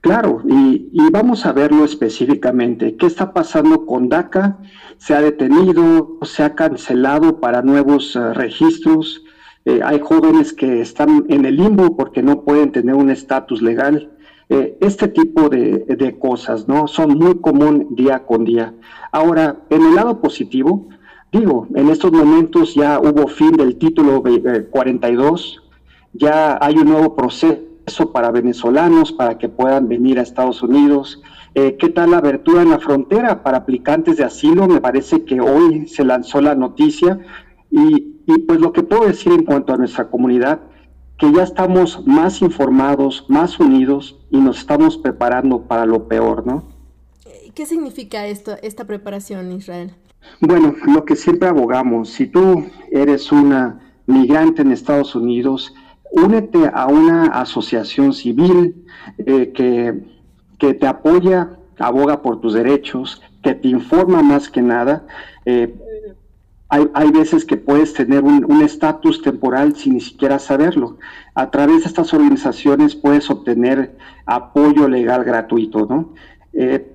Claro, 0.00 0.42
y, 0.46 0.88
vamos 1.10 1.44
a 1.44 1.52
verlo 1.52 1.84
específicamente. 1.84 2.96
¿Qué 2.96 3.06
está 3.06 3.32
pasando 3.32 3.84
con 3.86 4.08
DACA? 4.08 4.58
Se 4.98 5.14
ha 5.14 5.20
detenido, 5.20 6.18
se 6.22 6.44
ha 6.44 6.54
cancelado 6.54 7.40
para 7.40 7.62
nuevos 7.62 8.14
eh, 8.14 8.32
registros. 8.34 9.24
Eh, 9.68 9.80
hay 9.84 10.00
jóvenes 10.00 10.52
que 10.52 10.80
están 10.80 11.26
en 11.28 11.44
el 11.44 11.56
limbo 11.56 11.96
porque 11.96 12.22
no 12.22 12.42
pueden 12.42 12.72
tener 12.72 12.94
un 12.94 13.10
estatus 13.10 13.60
legal. 13.62 14.10
este 14.48 15.08
tipo 15.08 15.50
de, 15.50 16.16
cosas, 16.18 16.66
¿no? 16.66 16.88
Son 16.88 17.10
muy 17.18 17.34
común 17.46 17.88
día 17.90 18.24
con 18.24 18.44
día. 18.44 18.72
Ahora, 19.12 19.44
en 19.68 19.82
el 19.82 19.94
lado 19.94 20.22
positivo, 20.22 20.88
Digo, 21.30 21.66
en 21.74 21.90
estos 21.90 22.10
momentos 22.10 22.74
ya 22.74 22.98
hubo 22.98 23.28
fin 23.28 23.52
del 23.52 23.76
título 23.76 24.22
42, 24.70 25.60
eh, 25.60 25.76
ya 26.14 26.58
hay 26.58 26.76
un 26.76 26.88
nuevo 26.88 27.14
proceso 27.14 28.12
para 28.14 28.30
venezolanos 28.30 29.12
para 29.12 29.36
que 29.36 29.50
puedan 29.50 29.88
venir 29.88 30.18
a 30.18 30.22
Estados 30.22 30.62
Unidos. 30.62 31.20
Eh, 31.54 31.76
¿Qué 31.78 31.90
tal 31.90 32.12
la 32.12 32.18
abertura 32.18 32.62
en 32.62 32.70
la 32.70 32.78
frontera 32.78 33.42
para 33.42 33.58
aplicantes 33.58 34.16
de 34.16 34.24
asilo? 34.24 34.66
Me 34.68 34.80
parece 34.80 35.24
que 35.24 35.38
hoy 35.38 35.86
se 35.86 36.02
lanzó 36.02 36.40
la 36.40 36.54
noticia 36.54 37.18
y, 37.70 38.14
y 38.28 38.38
pues 38.40 38.60
lo 38.60 38.74
que 38.74 38.82
puedo 38.82 39.06
decir 39.06 39.32
en 39.32 39.44
cuanto 39.44 39.72
a 39.72 39.78
nuestra 39.78 40.10
comunidad, 40.10 40.60
que 41.16 41.32
ya 41.32 41.42
estamos 41.42 42.06
más 42.06 42.42
informados, 42.42 43.24
más 43.28 43.58
unidos 43.58 44.20
y 44.30 44.36
nos 44.36 44.58
estamos 44.58 44.98
preparando 44.98 45.62
para 45.62 45.86
lo 45.86 46.06
peor, 46.08 46.46
¿no? 46.46 46.62
¿Qué 47.54 47.64
significa 47.64 48.26
esto, 48.26 48.56
esta 48.62 48.84
preparación, 48.84 49.50
Israel? 49.52 49.92
Bueno, 50.40 50.74
lo 50.86 51.06
que 51.06 51.16
siempre 51.16 51.48
abogamos, 51.48 52.10
si 52.10 52.26
tú 52.26 52.66
eres 52.92 53.32
una 53.32 53.80
migrante 54.06 54.60
en 54.60 54.72
Estados 54.72 55.14
Unidos, 55.14 55.74
únete 56.12 56.70
a 56.72 56.86
una 56.86 57.28
asociación 57.28 58.12
civil 58.12 58.84
eh, 59.16 59.52
que, 59.54 60.02
que, 60.58 60.74
te 60.74 60.86
apoya, 60.86 61.58
aboga 61.78 62.20
por 62.20 62.42
tus 62.42 62.52
derechos, 62.52 63.22
que 63.42 63.54
te 63.54 63.68
informa 63.68 64.22
más 64.22 64.50
que 64.50 64.60
nada. 64.60 65.06
Eh, 65.46 65.74
hay, 66.70 67.10
veces 67.10 67.46
que 67.46 67.56
puedes 67.56 67.94
tener 67.94 68.22
un 68.22 68.62
estatus 68.62 69.22
temporal 69.22 69.74
sin 69.74 69.94
ni 69.94 70.00
siquiera 70.00 70.38
saberlo. 70.38 70.98
A 71.34 71.50
través 71.50 71.82
de 71.82 71.88
estas 71.88 72.12
organizaciones 72.12 72.94
puedes 72.94 73.30
obtener 73.30 73.96
apoyo 74.26 74.86
legal 74.86 75.24
gratuito, 75.24 75.86
¿no? 75.86 76.12
Eh, 76.52 76.94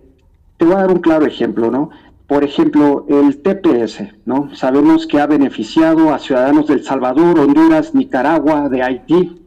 te 0.57 0.65
voy 0.65 0.75
a 0.75 0.79
dar 0.79 0.91
un 0.91 0.99
claro 0.99 1.25
ejemplo, 1.25 1.71
¿no? 1.71 1.89
Por 2.27 2.43
ejemplo, 2.43 3.05
el 3.09 3.41
TPS, 3.41 4.13
¿no? 4.25 4.53
Sabemos 4.55 5.07
que 5.07 5.19
ha 5.19 5.25
beneficiado 5.25 6.13
a 6.13 6.19
ciudadanos 6.19 6.67
del 6.67 6.83
Salvador, 6.83 7.39
Honduras, 7.39 7.95
Nicaragua, 7.95 8.69
de 8.69 8.83
Haití, 8.83 9.41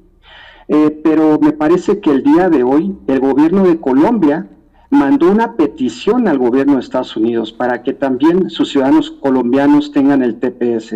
eh, 0.68 1.00
pero 1.04 1.38
me 1.40 1.52
parece 1.52 2.00
que 2.00 2.10
el 2.10 2.24
día 2.24 2.50
de 2.50 2.64
hoy 2.64 2.98
el 3.06 3.20
gobierno 3.20 3.62
de 3.62 3.80
Colombia 3.80 4.48
mandó 4.90 5.30
una 5.30 5.56
petición 5.56 6.28
al 6.28 6.38
gobierno 6.38 6.74
de 6.74 6.80
Estados 6.80 7.16
Unidos 7.16 7.52
para 7.52 7.82
que 7.82 7.92
también 7.92 8.50
sus 8.50 8.70
ciudadanos 8.70 9.10
colombianos 9.10 9.92
tengan 9.92 10.22
el 10.22 10.38
TPS. 10.38 10.94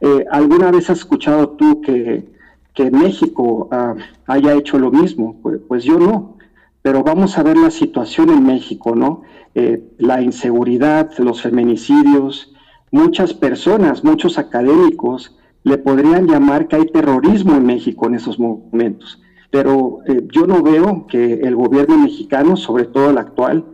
Eh, 0.00 0.24
¿Alguna 0.30 0.70
vez 0.70 0.90
has 0.90 0.98
escuchado 0.98 1.50
tú 1.50 1.80
que, 1.80 2.28
que 2.74 2.90
México 2.90 3.68
ah, 3.70 3.94
haya 4.26 4.54
hecho 4.54 4.78
lo 4.78 4.90
mismo? 4.90 5.40
Pues, 5.68 5.84
yo 5.84 5.98
no 5.98 6.36
pero 6.82 7.04
vamos 7.04 7.38
a 7.38 7.44
ver 7.44 7.56
la 7.56 7.70
situación 7.70 8.30
en 8.30 8.44
México, 8.44 8.96
¿no? 8.96 9.22
Eh, 9.54 9.82
la 9.98 10.20
inseguridad, 10.20 11.16
los 11.18 11.40
feminicidios, 11.40 12.52
muchas 12.90 13.32
personas, 13.32 14.02
muchos 14.02 14.36
académicos 14.36 15.36
le 15.62 15.78
podrían 15.78 16.26
llamar 16.26 16.66
que 16.66 16.76
hay 16.76 16.86
terrorismo 16.86 17.54
en 17.54 17.64
México 17.64 18.06
en 18.06 18.16
esos 18.16 18.40
momentos, 18.40 19.21
pero 19.52 19.98
eh, 20.06 20.26
yo 20.32 20.46
no 20.46 20.62
veo 20.62 21.06
que 21.06 21.34
el 21.34 21.54
gobierno 21.54 21.98
mexicano, 21.98 22.56
sobre 22.56 22.84
todo 22.84 23.10
el 23.10 23.18
actual, 23.18 23.66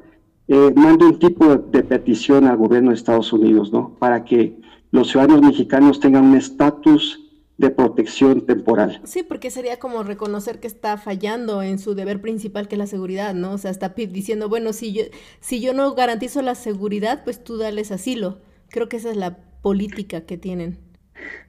eh, 0.48 0.72
mande 0.74 1.04
un 1.04 1.20
tipo 1.20 1.46
de, 1.46 1.58
de, 1.70 1.84
petición 1.84 2.46
al 2.46 2.56
gobierno 2.56 2.90
de 2.90 2.96
Estados 2.96 3.32
Unidos, 3.32 3.72
¿no? 3.72 3.94
Para 4.00 4.24
que 4.24 4.60
los 4.90 5.08
ciudadanos 5.08 5.40
mexicanos 5.40 6.00
tengan 6.00 6.24
un 6.24 6.36
estatus 6.36 7.20
de 7.58 7.70
protección 7.70 8.44
temporal. 8.44 9.00
Sí, 9.04 9.22
porque 9.22 9.52
sería 9.52 9.78
como 9.78 10.02
reconocer 10.02 10.58
que 10.58 10.66
está 10.66 10.96
fallando 10.96 11.62
en 11.62 11.78
su 11.78 11.94
deber 11.94 12.20
principal 12.20 12.66
que 12.66 12.74
es 12.74 12.78
la 12.80 12.86
seguridad, 12.88 13.32
¿no? 13.34 13.52
O 13.52 13.58
sea, 13.58 13.70
está 13.70 13.90
diciendo, 13.90 14.48
bueno, 14.48 14.72
si 14.72 14.92
yo, 14.92 15.02
si 15.38 15.60
yo 15.60 15.74
no 15.74 15.94
garantizo 15.94 16.42
la 16.42 16.56
seguridad, 16.56 17.22
pues 17.22 17.44
tú 17.44 17.56
dales 17.56 17.92
asilo. 17.92 18.40
Creo 18.68 18.88
que 18.88 18.96
esa 18.96 19.10
es 19.10 19.16
la 19.16 19.38
política 19.62 20.22
que 20.22 20.38
tienen. 20.38 20.78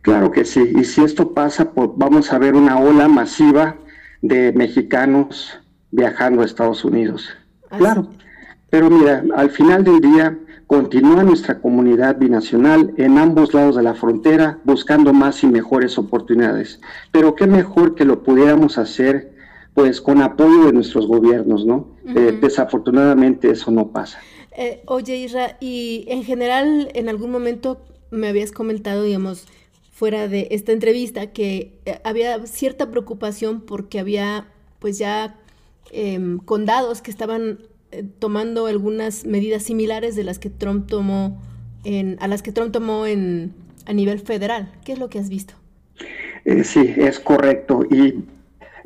Claro 0.03 0.31
que 0.31 0.45
sí, 0.45 0.71
y 0.79 0.83
si 0.83 1.01
esto 1.01 1.33
pasa, 1.33 1.71
pues 1.71 1.89
vamos 1.95 2.31
a 2.31 2.37
ver 2.37 2.55
una 2.55 2.79
ola 2.79 3.07
masiva 3.07 3.75
de 4.21 4.51
mexicanos 4.53 5.59
viajando 5.91 6.41
a 6.41 6.45
Estados 6.45 6.83
Unidos. 6.83 7.29
Claro, 7.77 8.07
pero 8.69 8.89
mira, 8.89 9.23
al 9.35 9.49
final 9.49 9.83
del 9.83 10.01
día 10.01 10.37
Continúa 10.69 11.23
nuestra 11.23 11.61
comunidad 11.61 12.19
binacional 12.19 12.93
en 12.97 13.17
ambos 13.17 13.55
lados 13.55 13.75
de 13.75 13.81
la 13.81 13.95
frontera 13.95 14.59
buscando 14.65 15.13
más 15.13 15.43
y 15.43 15.47
mejores 15.47 15.97
oportunidades. 15.97 16.79
Pero 17.11 17.33
qué 17.33 17.47
mejor 17.47 17.95
que 17.95 18.05
lo 18.05 18.21
pudiéramos 18.21 18.77
hacer 18.77 19.33
pues 19.73 19.99
con 19.99 20.21
apoyo 20.21 20.65
de 20.65 20.73
nuestros 20.73 21.07
gobiernos, 21.07 21.65
¿no? 21.65 21.95
Eh, 22.15 22.37
desafortunadamente 22.39 23.49
eso 23.49 23.71
no 23.71 23.87
pasa. 23.87 24.19
Eh, 24.55 24.83
oye, 24.85 25.17
Isra, 25.17 25.57
y 25.59 26.05
en 26.07 26.23
general 26.23 26.91
en 26.93 27.09
algún 27.09 27.31
momento 27.31 27.81
me 28.11 28.27
habías 28.27 28.51
comentado, 28.51 29.01
digamos, 29.01 29.47
fuera 29.99 30.29
de 30.29 30.47
esta 30.51 30.71
entrevista, 30.71 31.33
que 31.33 31.73
eh, 31.85 31.99
había 32.05 32.47
cierta 32.47 32.89
preocupación 32.89 33.59
porque 33.59 33.99
había 33.99 34.47
pues 34.79 34.97
ya 34.97 35.35
em, 35.91 36.37
condados 36.37 37.01
que 37.01 37.11
estaban 37.11 37.59
eh, 37.91 38.05
tomando 38.17 38.67
algunas 38.67 39.25
medidas 39.25 39.63
similares 39.63 40.15
de 40.15 40.23
las 40.23 40.39
que 40.39 40.49
Trump 40.49 40.87
tomó 40.87 41.41
en, 41.83 42.15
a 42.21 42.29
las 42.29 42.41
que 42.41 42.53
Trump 42.53 42.71
tomó 42.71 43.07
en, 43.07 43.51
a 43.87 43.91
nivel 43.91 44.19
federal. 44.19 44.71
¿Qué 44.85 44.93
es 44.93 44.99
lo 44.99 45.09
que 45.09 45.19
has 45.19 45.27
visto? 45.27 45.53
Eh, 46.45 46.63
sí, 46.63 46.93
es 46.95 47.19
correcto. 47.19 47.83
Y 47.91 48.23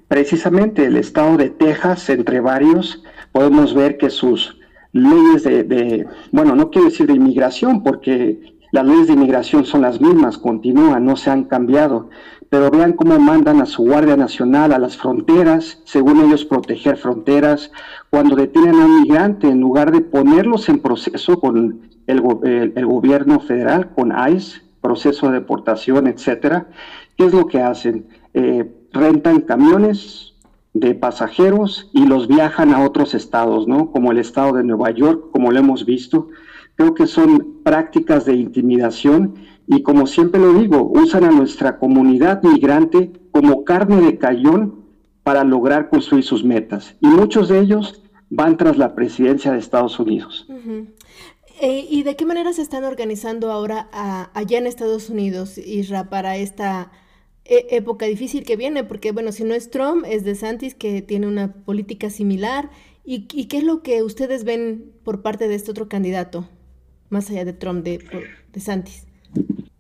precisamente 0.08 0.84
el 0.84 0.98
estado 0.98 1.38
de 1.38 1.52
Texas, 1.52 2.10
entre 2.10 2.40
varios, 2.40 3.04
podemos 3.32 3.76
ver 3.76 4.00
que 4.00 4.10
sus 4.10 4.58
leyes 4.94 5.44
de, 5.44 5.64
de, 5.64 6.08
bueno, 6.32 6.56
no 6.56 6.72
quiero 6.72 6.90
decir 6.90 7.06
de 7.06 7.14
inmigración, 7.14 7.84
porque 7.84 8.53
las 8.74 8.88
leyes 8.88 9.06
de 9.06 9.14
inmigración 9.14 9.66
son 9.66 9.84
las 9.84 10.02
mismas, 10.02 10.40
continúan, 10.40 11.06
no 11.06 11.16
se 11.16 11.30
han 11.30 11.44
cambiado, 11.44 12.10
pero 12.50 12.72
vean 12.72 12.94
cómo 12.94 13.20
mandan 13.20 13.62
a 13.62 13.68
su 13.68 13.84
Guardia 13.84 14.18
Nacional 14.18 14.74
a 14.74 14.80
las 14.80 14.98
fronteras, 14.98 15.84
según 15.86 16.20
ellos 16.22 16.44
proteger 16.44 16.98
fronteras, 16.98 17.72
cuando 18.10 18.36
detienen 18.36 18.82
a 18.82 18.86
un 18.86 19.04
migrante, 19.04 19.48
en 19.48 19.60
lugar 19.60 19.92
de 19.92 20.02
ponerlos 20.02 20.70
en 20.70 20.80
proceso 20.80 21.40
con 21.40 21.82
el, 22.08 22.20
gobierno 22.20 23.40
federal, 23.42 23.92
con 23.94 24.12
ICE, 24.12 24.62
proceso 24.82 25.28
de 25.28 25.34
deportación, 25.34 26.08
etcétera, 26.08 26.66
¿qué 27.16 27.28
es 27.28 27.34
lo 27.34 27.46
que 27.46 27.62
hacen? 27.62 28.08
Eh, 28.34 28.72
rentan 28.92 29.42
camiones 29.42 30.34
de 30.74 30.96
pasajeros 30.96 31.92
y 31.94 32.08
los 32.08 32.28
viajan 32.28 32.74
a 32.74 32.84
otros 32.84 33.14
estados, 33.14 33.68
¿no? 33.68 33.92
Como 33.92 34.12
el 34.12 34.18
estado 34.18 34.54
de 34.54 34.64
Nueva 34.64 34.90
York, 34.90 35.26
como 35.32 35.52
lo 35.52 35.60
hemos 35.60 35.86
visto. 35.86 36.30
Creo 36.76 36.94
que 36.94 37.08
son 37.08 37.62
prácticas 37.64 38.26
de 38.26 38.36
intimidación 38.36 39.36
y 39.68 39.84
como 39.84 40.08
siempre 40.08 40.42
lo 40.42 40.54
digo, 40.54 40.92
usan 40.94 41.24
a 41.24 41.32
nuestra 41.32 41.78
comunidad 41.78 42.42
migrante 42.44 43.12
como 43.32 43.64
carne 43.64 44.02
de 44.02 44.18
cañón 44.18 44.84
para 45.24 45.44
lograr 45.44 45.90
construir 45.90 46.24
sus 46.24 46.44
metas. 46.44 46.96
Y 47.00 47.08
muchos 47.08 47.48
de 47.50 47.60
ellos 47.60 48.04
van 48.30 48.58
tras 48.58 48.78
la 48.78 48.96
presidencia 48.96 49.52
de 49.52 49.60
Estados 49.60 50.00
Unidos. 50.00 50.48
Eh, 51.62 51.86
¿Y 51.90 52.04
de 52.04 52.16
qué 52.16 52.26
manera 52.26 52.52
se 52.52 52.62
están 52.62 52.84
organizando 52.84 53.52
ahora 53.52 53.90
allá 54.34 54.58
en 54.58 54.68
Estados 54.68 55.10
Unidos, 55.10 55.58
Isra, 55.58 56.10
para 56.10 56.36
esta 56.38 56.92
e, 57.46 57.68
época 57.72 58.06
difícil 58.06 58.44
que 58.44 58.58
viene? 58.58 58.84
Porque, 58.84 59.12
bueno, 59.12 59.32
si 59.32 59.44
no 59.44 59.54
es 59.54 59.70
Trump, 59.70 60.04
es 60.08 60.24
DeSantis, 60.24 60.76
que 60.76 61.02
tiene 61.02 61.28
una 61.28 61.54
política 61.54 62.10
similar. 62.10 62.70
¿Y, 63.06 63.28
qué 63.28 63.58
es 63.58 63.64
lo 63.64 63.84
que 63.84 64.02
ustedes 64.02 64.44
ven 64.44 64.94
por 65.04 65.22
parte 65.22 65.48
de 65.48 65.56
este 65.56 65.72
otro 65.72 65.88
candidato, 65.90 66.50
más 67.14 67.30
allá 67.30 67.46
de 67.46 67.54
Trump, 67.54 67.86
de 67.86 68.00
DeSantis? 68.52 69.06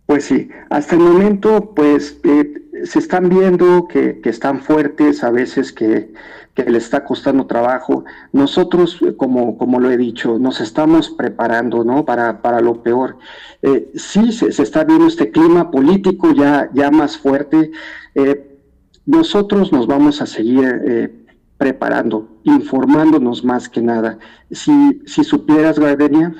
Pues 0.05 0.25
sí, 0.25 0.49
hasta 0.69 0.95
el 0.95 1.01
momento, 1.01 1.73
pues 1.75 2.19
eh, 2.23 2.83
se 2.83 2.99
están 2.99 3.29
viendo 3.29 3.87
que, 3.87 4.21
están 4.25 4.61
fuertes, 4.61 5.23
a 5.23 5.31
veces 5.31 5.71
que, 5.71 6.13
que 6.53 6.65
les 6.65 6.83
está 6.83 7.03
costando 7.05 7.47
trabajo. 7.47 8.03
Nosotros, 8.33 8.99
como, 9.17 9.57
como 9.57 9.79
lo 9.79 9.89
he 9.89 9.97
dicho, 9.97 10.37
nos 10.37 10.61
estamos 10.61 11.09
preparando 11.09 11.83
¿no? 11.83 12.05
para, 12.05 12.41
para 12.41 12.59
lo 12.59 12.83
peor. 12.83 13.17
Eh, 13.61 13.91
sí, 13.95 14.31
se, 14.33 14.49
está 14.49 14.83
viendo 14.83 15.07
este 15.07 15.31
clima 15.31 15.71
político 15.71 16.33
ya, 16.33 16.69
ya 16.73 16.91
más 16.91 17.17
fuerte. 17.17 17.71
Eh, 18.13 18.59
nosotros 19.05 19.71
nos 19.71 19.87
vamos 19.87 20.21
a 20.21 20.25
seguir 20.25 21.21
preparando, 21.57 22.37
informándonos 22.43 23.43
más 23.43 23.67
que 23.69 23.81
nada. 23.81 24.19
Si, 24.51 25.01
si 25.05 25.23
supieras, 25.23 25.79
Gardenia, 25.79 26.35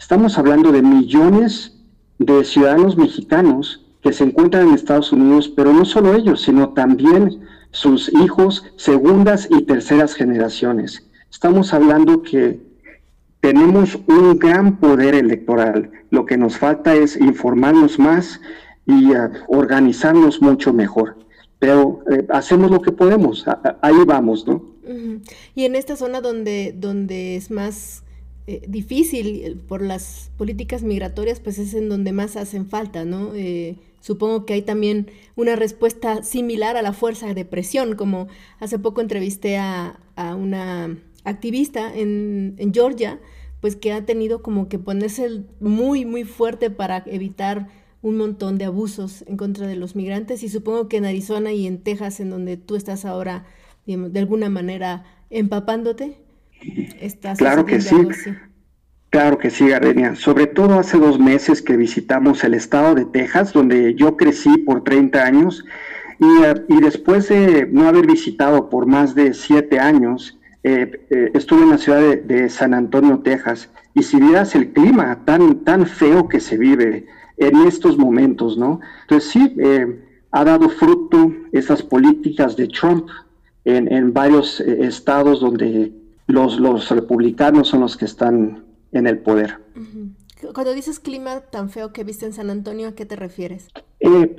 estamos 0.00 0.38
hablando 0.38 0.72
de 0.72 0.82
millones 0.82 1.76
de 2.18 2.42
ciudadanos 2.44 2.96
mexicanos 2.96 3.86
que 4.02 4.12
se 4.12 4.24
encuentran 4.24 4.68
en 4.68 4.74
Estados 4.74 5.12
Unidos, 5.12 5.52
pero 5.54 5.72
no 5.72 5.84
solo 5.84 6.14
ellos, 6.14 6.42
sino 6.42 6.70
también 6.70 7.40
sus 7.70 8.12
hijos, 8.14 8.64
segundas 8.76 9.46
y 9.50 9.62
terceras 9.62 10.14
generaciones. 10.14 11.06
Estamos 11.30 11.72
hablando 11.72 12.22
que 12.22 12.58
tenemos 13.40 13.98
un 14.08 14.38
gran 14.38 14.78
poder 14.78 15.14
electoral. 15.14 15.90
Lo 16.10 16.26
que 16.26 16.36
nos 16.36 16.56
falta 16.58 16.94
es 16.94 17.16
informarnos 17.16 17.98
más 17.98 18.40
y 18.86 19.12
uh, 19.12 19.30
organizarnos 19.48 20.42
mucho 20.42 20.72
mejor. 20.72 21.16
Pero 21.58 22.02
eh, 22.10 22.26
hacemos 22.30 22.70
lo 22.70 22.80
que 22.80 22.90
podemos, 22.90 23.44
ahí 23.82 23.96
vamos, 24.06 24.46
¿no? 24.46 24.64
Y 25.54 25.66
en 25.66 25.76
esta 25.76 25.94
zona 25.94 26.20
donde, 26.20 26.74
donde 26.76 27.36
es 27.36 27.50
más 27.50 28.02
eh, 28.50 28.62
difícil 28.66 29.42
eh, 29.44 29.56
por 29.68 29.80
las 29.80 30.32
políticas 30.36 30.82
migratorias, 30.82 31.38
pues 31.38 31.60
es 31.60 31.72
en 31.72 31.88
donde 31.88 32.10
más 32.10 32.34
hacen 32.34 32.66
falta, 32.66 33.04
¿no? 33.04 33.32
Eh, 33.36 33.76
supongo 34.00 34.44
que 34.44 34.54
hay 34.54 34.62
también 34.62 35.08
una 35.36 35.54
respuesta 35.54 36.24
similar 36.24 36.76
a 36.76 36.82
la 36.82 36.92
fuerza 36.92 37.32
de 37.32 37.44
presión, 37.44 37.94
como 37.94 38.26
hace 38.58 38.80
poco 38.80 39.02
entrevisté 39.02 39.56
a, 39.56 40.00
una 40.16 40.98
activista 41.22 41.94
en, 41.94 42.56
en, 42.58 42.74
Georgia, 42.74 43.20
pues 43.60 43.76
que 43.76 43.92
ha 43.92 44.04
tenido 44.04 44.42
como 44.42 44.68
que 44.68 44.80
ponerse 44.80 45.44
muy, 45.60 46.04
muy 46.04 46.24
fuerte 46.24 46.70
para 46.70 47.04
evitar 47.06 47.68
un 48.02 48.16
montón 48.16 48.58
de 48.58 48.64
abusos 48.64 49.22
en 49.28 49.36
contra 49.36 49.68
de 49.68 49.76
los 49.76 49.94
migrantes 49.94 50.42
y 50.42 50.48
supongo 50.48 50.88
que 50.88 50.96
en 50.96 51.04
Arizona 51.04 51.52
y 51.52 51.68
en 51.68 51.78
Texas, 51.78 52.18
en 52.18 52.30
donde 52.30 52.56
tú 52.56 52.74
estás 52.74 53.04
ahora, 53.04 53.46
de 53.86 54.18
alguna 54.18 54.50
manera 54.50 55.04
empapándote, 55.30 56.18
claro 57.36 57.64
que 57.64 57.80
sí. 57.80 57.96
Claro 59.10 59.38
que 59.38 59.50
sí, 59.50 59.66
Gardenia. 59.66 60.14
Sobre 60.14 60.46
todo 60.46 60.78
hace 60.78 60.96
dos 60.96 61.18
meses 61.18 61.62
que 61.62 61.76
visitamos 61.76 62.44
el 62.44 62.54
estado 62.54 62.94
de 62.94 63.04
Texas, 63.06 63.52
donde 63.52 63.96
yo 63.96 64.16
crecí 64.16 64.56
por 64.58 64.84
30 64.84 65.24
años, 65.24 65.64
y, 66.20 66.44
eh, 66.44 66.80
después 66.80 67.28
de 67.28 67.66
no 67.66 67.88
haber 67.88 68.06
visitado 68.06 68.70
por 68.70 68.86
más 68.86 69.16
de 69.16 69.34
siete 69.34 69.80
años, 69.80 70.38
eh, 70.62 71.06
eh, 71.10 71.30
estuve 71.34 71.62
en 71.62 71.70
la 71.70 71.78
ciudad 71.78 72.18
de, 72.18 72.48
San 72.50 72.72
Antonio, 72.72 73.18
Texas, 73.18 73.68
y 73.94 74.04
si 74.04 74.20
vieras 74.20 74.54
el 74.54 74.72
clima 74.72 75.24
tan, 75.24 75.64
tan 75.64 75.86
feo 75.86 76.28
que 76.28 76.38
se 76.38 76.56
vive 76.56 77.06
en 77.36 77.56
estos 77.66 77.98
momentos, 77.98 78.56
¿no? 78.56 78.80
Entonces 79.02 79.30
sí, 79.30 79.56
ha 80.30 80.44
dado 80.44 80.68
fruto 80.68 81.34
esas 81.50 81.82
políticas 81.82 82.54
de 82.54 82.68
Trump 82.68 83.08
en, 83.64 83.90
en 83.90 84.12
varios 84.12 84.60
estados 84.60 85.40
donde 85.40 85.90
los, 86.30 86.58
los 86.58 86.88
republicanos 86.90 87.68
son 87.68 87.80
los 87.80 87.96
que 87.96 88.04
están 88.04 88.64
en 88.92 89.06
el 89.06 89.18
poder. 89.18 89.58
Cuando 90.54 90.72
dices 90.72 91.00
clima 91.00 91.40
tan 91.40 91.70
feo 91.70 91.92
que 91.92 92.04
viste 92.04 92.26
en 92.26 92.32
San 92.32 92.50
Antonio, 92.50 92.88
¿a 92.88 92.94
qué 92.94 93.06
te 93.06 93.16
refieres? 93.16 93.68
Eh, 94.00 94.36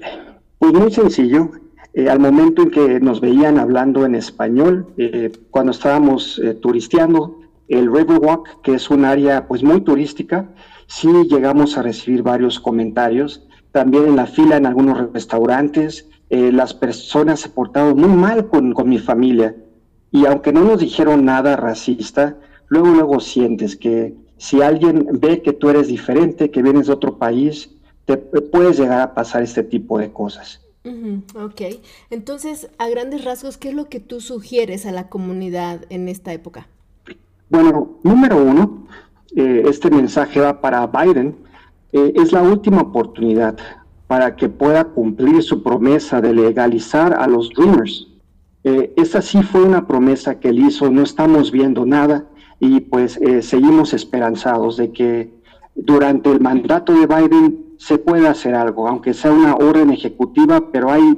pues 0.57 0.73
muy 0.73 0.91
sencillo. 0.91 1.51
Eh, 1.93 2.09
al 2.09 2.19
momento 2.19 2.63
en 2.63 2.71
que 2.71 2.99
nos 2.99 3.21
veían 3.21 3.59
hablando 3.59 4.05
en 4.05 4.15
español, 4.15 4.93
eh, 4.97 5.31
cuando 5.49 5.71
estábamos 5.71 6.41
turisteando, 6.61 7.39
el 7.67 7.93
Riverwalk, 7.93 8.61
que 8.63 8.73
es 8.73 8.89
un 8.89 9.05
área 9.05 9.47
pues 9.47 9.63
muy 9.63 9.81
turística, 9.81 10.49
sí 10.87 11.07
llegamos 11.29 11.77
a 11.77 11.83
recibir 11.83 12.23
varios 12.23 12.59
comentarios. 12.59 13.47
También 13.71 14.07
en 14.07 14.15
la 14.17 14.25
fila 14.25 14.57
en 14.57 14.65
algunos 14.65 15.13
restaurantes, 15.13 16.09
las 16.29 16.73
personas 16.73 17.41
se 17.41 17.49
portaron 17.49 17.97
muy 17.97 18.09
mal 18.09 18.47
con, 18.47 18.73
con 18.73 18.89
mi 18.89 18.99
familia. 18.99 19.55
Y 20.11 20.25
aunque 20.25 20.51
no 20.51 20.61
nos 20.61 20.79
dijeron 20.79 21.25
nada 21.25 21.55
racista, 21.55 22.37
luego 22.67 22.87
luego 22.89 23.19
sientes 23.19 23.75
que 23.75 24.13
si 24.37 24.61
alguien 24.61 25.07
ve 25.13 25.41
que 25.41 25.53
tú 25.53 25.69
eres 25.69 25.87
diferente, 25.87 26.51
que 26.51 26.61
vienes 26.61 26.87
de 26.87 26.93
otro 26.93 27.17
país, 27.17 27.69
te 28.05 28.17
puedes 28.17 28.77
llegar 28.79 29.01
a 29.01 29.13
pasar 29.13 29.43
este 29.43 29.63
tipo 29.63 29.99
de 29.99 30.11
cosas. 30.11 30.61
ok, 31.35 31.61
entonces 32.09 32.69
a 32.77 32.89
grandes 32.89 33.23
rasgos, 33.23 33.57
¿qué 33.57 33.69
es 33.69 33.75
lo 33.75 33.87
que 33.87 33.99
tú 33.99 34.19
sugieres 34.19 34.85
a 34.85 34.91
la 34.91 35.09
comunidad 35.09 35.85
en 35.89 36.09
esta 36.09 36.33
época? 36.33 36.67
Bueno, 37.49 37.99
número 38.03 38.43
uno, 38.43 38.87
eh, 39.35 39.63
este 39.65 39.89
mensaje 39.89 40.39
va 40.39 40.59
para 40.59 40.87
Biden, 40.87 41.35
eh, 41.93 42.13
es 42.15 42.31
la 42.31 42.41
última 42.41 42.81
oportunidad 42.81 43.57
para 44.07 44.35
que 44.35 44.49
pueda 44.49 44.85
cumplir 44.85 45.43
su 45.43 45.61
promesa 45.61 46.19
de 46.19 46.33
legalizar 46.33 47.13
a 47.13 47.27
los 47.27 47.49
Dreamers. 47.51 48.07
Eh, 48.63 48.93
esta 48.95 49.21
sí 49.21 49.41
fue 49.41 49.63
una 49.63 49.87
promesa 49.87 50.39
que 50.39 50.49
él 50.49 50.59
hizo, 50.59 50.89
no 50.91 51.01
estamos 51.01 51.51
viendo 51.51 51.85
nada 51.85 52.25
y 52.59 52.81
pues 52.81 53.17
eh, 53.17 53.41
seguimos 53.41 53.93
esperanzados 53.93 54.77
de 54.77 54.91
que 54.91 55.33
durante 55.73 56.29
el 56.31 56.39
mandato 56.39 56.93
de 56.93 57.07
Biden 57.07 57.65
se 57.77 57.97
pueda 57.97 58.31
hacer 58.31 58.53
algo, 58.53 58.87
aunque 58.87 59.13
sea 59.13 59.31
una 59.31 59.55
orden 59.55 59.89
ejecutiva, 59.89 60.71
pero 60.71 60.91
hay 60.91 61.17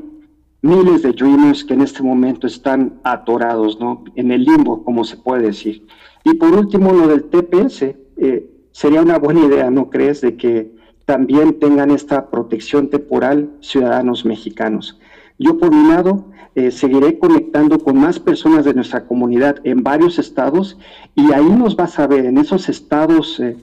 miles 0.61 1.03
de 1.03 1.11
Dreamers 1.11 1.65
que 1.65 1.73
en 1.73 1.81
este 1.81 2.01
momento 2.01 2.47
están 2.47 2.99
atorados, 3.03 3.77
¿no? 3.79 4.05
En 4.15 4.31
el 4.31 4.45
limbo, 4.45 4.81
como 4.83 5.03
se 5.03 5.17
puede 5.17 5.47
decir. 5.47 5.85
Y 6.23 6.35
por 6.35 6.53
último, 6.53 6.93
lo 6.93 7.09
del 7.09 7.25
TPS, 7.25 7.95
eh, 8.15 8.49
sería 8.71 9.01
una 9.01 9.19
buena 9.19 9.45
idea, 9.45 9.69
¿no 9.69 9.89
crees?, 9.89 10.21
de 10.21 10.37
que 10.37 10.71
también 11.05 11.59
tengan 11.59 11.91
esta 11.91 12.29
protección 12.29 12.89
temporal 12.89 13.49
ciudadanos 13.59 14.23
mexicanos. 14.23 14.97
Yo 15.39 15.57
por 15.57 15.73
mi 15.73 15.87
lado 15.87 16.25
eh, 16.55 16.69
seguiré 16.69 17.17
conectando 17.17 17.79
con 17.79 17.97
más 17.97 18.19
personas 18.19 18.63
de 18.63 18.75
nuestra 18.75 19.05
comunidad 19.05 19.55
en 19.63 19.81
varios 19.81 20.19
estados 20.19 20.77
y 21.15 21.31
ahí 21.31 21.49
nos 21.49 21.75
vas 21.75 21.97
a 21.97 22.05
ver 22.05 22.25
en 22.25 22.37
esos 22.37 22.69
estados 22.69 23.39
eh, 23.39 23.57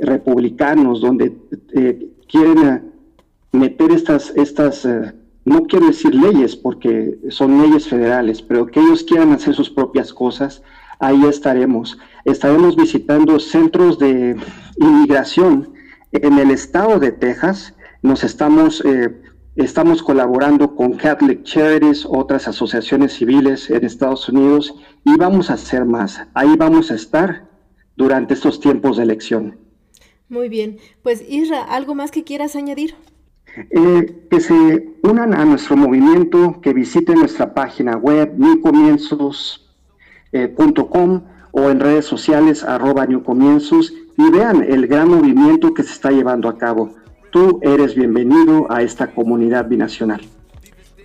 republicanos 0.00 1.00
donde 1.00 1.36
eh, 1.74 2.08
quieren 2.28 2.90
meter 3.52 3.92
estas, 3.92 4.32
estas 4.34 4.88
no 5.44 5.64
quiero 5.66 5.86
decir 5.86 6.14
leyes 6.14 6.56
porque 6.56 7.18
son 7.28 7.62
leyes 7.62 7.86
federales, 7.86 8.42
pero 8.42 8.66
que 8.66 8.80
ellos 8.80 9.04
quieran 9.04 9.32
hacer 9.32 9.54
sus 9.54 9.70
propias 9.70 10.12
cosas, 10.12 10.62
ahí 10.98 11.24
estaremos. 11.26 11.98
Estaremos 12.24 12.74
visitando 12.74 13.38
centros 13.38 13.98
de 13.98 14.36
inmigración 14.78 15.72
en 16.12 16.38
el 16.38 16.50
estado 16.50 16.98
de 16.98 17.12
Texas. 17.12 17.74
Nos 18.02 18.24
estamos 18.24 18.82
Estamos 19.56 20.02
colaborando 20.02 20.74
con 20.74 20.94
Catholic 20.94 21.42
Charities, 21.42 22.06
otras 22.08 22.48
asociaciones 22.48 23.12
civiles 23.12 23.68
en 23.68 23.84
Estados 23.84 24.26
Unidos 24.30 24.74
y 25.04 25.14
vamos 25.18 25.50
a 25.50 25.54
hacer 25.54 25.84
más. 25.84 26.22
Ahí 26.32 26.56
vamos 26.56 26.90
a 26.90 26.94
estar 26.94 27.50
durante 27.94 28.32
estos 28.32 28.60
tiempos 28.60 28.96
de 28.96 29.02
elección. 29.02 29.58
Muy 30.30 30.48
bien. 30.48 30.78
Pues 31.02 31.22
Isra, 31.28 31.64
¿algo 31.64 31.94
más 31.94 32.10
que 32.10 32.24
quieras 32.24 32.56
añadir? 32.56 32.94
Eh, 33.70 34.26
que 34.30 34.40
se 34.40 34.96
unan 35.02 35.34
a 35.34 35.44
nuestro 35.44 35.76
movimiento, 35.76 36.58
que 36.62 36.72
visiten 36.72 37.18
nuestra 37.18 37.52
página 37.52 37.98
web 37.98 38.32
newcomienzos.com 38.38 39.60
eh, 40.32 41.20
o 41.50 41.68
en 41.68 41.78
redes 41.78 42.06
sociales 42.06 42.64
arroba 42.64 43.04
newcomienzos 43.04 43.92
y 44.16 44.30
vean 44.30 44.62
el 44.62 44.86
gran 44.86 45.10
movimiento 45.10 45.74
que 45.74 45.82
se 45.82 45.92
está 45.92 46.10
llevando 46.10 46.48
a 46.48 46.56
cabo 46.56 46.94
tú 47.32 47.58
eres 47.62 47.96
bienvenido 47.96 48.70
a 48.70 48.82
esta 48.82 49.08
comunidad 49.08 49.66
binacional. 49.66 50.20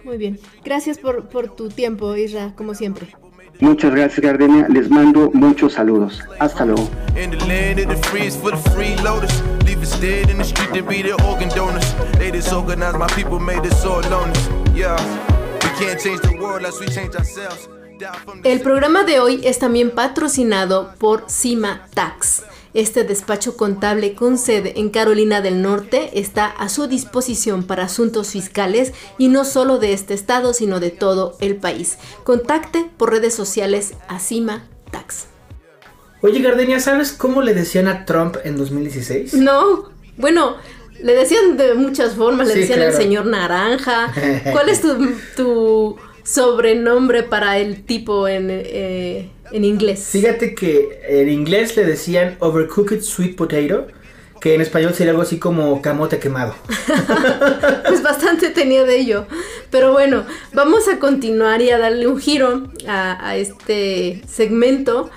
Muy 0.03 0.17
bien. 0.17 0.37
Gracias 0.63 0.99
por, 0.99 1.27
por 1.29 1.55
tu 1.55 1.69
tiempo, 1.69 2.15
Isra, 2.15 2.53
como 2.55 2.75
siempre. 2.75 3.07
Muchas 3.59 3.91
gracias, 3.91 4.19
Gardenia. 4.19 4.67
Les 4.69 4.89
mando 4.89 5.31
muchos 5.33 5.73
saludos. 5.73 6.21
Hasta 6.39 6.65
luego. 6.65 6.87
El 18.43 18.61
programa 18.61 19.03
de 19.03 19.19
hoy 19.19 19.41
es 19.43 19.59
también 19.59 19.91
patrocinado 19.91 20.93
por 20.99 21.23
Cima 21.27 21.87
Tax. 21.95 22.43
Este 22.77 23.03
despacho 23.03 23.57
contable 23.57 24.13
con 24.13 24.37
sede 24.37 24.73
en 24.79 24.91
Carolina 24.91 25.41
del 25.41 25.63
Norte 25.63 26.11
está 26.19 26.45
a 26.45 26.69
su 26.69 26.85
disposición 26.85 27.63
para 27.63 27.85
asuntos 27.85 28.29
fiscales 28.29 28.93
y 29.17 29.29
no 29.29 29.45
solo 29.45 29.79
de 29.79 29.93
este 29.93 30.13
estado, 30.13 30.53
sino 30.53 30.79
de 30.79 30.91
todo 30.91 31.35
el 31.39 31.55
país. 31.55 31.97
Contacte 32.23 32.87
por 32.97 33.09
redes 33.09 33.33
sociales 33.33 33.95
a 34.07 34.19
Cima 34.19 34.67
Tax. 34.91 35.25
Oye, 36.21 36.39
Gardenia, 36.39 36.79
¿sabes 36.79 37.13
cómo 37.13 37.41
le 37.41 37.55
decían 37.55 37.87
a 37.87 38.05
Trump 38.05 38.37
en 38.43 38.57
2016? 38.57 39.33
No, 39.33 39.89
bueno, 40.17 40.57
le 41.01 41.15
decían 41.15 41.57
de 41.57 41.73
muchas 41.73 42.13
formas, 42.13 42.47
le 42.47 42.53
Sí, 42.53 42.59
decían 42.59 42.81
el 42.81 42.89
claro. 42.89 43.03
señor 43.03 43.25
naranja. 43.25 44.13
¿Cuál 44.51 44.69
es 44.69 44.81
tu, 44.81 44.95
tu 45.35 45.97
sobrenombre 46.27 47.23
para 47.23 47.57
el 47.57 47.83
tipo 47.85 48.27
en, 48.27 48.47
eh, 48.51 49.29
en 49.51 49.63
inglés? 49.63 50.07
Fíjate 50.11 50.53
que 50.53 50.99
en 51.07 51.29
inglés 51.29 51.75
le 51.77 51.85
decían 51.85 52.35
overcooked 52.39 53.01
sweet 53.01 53.35
potato, 53.35 53.87
que 54.41 54.53
en 54.53 54.61
español 54.61 54.93
sería 54.93 55.11
algo 55.11 55.23
así 55.23 55.39
como 55.39 55.81
camote 55.81 56.19
quemado. 56.19 56.55
Pues 57.87 58.03
bastante 58.03 58.49
tenía 58.49 58.83
de 58.83 58.99
ello. 58.99 59.25
Pero 59.71 59.93
bueno, 59.93 60.25
vamos 60.53 60.87
a 60.89 60.99
continuar 60.99 61.61
y 61.61 61.71
a 61.71 61.77
darle 61.77 62.07
un 62.07 62.19
giro 62.19 62.67
a, 62.87 63.29
a 63.29 63.37
este 63.37 64.21
segmento 64.27 65.09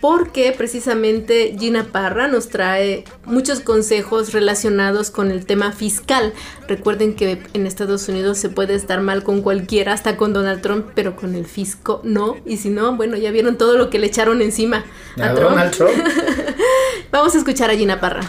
porque 0.00 0.54
precisamente 0.56 1.56
Gina 1.58 1.84
Parra 1.92 2.28
nos 2.28 2.48
trae 2.48 3.04
muchos 3.24 3.60
consejos 3.60 4.32
relacionados 4.32 5.10
con 5.10 5.30
el 5.30 5.46
tema 5.46 5.72
fiscal. 5.72 6.32
Recuerden 6.68 7.14
que 7.14 7.42
en 7.52 7.66
Estados 7.66 8.08
Unidos 8.08 8.38
se 8.38 8.48
puede 8.48 8.74
estar 8.74 9.00
mal 9.00 9.22
con 9.22 9.42
cualquiera, 9.42 9.92
hasta 9.92 10.16
con 10.16 10.32
Donald 10.32 10.62
Trump, 10.62 10.86
pero 10.94 11.16
con 11.16 11.34
el 11.34 11.46
fisco 11.46 12.00
no. 12.04 12.36
Y 12.44 12.58
si 12.58 12.70
no, 12.70 12.96
bueno, 12.96 13.16
ya 13.16 13.30
vieron 13.30 13.58
todo 13.58 13.76
lo 13.76 13.90
que 13.90 13.98
le 13.98 14.06
echaron 14.06 14.42
encima 14.42 14.84
a, 15.18 15.30
A 15.30 15.34
Trump. 15.34 15.50
Donald 15.50 15.70
Trump. 15.72 15.92
Vamos 17.10 17.34
a 17.34 17.38
escuchar 17.38 17.70
a 17.70 17.74
Gina 17.74 18.00
Parra. 18.00 18.20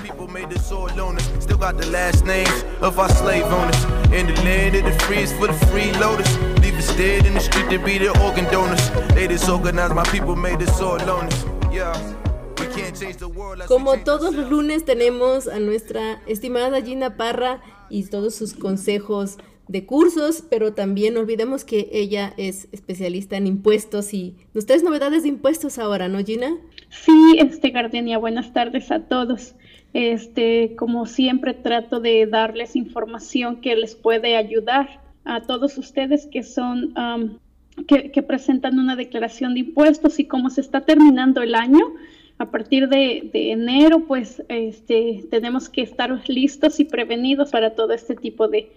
Como 13.68 13.98
todos 14.04 14.34
los 14.34 14.50
lunes 14.50 14.86
tenemos 14.86 15.48
a 15.48 15.60
nuestra 15.60 16.22
estimada 16.28 16.82
Gina 16.82 17.16
Parra 17.18 17.62
y 17.90 18.04
todos 18.06 18.36
sus 18.36 18.54
consejos 18.54 19.38
de 19.68 19.86
cursos, 19.86 20.44
pero 20.50 20.74
también 20.74 21.14
no 21.14 21.20
olvidemos 21.20 21.64
que 21.64 21.88
ella 21.92 22.34
es 22.38 22.68
especialista 22.72 23.38
en 23.38 23.46
impuestos 23.46 24.14
y 24.16 24.36
nos 24.54 24.66
novedades 24.84 25.24
de 25.24 25.30
impuestos 25.30 25.78
ahora, 25.78 26.08
¿no, 26.08 26.18
Gina? 26.24 26.58
Sí, 26.90 27.38
este 27.38 27.70
Gardenia, 27.70 28.18
buenas 28.18 28.52
tardes 28.52 28.90
a 28.92 29.08
todos. 29.08 29.56
Este, 29.94 30.76
como 30.76 31.06
siempre 31.06 31.54
trato 31.54 32.00
de 32.00 32.26
darles 32.26 32.76
información 32.76 33.62
que 33.62 33.76
les 33.76 33.96
puede 33.96 34.36
ayudar 34.36 35.02
a 35.24 35.42
todos 35.42 35.78
ustedes 35.78 36.28
que 36.28 36.42
son 36.42 36.94
que, 37.88 38.12
que 38.12 38.24
presentan 38.24 38.80
una 38.80 38.96
declaración 38.96 39.54
de 39.54 39.62
impuestos 39.62 40.20
y 40.20 40.26
como 40.26 40.50
se 40.50 40.62
está 40.62 40.82
terminando 40.82 41.42
el 41.42 41.56
año, 41.56 41.80
a 42.40 42.52
partir 42.52 42.88
de, 42.88 43.30
enero, 43.34 44.06
pues 44.08 44.42
este, 44.48 45.26
tenemos 45.30 45.68
que 45.68 45.82
estar 45.82 46.18
listos 46.30 46.80
y 46.80 46.86
prevenidos 46.86 47.52
para 47.52 47.76
todo 47.76 47.92
este 47.92 48.16
tipo 48.16 48.48
de, 48.48 48.72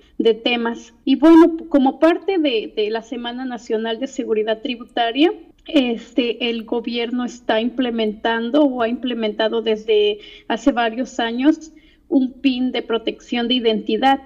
temas. 0.44 0.92
Y 1.04 1.16
bueno, 1.16 1.56
como 1.68 2.00
parte 2.00 2.38
de, 2.38 2.72
de 2.74 2.90
la 2.90 3.02
Semana 3.02 3.44
Nacional 3.44 4.00
de 4.00 4.08
Seguridad 4.08 4.62
Tributaria, 4.62 5.32
este, 5.66 6.50
el 6.50 6.64
gobierno 6.64 7.24
está 7.24 7.60
implementando 7.60 8.62
o 8.62 8.82
ha 8.82 8.88
implementado 8.88 9.62
desde 9.62 10.18
hace 10.48 10.72
varios 10.72 11.20
años 11.20 11.72
un 12.08 12.32
PIN 12.32 12.72
de 12.72 12.82
protección 12.82 13.46
de 13.46 13.54
identidad 13.54 14.20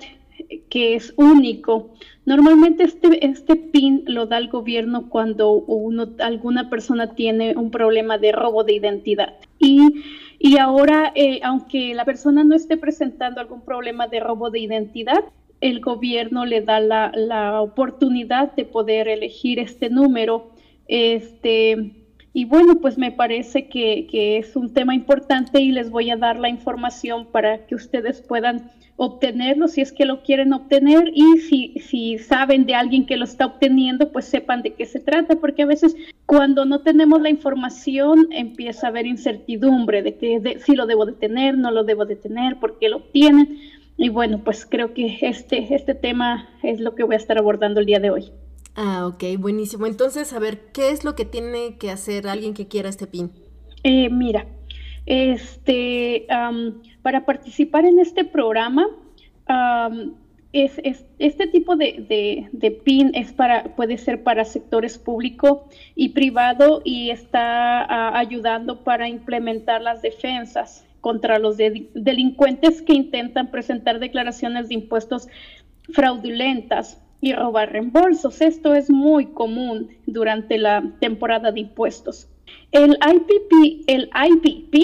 que 0.68 0.94
es 0.94 1.12
único. 1.16 1.90
Normalmente 2.24 2.84
este, 2.84 3.24
este 3.24 3.56
PIN 3.56 4.02
lo 4.06 4.26
da 4.26 4.38
el 4.38 4.48
gobierno 4.48 5.08
cuando 5.08 5.52
uno, 5.52 6.08
alguna 6.18 6.68
persona 6.70 7.14
tiene 7.14 7.56
un 7.56 7.70
problema 7.70 8.18
de 8.18 8.32
robo 8.32 8.64
de 8.64 8.74
identidad. 8.74 9.34
Y, 9.58 10.04
y 10.38 10.58
ahora, 10.58 11.12
eh, 11.14 11.40
aunque 11.42 11.94
la 11.94 12.04
persona 12.04 12.44
no 12.44 12.54
esté 12.54 12.76
presentando 12.76 13.40
algún 13.40 13.62
problema 13.62 14.08
de 14.08 14.20
robo 14.20 14.50
de 14.50 14.60
identidad, 14.60 15.24
el 15.60 15.80
gobierno 15.80 16.44
le 16.44 16.60
da 16.60 16.80
la, 16.80 17.12
la 17.14 17.60
oportunidad 17.60 18.52
de 18.54 18.64
poder 18.64 19.08
elegir 19.08 19.58
este 19.58 19.88
número. 19.88 20.50
Este, 20.88 22.05
y 22.36 22.44
bueno, 22.44 22.80
pues 22.82 22.98
me 22.98 23.12
parece 23.12 23.66
que, 23.66 24.36
es 24.36 24.56
un 24.56 24.74
tema 24.74 24.94
importante 24.94 25.58
y 25.58 25.72
les 25.72 25.88
voy 25.88 26.10
a 26.10 26.18
dar 26.18 26.38
la 26.38 26.50
información 26.50 27.24
para 27.32 27.64
que 27.66 27.74
ustedes 27.74 28.20
puedan 28.20 28.70
obtenerlo 28.96 29.68
si 29.68 29.80
es 29.80 29.90
que 29.90 30.04
lo 30.04 30.22
quieren 30.22 30.52
obtener 30.52 31.10
y 31.14 31.38
si, 31.38 31.72
si 31.78 32.18
saben 32.18 32.66
de 32.66 32.74
alguien 32.74 33.06
que 33.06 33.16
lo 33.16 33.24
está 33.24 33.46
obteniendo, 33.46 34.12
pues 34.12 34.26
sepan 34.26 34.60
de 34.60 34.74
qué 34.74 34.84
se 34.84 35.00
trata, 35.00 35.36
porque 35.36 35.62
a 35.62 35.66
veces 35.66 35.96
cuando 36.26 36.66
no 36.66 36.82
tenemos 36.82 37.22
la 37.22 37.30
información 37.30 38.28
empieza 38.32 38.86
a 38.86 38.90
haber 38.90 39.06
incertidumbre 39.06 40.02
de 40.02 40.16
que 40.16 40.38
de- 40.38 40.60
si 40.60 40.76
lo 40.76 40.84
debo 40.84 41.06
de 41.06 41.12
tener, 41.12 41.56
no 41.56 41.70
lo 41.70 41.84
debo 41.84 42.04
de 42.04 42.16
tener, 42.16 42.56
por 42.56 42.78
qué 42.78 42.90
lo 42.90 42.98
obtienen. 42.98 43.56
Y 43.96 44.10
bueno, 44.10 44.42
pues 44.44 44.66
creo 44.66 44.92
que 44.92 45.16
este, 45.22 45.74
este 45.74 45.94
tema 45.94 46.50
es 46.62 46.80
lo 46.80 46.94
que 46.94 47.02
voy 47.02 47.14
a 47.14 47.18
estar 47.18 47.38
abordando 47.38 47.80
el 47.80 47.86
día 47.86 47.98
de 47.98 48.10
hoy. 48.10 48.30
Ah, 48.76 49.06
ok, 49.06 49.24
buenísimo. 49.38 49.86
Entonces, 49.86 50.32
a 50.34 50.38
ver, 50.38 50.70
¿qué 50.72 50.90
es 50.90 51.02
lo 51.04 51.14
que 51.14 51.24
tiene 51.24 51.78
que 51.78 51.90
hacer 51.90 52.28
alguien 52.28 52.54
que 52.54 52.68
quiera 52.68 52.88
este 52.90 53.06
PIN? 53.06 53.32
Eh, 53.82 54.10
mira, 54.10 54.46
este, 55.06 56.26
para 57.02 57.24
participar 57.24 57.86
en 57.86 57.98
este 58.00 58.24
programa, 58.24 58.86
am, 59.46 60.14
es, 60.52 60.80
es- 60.84 61.06
este 61.18 61.46
tipo 61.46 61.76
de, 61.76 62.48
de- 62.52 62.70
PIN 62.70 63.12
es 63.14 63.32
para, 63.32 63.74
puede 63.76 63.98
ser 63.98 64.22
para 64.22 64.44
sectores 64.44 64.98
público 64.98 65.68
y 65.94 66.10
privado 66.10 66.82
y 66.84 67.10
está 67.10 68.18
ayudando 68.18 68.84
para 68.84 69.08
implementar 69.08 69.82
las 69.82 70.02
defensas 70.02 70.86
contra 71.00 71.38
los 71.38 71.56
de- 71.56 71.90
delincuentes 71.94 72.82
que 72.82 72.94
intentan 72.94 73.50
presentar 73.50 74.00
declaraciones 74.00 74.68
de 74.68 74.74
impuestos 74.74 75.28
fraudulentas 75.92 77.02
y 77.20 77.32
robar 77.32 77.72
reembolsos. 77.72 78.40
Esto 78.40 78.74
es 78.74 78.90
muy 78.90 79.26
común 79.26 79.88
durante 80.06 80.58
la 80.58 80.82
temporada 81.00 81.52
de 81.52 81.60
impuestos. 81.60 82.28
El 82.72 82.92
IPP, 82.92 83.84
el 83.86 84.10
IPP 84.14 84.74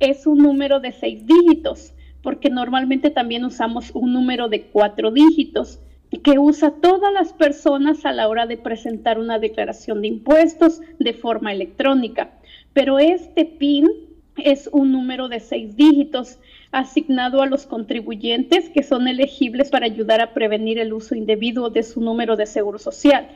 es 0.00 0.26
un 0.26 0.38
número 0.38 0.80
de 0.80 0.92
seis 0.92 1.26
dígitos, 1.26 1.94
porque 2.22 2.50
normalmente 2.50 3.10
también 3.10 3.44
usamos 3.44 3.90
un 3.94 4.12
número 4.12 4.48
de 4.48 4.62
cuatro 4.62 5.10
dígitos 5.10 5.80
que 6.22 6.38
usa 6.38 6.74
todas 6.82 7.12
las 7.12 7.32
personas 7.32 8.04
a 8.04 8.12
la 8.12 8.28
hora 8.28 8.46
de 8.46 8.58
presentar 8.58 9.18
una 9.18 9.38
declaración 9.38 10.02
de 10.02 10.08
impuestos 10.08 10.80
de 10.98 11.14
forma 11.14 11.52
electrónica. 11.52 12.32
Pero 12.74 12.98
este 12.98 13.44
PIN 13.44 13.88
es 14.36 14.68
un 14.72 14.92
número 14.92 15.28
de 15.28 15.40
seis 15.40 15.76
dígitos 15.76 16.38
asignado 16.70 17.42
a 17.42 17.46
los 17.46 17.66
contribuyentes 17.66 18.70
que 18.70 18.82
son 18.82 19.06
elegibles 19.06 19.70
para 19.70 19.86
ayudar 19.86 20.20
a 20.20 20.32
prevenir 20.32 20.78
el 20.78 20.92
uso 20.92 21.14
indebido 21.14 21.68
de 21.70 21.82
su 21.82 22.00
número 22.00 22.36
de 22.36 22.46
seguro 22.46 22.78
social. 22.78 23.28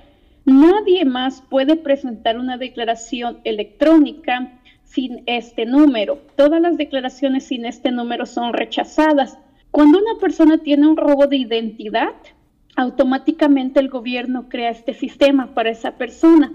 Nadie 0.45 1.05
más 1.05 1.43
puede 1.43 1.77
presentar 1.77 2.39
una 2.39 2.57
declaración 2.57 3.39
electrónica 3.45 4.53
sin 4.85 5.23
este 5.27 5.67
número. 5.67 6.21
Todas 6.37 6.61
las 6.61 6.77
declaraciones 6.77 7.45
sin 7.45 7.67
este 7.67 7.91
número 7.91 8.25
son 8.25 8.53
rechazadas. 8.53 9.39
Cuando 9.71 9.99
una 9.99 10.19
persona 10.21 10.59
tiene 10.59 10.87
un 10.87 10.97
robo 10.97 11.27
de 11.27 11.37
identidad, 11.37 12.15
automáticamente 12.77 13.81
el 13.81 13.89
gobierno 13.89 14.49
crea 14.49 14.71
este 14.71 14.95
sistema 14.95 15.53
para 15.55 15.71
esa 15.71 15.99
persona. 15.99 16.53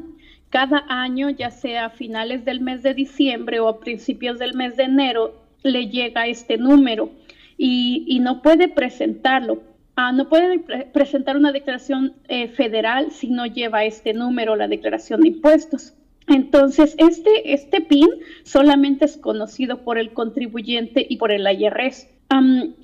Cada 0.51 0.83
año, 0.89 1.29
ya 1.29 1.49
sea 1.49 1.85
a 1.85 1.89
finales 1.89 2.43
del 2.45 2.59
mes 2.59 2.83
de 2.83 2.93
diciembre 2.93 3.59
o 3.61 3.69
a 3.69 3.79
principios 3.79 4.37
del 4.37 4.53
mes 4.53 4.75
de 4.75 4.83
enero, 4.83 5.33
le 5.63 5.87
llega 5.87 6.27
este 6.27 6.57
número 6.57 7.09
y, 7.57 8.19
no 8.21 8.41
puede 8.41 8.67
presentarlo. 8.67 9.63
Ah, 9.95 10.11
no 10.11 10.27
puede 10.27 10.59
pre- 10.59 10.85
presentar 10.85 11.37
una 11.37 11.51
declaración 11.51 12.13
eh, 12.27 12.49
federal 12.49 13.11
si 13.11 13.29
no 13.29 13.45
lleva 13.45 13.85
este 13.85 14.13
número, 14.13 14.55
la 14.55 14.67
declaración 14.67 15.21
de 15.21 15.29
impuestos. 15.29 15.93
Entonces, 16.27 16.95
este, 16.97 17.53
este 17.53 17.81
PIN 17.81 18.09
solamente 18.43 19.05
es 19.05 19.17
conocido 19.17 19.83
por 19.83 19.97
el 19.97 20.11
contribuyente 20.11 21.05
y 21.09 21.17
por 21.17 21.31
el 21.31 21.47
IRS. 21.47 22.09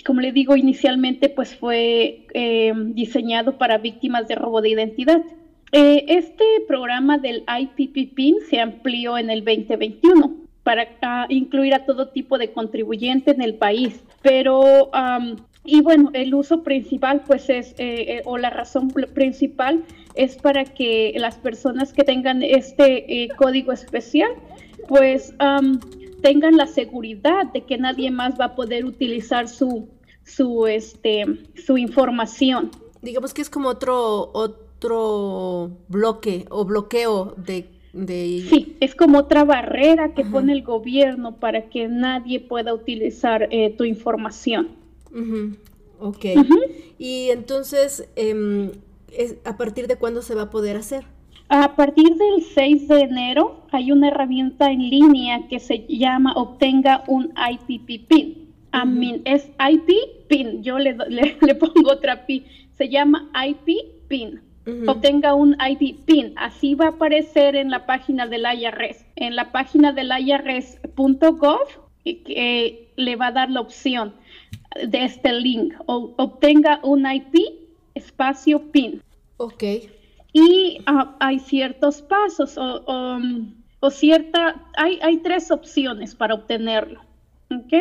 Como 0.06 0.22
le 0.22 0.32
digo, 0.32 0.56
inicialmente 0.56 1.30
pues 1.30 1.56
fue 1.56 2.28
eh, 2.34 2.74
diseñado 2.76 3.58
para 3.58 3.78
víctimas 3.78 4.28
de 4.28 4.36
robo 4.36 4.62
de 4.62 4.70
identidad. 4.70 5.22
Eh, 5.72 6.06
este 6.08 6.46
programa 6.68 7.18
del 7.18 7.44
IPP 7.48 8.14
PIN 8.16 8.36
se 8.50 8.60
amplió 8.60 9.18
en 9.18 9.30
el 9.30 9.44
2021 9.44 10.48
para 10.68 10.86
ah, 11.02 11.28
incluir 11.30 11.74
a 11.74 11.86
todo 11.86 12.10
tipo 12.10 12.38
de 12.38 12.52
contribuyente 12.52 13.32
en 13.32 13.42
el 13.42 13.56
país. 13.56 14.04
Pero, 14.22 14.92
y 15.64 15.80
bueno, 15.80 16.10
el 16.12 16.34
uso 16.34 16.62
principal, 16.62 17.24
pues 17.26 17.50
es, 17.50 17.72
eh, 17.78 18.18
eh, 18.18 18.22
o 18.26 18.38
la 18.38 18.50
razón 18.50 18.90
principal 18.90 19.86
es 20.16 20.36
para 20.36 20.66
que 20.66 21.14
las 21.16 21.36
personas 21.36 21.94
que 21.94 22.04
tengan 22.04 22.44
este 22.44 23.24
eh, 23.24 23.30
código 23.38 23.72
especial, 23.72 24.30
pues 24.90 25.34
tengan 26.22 26.58
la 26.58 26.68
seguridad 26.68 27.46
de 27.54 27.62
que 27.62 27.78
nadie 27.78 28.12
más 28.12 28.38
va 28.38 28.46
a 28.46 28.56
poder 28.56 28.84
utilizar 28.84 29.48
su, 29.48 29.88
su, 30.26 30.68
este, 30.68 31.24
su 31.66 31.78
información. 31.78 32.72
Digamos 33.02 33.34
que 33.34 33.42
es 33.42 33.50
como 33.50 33.70
otro 33.70 34.34
bloque 34.80 36.46
o 36.50 36.66
bloqueo 36.66 37.34
de 37.38 37.78
Sí, 38.06 38.78
es 38.80 38.94
como 38.94 39.20
otra 39.20 39.44
barrera 39.44 40.14
que 40.14 40.24
pone 40.24 40.54
el 40.54 40.62
gobierno 40.62 41.38
para 41.38 41.70
que 41.70 41.88
nadie 41.88 42.40
pueda 42.40 42.74
utilizar 42.74 43.48
eh, 43.50 43.74
tu 43.76 43.86
información. 43.86 44.70
Ok. 46.00 46.26
Y 47.00 47.30
entonces, 47.32 48.08
em, 48.16 48.72
¿a 49.46 49.58
partir 49.58 49.88
de 49.88 49.96
cuándo 49.96 50.22
se 50.22 50.36
va 50.36 50.44
a 50.44 50.50
poder 50.50 50.78
hacer? 50.78 51.06
A 51.50 51.76
partir 51.76 52.16
del 52.16 52.44
6 52.44 52.88
de 52.88 53.02
enero 53.02 53.62
hay 53.72 53.92
una 53.92 54.10
herramienta 54.10 54.70
en 54.72 54.90
línea 54.90 55.48
que 55.48 55.60
se 55.60 55.86
llama 55.88 56.34
Obtenga 56.34 57.04
un 57.08 57.34
IPP 57.36 58.08
PIN. 58.08 58.48
es 59.26 59.50
IP 59.60 60.28
PIN. 60.28 60.62
Yo 60.62 60.78
le, 60.80 60.96
le, 61.10 61.56
pongo 61.56 61.92
otra 61.92 62.28
PIN. 62.28 62.44
Se 62.78 62.90
llama 62.90 63.32
IP 63.34 64.08
PIN 64.08 64.42
obtenga 64.88 65.34
un 65.34 65.56
ID 65.60 65.96
PIN. 66.06 66.34
Así 66.36 66.76
va 66.76 66.86
a 66.86 66.90
aparecer 66.90 67.56
en 67.56 67.70
la 67.70 67.86
página 67.86 68.28
del 68.28 68.44
IRS. 68.44 69.06
En 69.16 69.36
la 69.36 69.52
página 69.52 69.94
del 69.94 70.12
IRS.gov 70.12 71.88
que 72.16 72.90
le 72.96 73.16
va 73.16 73.28
a 73.28 73.32
dar 73.32 73.50
la 73.50 73.62
opción 73.62 74.14
de 74.88 75.06
este 75.06 75.34
link. 75.34 75.74
O, 75.86 76.14
obtenga 76.18 76.80
un 76.84 77.10
IP 77.12 77.36
espacio 77.96 78.72
PIN. 78.72 79.02
Ok. 79.38 79.64
Y 80.34 80.80
ah, 80.86 81.16
hay 81.20 81.40
ciertos 81.40 82.02
pasos 82.02 82.58
o, 82.58 82.84
o, 83.80 83.90
cierta, 83.90 84.64
hay, 84.76 85.00
hay, 85.02 85.18
tres 85.18 85.52
opciones 85.52 86.14
para 86.16 86.36
obtenerlo. 86.36 87.02
Ok. 87.50 87.74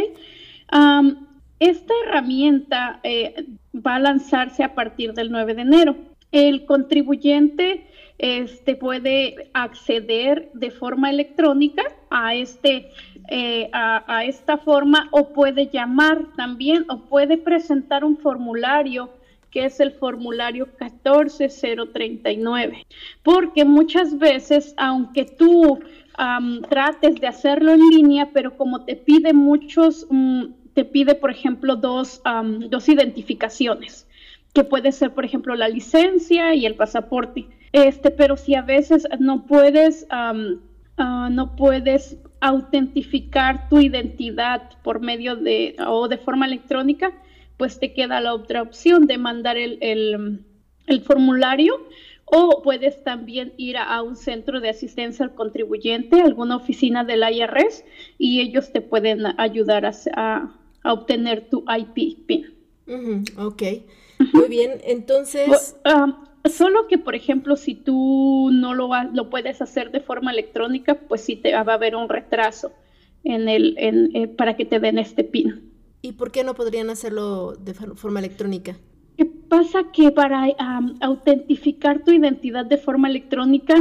esta 1.59 1.95
herramienta 2.05 3.01
eh, 3.03 3.47
va 3.75 3.97
a 3.97 4.01
lanzarse 4.01 4.63
a 4.63 4.75
partir 4.75 5.13
del 5.13 5.31
9 5.31 5.55
de 5.55 5.63
enero 5.63 5.97
el 6.37 6.65
contribuyente 6.67 7.87
este, 8.19 8.77
puede 8.77 9.49
acceder 9.55 10.51
de 10.53 10.71
forma 10.71 11.09
electrónica 11.09 11.83
a, 12.11 12.35
este, 12.35 12.91
eh, 13.31 13.71
a, 13.73 14.23
esta 14.25 14.59
forma 14.59 15.09
o 15.13 15.31
puede 15.31 15.69
llamar 15.69 16.27
también 16.37 16.85
o 16.91 17.07
puede 17.07 17.39
presentar 17.39 18.05
un 18.05 18.19
formulario 18.19 19.09
que 19.51 19.65
es 19.65 19.81
el 19.81 19.93
formulario 19.93 20.69
14039. 20.77 22.85
Porque 23.23 23.65
muchas 23.65 24.19
veces, 24.19 24.75
aunque 24.77 25.25
tú 25.25 25.81
trates 26.69 27.19
de 27.21 27.27
hacerlo 27.27 27.73
en 27.73 27.81
línea, 27.89 28.29
pero 28.35 28.55
como 28.57 28.85
te 28.85 28.97
pide 28.97 29.33
muchos, 29.33 30.07
mm, 30.11 30.45
te 30.75 30.85
pide, 30.85 31.15
por 31.15 31.31
ejemplo, 31.31 31.77
dos, 31.77 32.21
dos 32.69 32.89
identificaciones 32.91 34.07
que 34.57 34.65
puede 34.65 34.91
ser, 34.91 35.13
por 35.13 35.27
ejemplo, 35.27 35.55
la 35.55 35.69
licencia 35.69 36.55
y 36.55 36.65
el 36.65 36.77
pasaporte. 36.77 37.47
Este, 37.73 38.11
pero 38.11 38.39
si 38.39 38.55
a 38.55 38.63
veces 38.63 39.07
no 39.21 39.45
puedes, 39.45 40.07
ah, 40.09 40.33
no 41.31 41.57
puedes 41.57 42.17
autentificar 42.41 43.69
tu 43.69 43.81
identidad 43.81 44.71
por 44.83 45.01
medio 45.01 45.37
de 45.37 45.77
o 45.87 46.09
de 46.09 46.17
forma 46.17 46.47
electrónica, 46.47 47.13
pues 47.59 47.79
te 47.79 47.93
queda 47.93 48.19
la 48.23 48.33
otra 48.33 48.63
opción 48.63 49.07
de 49.07 49.19
mandar 49.19 49.59
el, 49.59 49.77
el, 49.83 51.01
formulario 51.03 51.75
o 52.25 52.63
puedes 52.63 53.05
también 53.05 53.53
ir 53.59 53.77
a, 53.77 54.01
un 54.01 54.17
centro 54.17 54.61
de 54.61 54.71
asistencia 54.71 55.27
al 55.27 55.35
contribuyente, 55.35 56.23
alguna 56.23 56.57
oficina 56.57 57.05
del 57.05 57.25
IRS, 57.31 57.85
y 58.17 58.41
ellos 58.41 58.73
te 58.73 58.81
pueden 58.81 59.39
ayudar 59.39 59.85
a, 59.85 59.93
a, 60.15 60.93
obtener 60.95 61.51
tu 61.51 61.63
IP 61.69 62.25
PIN. 62.27 63.25
ok. 63.37 63.63
Muy 64.33 64.49
bien, 64.49 64.81
entonces... 64.85 65.77
solo 66.45 66.87
que, 66.87 66.99
por 66.99 67.15
ejemplo, 67.15 67.57
si 67.57 67.75
tú 67.75 68.51
no 68.53 68.75
lo, 68.75 68.89
lo 69.13 69.31
puedes 69.31 69.61
hacer 69.61 69.91
de 69.91 70.01
forma 70.01 70.31
electrónica, 70.31 70.95
pues 70.95 71.23
sí 71.23 71.37
te 71.37 71.53
va 71.53 71.73
a 71.73 71.75
haber 71.75 71.97
un 71.97 72.09
retraso 72.09 72.73
en 73.25 73.49
el, 73.49 73.75
en, 73.79 74.15
eh, 74.15 74.29
para 74.29 74.57
que 74.57 74.65
te 74.65 74.79
den 74.79 74.99
este 74.99 75.25
PIN. 75.25 75.73
¿Y 76.03 76.13
por 76.13 76.31
qué 76.31 76.45
no 76.45 76.55
podrían 76.55 76.91
hacerlo 76.91 77.57
de 77.57 77.75
forma 77.75 78.21
electrónica? 78.21 78.77
¿Qué 79.17 79.25
pasa? 79.25 79.91
Que 79.93 80.13
para 80.13 80.47
autentificar 81.01 82.05
tu 82.05 82.13
identidad 82.13 82.67
de 82.67 82.77
forma 82.77 83.09
electrónica 83.09 83.75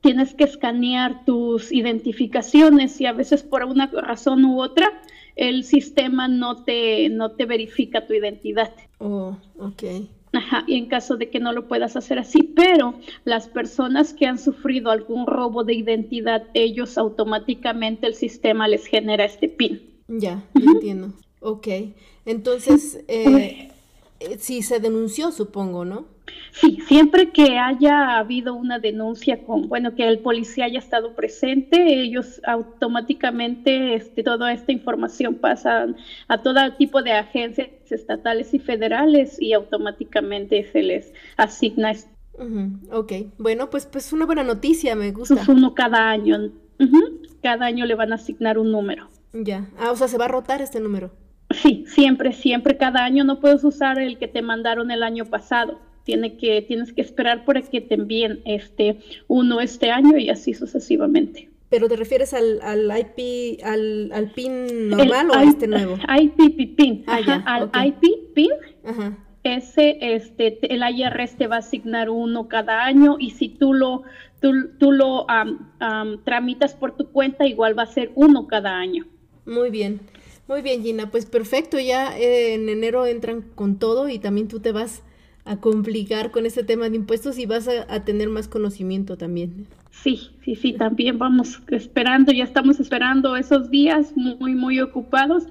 tienes 0.00 0.34
que 0.34 0.44
escanear 0.44 1.24
tus 1.24 1.72
identificaciones 1.72 2.98
y 3.00 3.06
a 3.06 3.12
veces 3.12 3.42
por 3.42 3.64
una 3.64 3.86
razón 3.88 4.44
u 4.44 4.62
otra 4.62 4.90
el 5.36 5.64
sistema 5.64 6.28
no 6.28 6.64
te, 6.64 7.08
no 7.08 7.32
te 7.32 7.46
verifica 7.46 8.06
tu 8.06 8.14
identidad. 8.14 8.72
Oh, 8.98 9.36
ok. 9.58 9.82
Ajá, 10.32 10.64
y 10.66 10.76
en 10.76 10.86
caso 10.86 11.16
de 11.16 11.28
que 11.28 11.40
no 11.40 11.52
lo 11.52 11.66
puedas 11.66 11.96
hacer 11.96 12.18
así, 12.18 12.42
pero 12.42 12.94
las 13.24 13.48
personas 13.48 14.14
que 14.14 14.26
han 14.26 14.38
sufrido 14.38 14.90
algún 14.90 15.26
robo 15.26 15.64
de 15.64 15.74
identidad, 15.74 16.46
ellos 16.54 16.98
automáticamente 16.98 18.06
el 18.06 18.14
sistema 18.14 18.68
les 18.68 18.86
genera 18.86 19.24
este 19.24 19.48
PIN. 19.48 19.80
Ya, 20.06 20.44
entiendo. 20.54 21.12
Ok, 21.40 21.68
entonces, 22.26 23.02
eh, 23.08 23.70
eh, 24.20 24.36
sí 24.38 24.62
se 24.62 24.78
denunció, 24.78 25.32
supongo, 25.32 25.84
¿no? 25.84 26.04
Sí, 26.52 26.78
siempre 26.86 27.30
que 27.30 27.58
haya 27.58 28.18
habido 28.18 28.54
una 28.54 28.78
denuncia 28.78 29.42
con, 29.44 29.68
bueno, 29.68 29.94
que 29.94 30.06
el 30.06 30.18
policía 30.18 30.64
haya 30.64 30.78
estado 30.78 31.14
presente, 31.14 32.02
ellos 32.02 32.40
automáticamente, 32.44 33.94
este, 33.94 34.22
toda 34.22 34.52
esta 34.52 34.72
información 34.72 35.36
pasa 35.36 35.86
a 36.28 36.42
todo 36.42 36.72
tipo 36.74 37.02
de 37.02 37.12
agencias 37.12 37.68
estatales 37.88 38.52
y 38.52 38.58
federales 38.58 39.40
y 39.40 39.52
automáticamente 39.52 40.64
se 40.70 40.82
les 40.82 41.12
asigna. 41.36 41.92
Ok, 42.90 43.12
bueno, 43.38 43.70
pues, 43.70 43.86
pues 43.86 44.12
una 44.12 44.26
buena 44.26 44.42
noticia, 44.42 44.94
me 44.96 45.12
gusta. 45.12 45.34
Es 45.40 45.48
uno 45.48 45.74
cada 45.74 46.10
año. 46.10 46.50
Cada 47.42 47.66
año 47.66 47.86
le 47.86 47.94
van 47.94 48.12
a 48.12 48.16
asignar 48.16 48.58
un 48.58 48.72
número. 48.72 49.08
Ya, 49.32 49.68
ah, 49.78 49.92
o 49.92 49.96
sea, 49.96 50.08
se 50.08 50.18
va 50.18 50.24
a 50.24 50.28
rotar 50.28 50.60
este 50.62 50.80
número. 50.80 51.10
Sí, 51.50 51.84
siempre, 51.86 52.32
siempre, 52.32 52.76
cada 52.76 53.04
año 53.04 53.24
no 53.24 53.40
puedes 53.40 53.64
usar 53.64 53.98
el 53.98 54.18
que 54.18 54.28
te 54.28 54.40
mandaron 54.42 54.90
el 54.90 55.02
año 55.02 55.24
pasado 55.24 55.78
tiene 56.10 56.36
que, 56.36 56.60
tienes 56.62 56.92
que 56.92 57.02
esperar 57.02 57.44
por 57.44 57.62
que 57.68 57.80
te 57.80 57.94
envíen 57.94 58.40
este 58.44 58.98
uno 59.28 59.60
este 59.60 59.92
año 59.92 60.18
y 60.18 60.28
así 60.28 60.54
sucesivamente. 60.54 61.48
¿Pero 61.68 61.88
te 61.88 61.94
refieres 61.94 62.34
al, 62.34 62.60
al 62.62 62.90
IP, 62.98 63.64
al, 63.64 64.10
al 64.12 64.32
PIN 64.32 64.88
normal 64.88 65.30
o 65.30 65.34
a 65.34 65.44
este 65.44 65.68
nuevo? 65.68 65.98
IP 66.20 66.76
PIN, 66.76 67.04
ah, 67.06 67.44
al 67.46 67.70
IP 67.86 68.34
PIN. 68.34 68.50
Ese, 69.44 69.98
este, 70.00 70.58
el 70.74 70.82
IRS 70.82 71.36
te 71.36 71.46
va 71.46 71.56
a 71.56 71.58
asignar 71.60 72.10
uno 72.10 72.48
cada 72.48 72.84
año 72.84 73.14
y 73.20 73.30
si 73.30 73.48
tú 73.48 73.72
lo, 73.72 74.02
tú, 74.40 74.70
tú 74.78 74.90
lo 74.90 75.26
tramitas 76.24 76.74
por 76.74 76.96
tu 76.96 77.06
cuenta, 77.12 77.46
igual 77.46 77.78
va 77.78 77.84
a 77.84 77.86
ser 77.86 78.10
uno 78.16 78.48
cada 78.48 78.76
año. 78.76 79.06
Muy 79.46 79.70
bien, 79.70 80.00
muy 80.48 80.60
bien 80.60 80.82
Gina, 80.82 81.08
pues 81.12 81.24
perfecto, 81.24 81.78
ya 81.78 82.18
eh, 82.18 82.54
en 82.54 82.68
enero 82.68 83.06
entran 83.06 83.42
con 83.54 83.78
todo 83.78 84.08
y 84.08 84.18
también 84.18 84.48
tú 84.48 84.58
te 84.58 84.72
vas 84.72 85.04
a 85.44 85.56
complicar 85.56 86.30
con 86.30 86.46
ese 86.46 86.62
tema 86.62 86.88
de 86.88 86.96
impuestos 86.96 87.38
y 87.38 87.46
vas 87.46 87.68
a, 87.68 88.04
tener 88.04 88.28
más 88.28 88.48
conocimiento 88.48 89.16
también. 89.16 89.66
Sí, 89.90 90.30
sí, 90.44 90.54
sí, 90.54 90.72
también 90.72 91.18
vamos 91.18 91.60
esperando, 91.68 92.32
ya 92.32 92.44
estamos 92.44 92.80
esperando 92.80 93.36
esos 93.36 93.70
días 93.70 94.12
muy, 94.16 94.54
muy 94.54 94.80
ocupados 94.80 95.44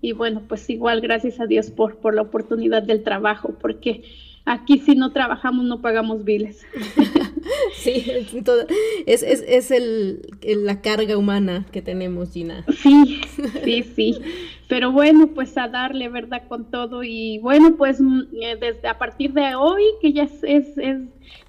y 0.00 0.12
bueno, 0.12 0.42
pues 0.46 0.68
igual 0.68 1.00
gracias 1.00 1.40
a 1.40 1.46
Dios 1.46 1.70
por, 1.70 1.96
por 1.96 2.14
la 2.14 2.22
oportunidad 2.22 2.82
del 2.82 3.02
trabajo, 3.02 3.54
porque 3.60 4.02
aquí 4.44 4.78
si 4.78 4.94
no 4.94 5.12
trabajamos 5.12 5.64
no 5.64 5.80
pagamos 5.80 6.24
biles. 6.24 6.62
sí, 7.74 8.04
es, 9.06 9.22
es, 9.22 9.44
es 9.46 9.70
el, 9.70 10.20
la 10.42 10.80
carga 10.80 11.16
humana 11.16 11.66
que 11.72 11.82
tenemos, 11.82 12.32
Gina. 12.32 12.64
Sí, 12.82 13.20
sí, 13.64 13.82
sí. 13.82 14.18
Pero 14.74 14.90
bueno, 14.90 15.28
pues 15.28 15.56
a 15.56 15.68
darle, 15.68 16.08
¿verdad? 16.08 16.48
Con 16.48 16.68
todo. 16.68 17.04
Y 17.04 17.38
bueno, 17.38 17.76
pues 17.76 18.00
mm, 18.00 18.22
eh, 18.42 18.56
desde 18.60 18.88
a 18.88 18.98
partir 18.98 19.32
de 19.32 19.54
hoy, 19.54 19.84
que 20.00 20.12
ya 20.12 20.24
es, 20.24 20.42
es, 20.42 20.76
es 20.78 20.98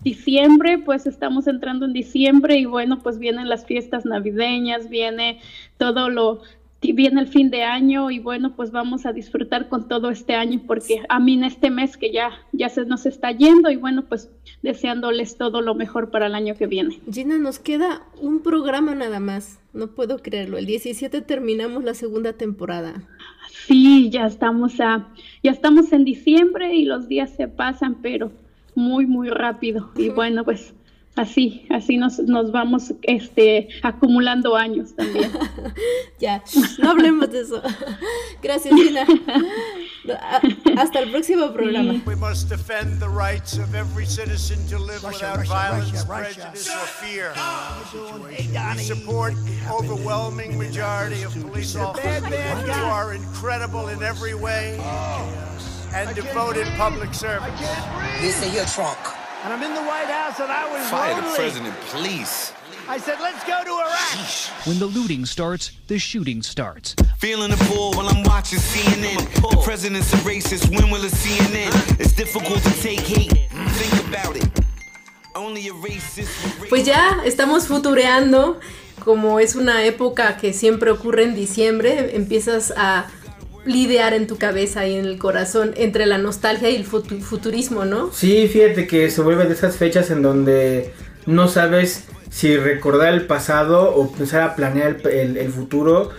diciembre, 0.04 0.78
pues 0.78 1.08
estamos 1.08 1.48
entrando 1.48 1.88
en 1.88 1.94
diciembre 1.94 2.56
y 2.56 2.66
bueno, 2.66 3.00
pues 3.02 3.18
vienen 3.18 3.50
las 3.50 3.66
fiestas 3.66 4.06
navideñas, 4.06 4.90
viene 4.90 5.40
todo 5.80 6.12
lo 6.12 6.42
viene 6.92 7.22
el 7.22 7.28
fin 7.28 7.50
de 7.50 7.64
año 7.64 8.12
y 8.12 8.20
bueno, 8.20 8.56
pues 8.56 8.72
vamos 8.72 9.06
a 9.06 9.14
disfrutar 9.14 9.70
con 9.70 9.88
todo 9.88 10.10
este 10.10 10.36
año 10.36 10.62
porque 10.66 11.02
a 11.10 11.20
mí 11.20 11.34
en 11.34 11.44
este 11.44 11.70
mes 11.70 11.98
que 11.98 12.12
ya, 12.12 12.32
ya 12.52 12.70
se 12.70 12.86
nos 12.86 13.06
está 13.06 13.32
yendo 13.32 13.72
y 13.72 13.76
bueno, 13.76 14.06
pues 14.08 14.30
deseándoles 14.62 15.38
todo 15.38 15.62
lo 15.62 15.76
mejor 15.76 16.12
para 16.12 16.28
el 16.28 16.36
año 16.36 16.56
que 16.56 16.68
viene. 16.68 17.00
Gina, 17.12 17.38
nos 17.38 17.60
queda 17.60 18.04
un 18.22 18.42
programa 18.42 18.96
nada 18.96 19.20
más, 19.20 19.60
no 19.74 19.88
puedo 19.88 20.20
creerlo, 20.20 20.58
el 20.58 20.66
17 20.66 21.22
terminamos 21.22 21.84
la 21.84 21.94
segunda 21.94 22.34
temporada. 22.34 23.04
Sí, 23.68 24.10
ya 24.10 24.26
estamos 24.26 24.80
a, 24.80 25.08
ya 25.44 25.52
estamos 25.52 25.92
en 25.92 26.04
diciembre 26.04 26.76
y 26.76 26.86
los 26.86 27.08
días 27.08 27.32
se 27.36 27.48
pasan, 27.48 27.96
pero 28.02 28.32
muy, 28.76 29.08
muy 29.08 29.30
rápido. 29.30 29.92
Y 29.96 30.10
bueno, 30.10 30.44
pues 30.44 30.74
así, 31.16 31.66
así 31.70 31.98
nos, 31.98 32.20
nos 32.20 32.52
vamos 32.52 32.94
este, 33.04 33.70
acumulando 33.84 34.56
años 34.56 34.96
también. 34.96 35.32
ya, 36.20 36.44
no 36.80 36.92
hablemos 36.92 37.32
de 37.32 37.42
eso. 37.42 37.62
Gracias, 38.42 38.74
Gina. 38.76 39.06
Hasta 40.78 41.00
el 41.00 41.12
próximo 41.12 41.52
programa. 41.52 42.02
We 42.06 42.16
must 42.16 42.50
defend 42.50 43.00
the 43.00 43.10
rights 43.10 43.58
of 43.58 43.74
every 43.74 44.06
citizen 44.06 44.58
to 44.68 44.78
live 44.78 45.04
without 45.04 45.46
violence, 45.48 46.04
prejudice 46.04 46.70
or 46.70 46.86
fear. 46.86 47.34
We 48.76 48.84
support 48.84 49.34
overwhelming 49.72 50.58
majority 50.58 51.24
of 51.24 51.34
police 51.34 51.76
officers 51.76 52.24
who 52.26 52.72
are 52.72 53.14
incredible 53.14 53.88
in 53.88 54.04
every 54.04 54.36
way 54.36 54.78
and 55.94 56.14
devoted 56.16 56.68
public 56.78 57.14
servants. 57.14 57.62
This 58.22 58.44
is 58.46 58.54
your 58.54 58.66
trunk. 58.66 59.25
And 59.46 59.54
I'm 59.54 59.62
in 59.62 59.76
the 59.76 59.82
White 59.84 60.08
House 60.08 60.40
and 60.40 60.52
I 60.52 60.66
was 60.74 60.90
Fire 60.90 61.14
lonely. 61.14 61.30
the 61.30 61.36
president, 61.36 61.76
please. 61.94 62.52
I 62.90 62.98
said, 62.98 63.20
let's 63.22 63.44
go 63.44 63.64
to 63.64 63.70
Iraq. 63.70 64.66
When 64.66 64.80
the 64.80 64.88
looting 64.88 65.24
starts, 65.28 65.72
the 65.86 66.00
shooting 66.00 66.42
starts. 66.42 66.96
Feeling 67.20 67.52
the 67.52 67.58
pull 67.70 67.94
while 67.94 68.10
I'm 68.10 68.24
watching 68.24 68.58
CNN. 68.58 69.22
The 69.52 69.62
president's 69.64 70.12
a 70.14 70.18
racist. 70.26 70.76
When 70.76 70.90
will 70.90 71.04
it 71.06 71.12
CNN? 71.12 72.00
It's 72.00 72.14
difficult 72.14 72.64
to 72.64 72.72
take 72.82 73.02
hate. 73.02 73.48
Think 73.52 74.08
about 74.08 74.36
it. 74.36 74.50
Only 75.36 75.68
a 75.68 75.74
racist. 75.74 76.32
Pues 76.68 76.84
ya 76.84 77.22
estamos 77.24 77.68
futureando. 77.68 78.60
Como 79.04 79.40
es 79.40 79.54
una 79.54 79.84
época 79.84 80.38
que 80.38 80.54
siempre 80.54 80.90
ocurre 80.90 81.22
en 81.22 81.36
diciembre, 81.36 82.16
empiezas 82.16 82.74
a 82.76 83.06
lidiar 83.66 84.14
en 84.14 84.28
tu 84.28 84.38
cabeza 84.38 84.88
y 84.88 84.96
en 84.96 85.06
el 85.06 85.18
corazón 85.18 85.74
entre 85.76 86.06
la 86.06 86.18
nostalgia 86.18 86.70
y 86.70 86.76
el 86.76 86.86
futurismo, 86.86 87.86
¿no? 87.86 88.12
Sí, 88.14 88.48
fíjate 88.48 88.88
que 88.88 89.10
se 89.10 89.22
vuelve 89.22 89.46
de 89.46 89.54
esas 89.54 89.76
fechas 89.76 90.12
en 90.12 90.22
donde 90.22 90.94
no 91.26 91.48
sabes 91.48 92.06
si 92.30 92.58
recordar 92.58 93.14
el 93.14 93.26
pasado 93.26 93.96
o 93.96 94.08
empezar 94.08 94.42
a 94.42 94.56
planear 94.56 94.98
el, 95.10 95.50
futuro. 95.50 96.12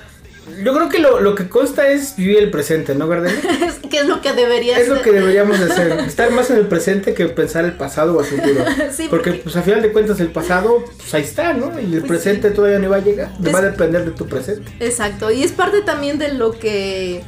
Yo 0.63 0.75
creo 0.75 0.89
que 0.89 0.99
lo, 0.99 1.35
que 1.35 1.49
consta 1.49 1.89
es 1.89 2.17
vivir 2.17 2.39
el 2.39 2.51
presente, 2.51 2.95
¿no, 2.95 3.09
Gardel? 3.09 3.35
¿Qué 3.91 3.99
es 3.99 4.07
lo 4.07 4.21
que 4.21 4.33
debería 4.33 4.79
Es 4.79 4.89
lo 4.89 5.03
que 5.03 5.13
deberíamos 5.13 5.59
hacer, 5.61 5.93
estar 6.01 6.31
más 6.31 6.51
en 6.51 6.59
el 6.59 6.67
presente 6.67 7.15
que 7.15 7.27
pensar 7.27 7.65
el 7.65 7.73
pasado 7.73 8.17
o 8.17 8.21
el 8.21 8.27
futuro. 8.27 8.65
porque, 9.11 9.33
pues 9.33 9.57
a 9.57 9.63
final 9.63 9.83
de 9.83 9.93
cuentas 9.93 10.21
el 10.21 10.31
pasado, 10.31 10.85
pues 10.97 11.15
ahí 11.15 11.23
está, 11.23 11.53
¿no? 11.53 11.79
Y 11.81 11.85
el 11.95 12.01
pues 12.01 12.05
presente 12.05 12.51
todavía 12.51 12.79
no 12.79 12.91
va 12.91 12.97
a 12.97 13.01
llegar, 13.01 13.33
va 13.55 13.59
a 13.59 13.63
depender 13.63 14.05
de 14.05 14.13
tu 14.13 14.27
presente. 14.27 14.71
Exacto, 14.81 15.31
y 15.31 15.43
es 15.43 15.53
parte 15.53 15.83
también 15.83 16.19
de 16.19 16.33
lo 16.33 16.53
que 16.59 17.23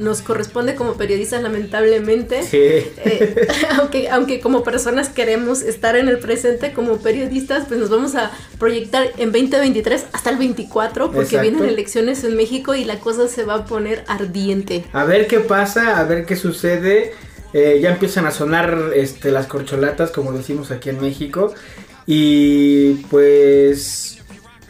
nos 0.00 0.22
corresponde 0.22 0.74
como 0.74 0.94
periodistas 0.94 1.42
lamentablemente. 1.42 2.40
Eh, 2.52 3.46
aunque, 3.78 4.08
aunque 4.08 4.40
como 4.40 4.64
personas 4.64 5.10
queremos 5.10 5.62
estar 5.62 5.94
en 5.94 6.08
el 6.08 6.18
presente 6.18 6.72
como 6.72 6.96
periodistas, 6.96 7.66
pues 7.68 7.78
nos 7.78 7.90
vamos 7.90 8.14
a 8.14 8.32
proyectar 8.58 9.08
en 9.18 9.30
2023 9.30 10.06
hasta 10.12 10.30
el 10.30 10.38
24 10.38 11.12
porque 11.12 11.38
vienen 11.38 11.64
elecciones 11.64 12.24
en 12.24 12.34
México 12.34 12.74
y 12.74 12.84
la 12.84 12.98
cosa 12.98 13.28
se 13.28 13.44
va 13.44 13.54
a 13.54 13.64
poner 13.66 14.04
ardiente. 14.08 14.84
A 14.92 15.04
ver 15.04 15.26
qué 15.26 15.40
pasa, 15.40 15.98
a 15.98 16.04
ver 16.04 16.24
qué 16.24 16.34
sucede. 16.34 17.12
Eh, 17.52 17.80
ya 17.82 17.90
empiezan 17.90 18.26
a 18.26 18.30
sonar 18.30 18.92
este, 18.94 19.30
las 19.30 19.46
corcholatas, 19.46 20.12
como 20.12 20.32
decimos 20.32 20.70
aquí 20.70 20.88
en 20.88 21.00
México. 21.00 21.52
Y 22.06 22.94
pues 23.10 24.19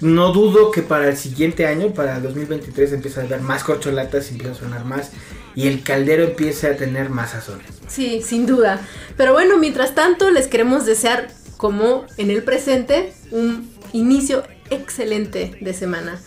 no 0.00 0.32
dudo 0.32 0.70
que 0.70 0.82
para 0.82 1.08
el 1.08 1.16
siguiente 1.16 1.66
año, 1.66 1.92
para 1.92 2.16
el 2.16 2.22
2023, 2.22 2.92
empiece 2.94 3.20
a 3.20 3.24
haber 3.24 3.40
más 3.40 3.64
corcholatas, 3.64 4.30
empieza 4.30 4.52
a 4.52 4.54
sonar 4.56 4.84
más 4.84 5.10
y 5.54 5.68
el 5.68 5.82
caldero 5.82 6.24
empiece 6.24 6.68
a 6.68 6.76
tener 6.76 7.10
más 7.10 7.32
sazón. 7.32 7.60
Sí, 7.88 8.22
sin 8.22 8.46
duda. 8.46 8.80
Pero 9.16 9.32
bueno, 9.32 9.58
mientras 9.58 9.94
tanto, 9.94 10.30
les 10.30 10.46
queremos 10.48 10.86
desear, 10.86 11.28
como 11.56 12.06
en 12.16 12.30
el 12.30 12.42
presente, 12.42 13.12
un 13.30 13.70
inicio 13.92 14.42
excelente 14.70 15.58
de 15.60 15.74
semana. 15.74 16.20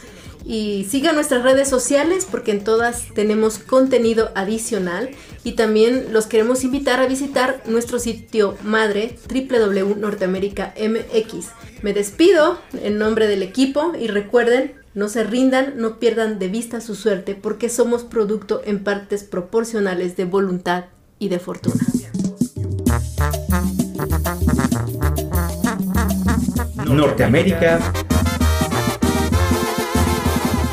Y 0.46 0.86
sigan 0.90 1.16
nuestras 1.16 1.44
redes 1.44 1.70
sociales 1.70 2.28
porque 2.30 2.52
en 2.52 2.64
todas 2.64 3.08
tenemos 3.14 3.60
contenido 3.60 4.32
adicional 4.36 5.10
y 5.44 5.54
también 5.54 6.12
los 6.12 6.28
queremos 6.28 6.64
invitar 6.64 7.00
a 7.00 7.08
visitar 7.08 7.64
nuestro 7.66 7.98
sitio 8.00 8.56
madre 8.64 9.18
www.norteamerica.mx. 9.30 11.48
Me 11.82 11.94
despido 11.94 12.60
en 12.82 12.98
nombre 12.98 13.28
del 13.28 13.42
equipo 13.42 13.94
y 13.98 14.08
recuerden, 14.08 14.74
no 14.94 15.08
se 15.08 15.24
rindan, 15.24 15.76
no 15.78 15.98
pierdan 16.00 16.40
de 16.40 16.50
vista 16.50 16.82
su 16.82 16.96
suerte 16.96 17.36
porque 17.36 17.70
somos 17.70 18.04
producto 18.04 18.62
en 18.66 18.84
partes 18.84 19.24
proporcionales 19.24 20.18
de 20.18 20.26
voluntad 20.26 20.88
y 21.20 21.30
de 21.30 21.40
fortuna. 21.40 21.86
Norteamérica 26.86 27.80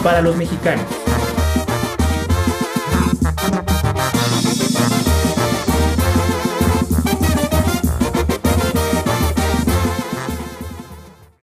para 0.03 0.21
los 0.23 0.37
mexicanos. 0.37 1.00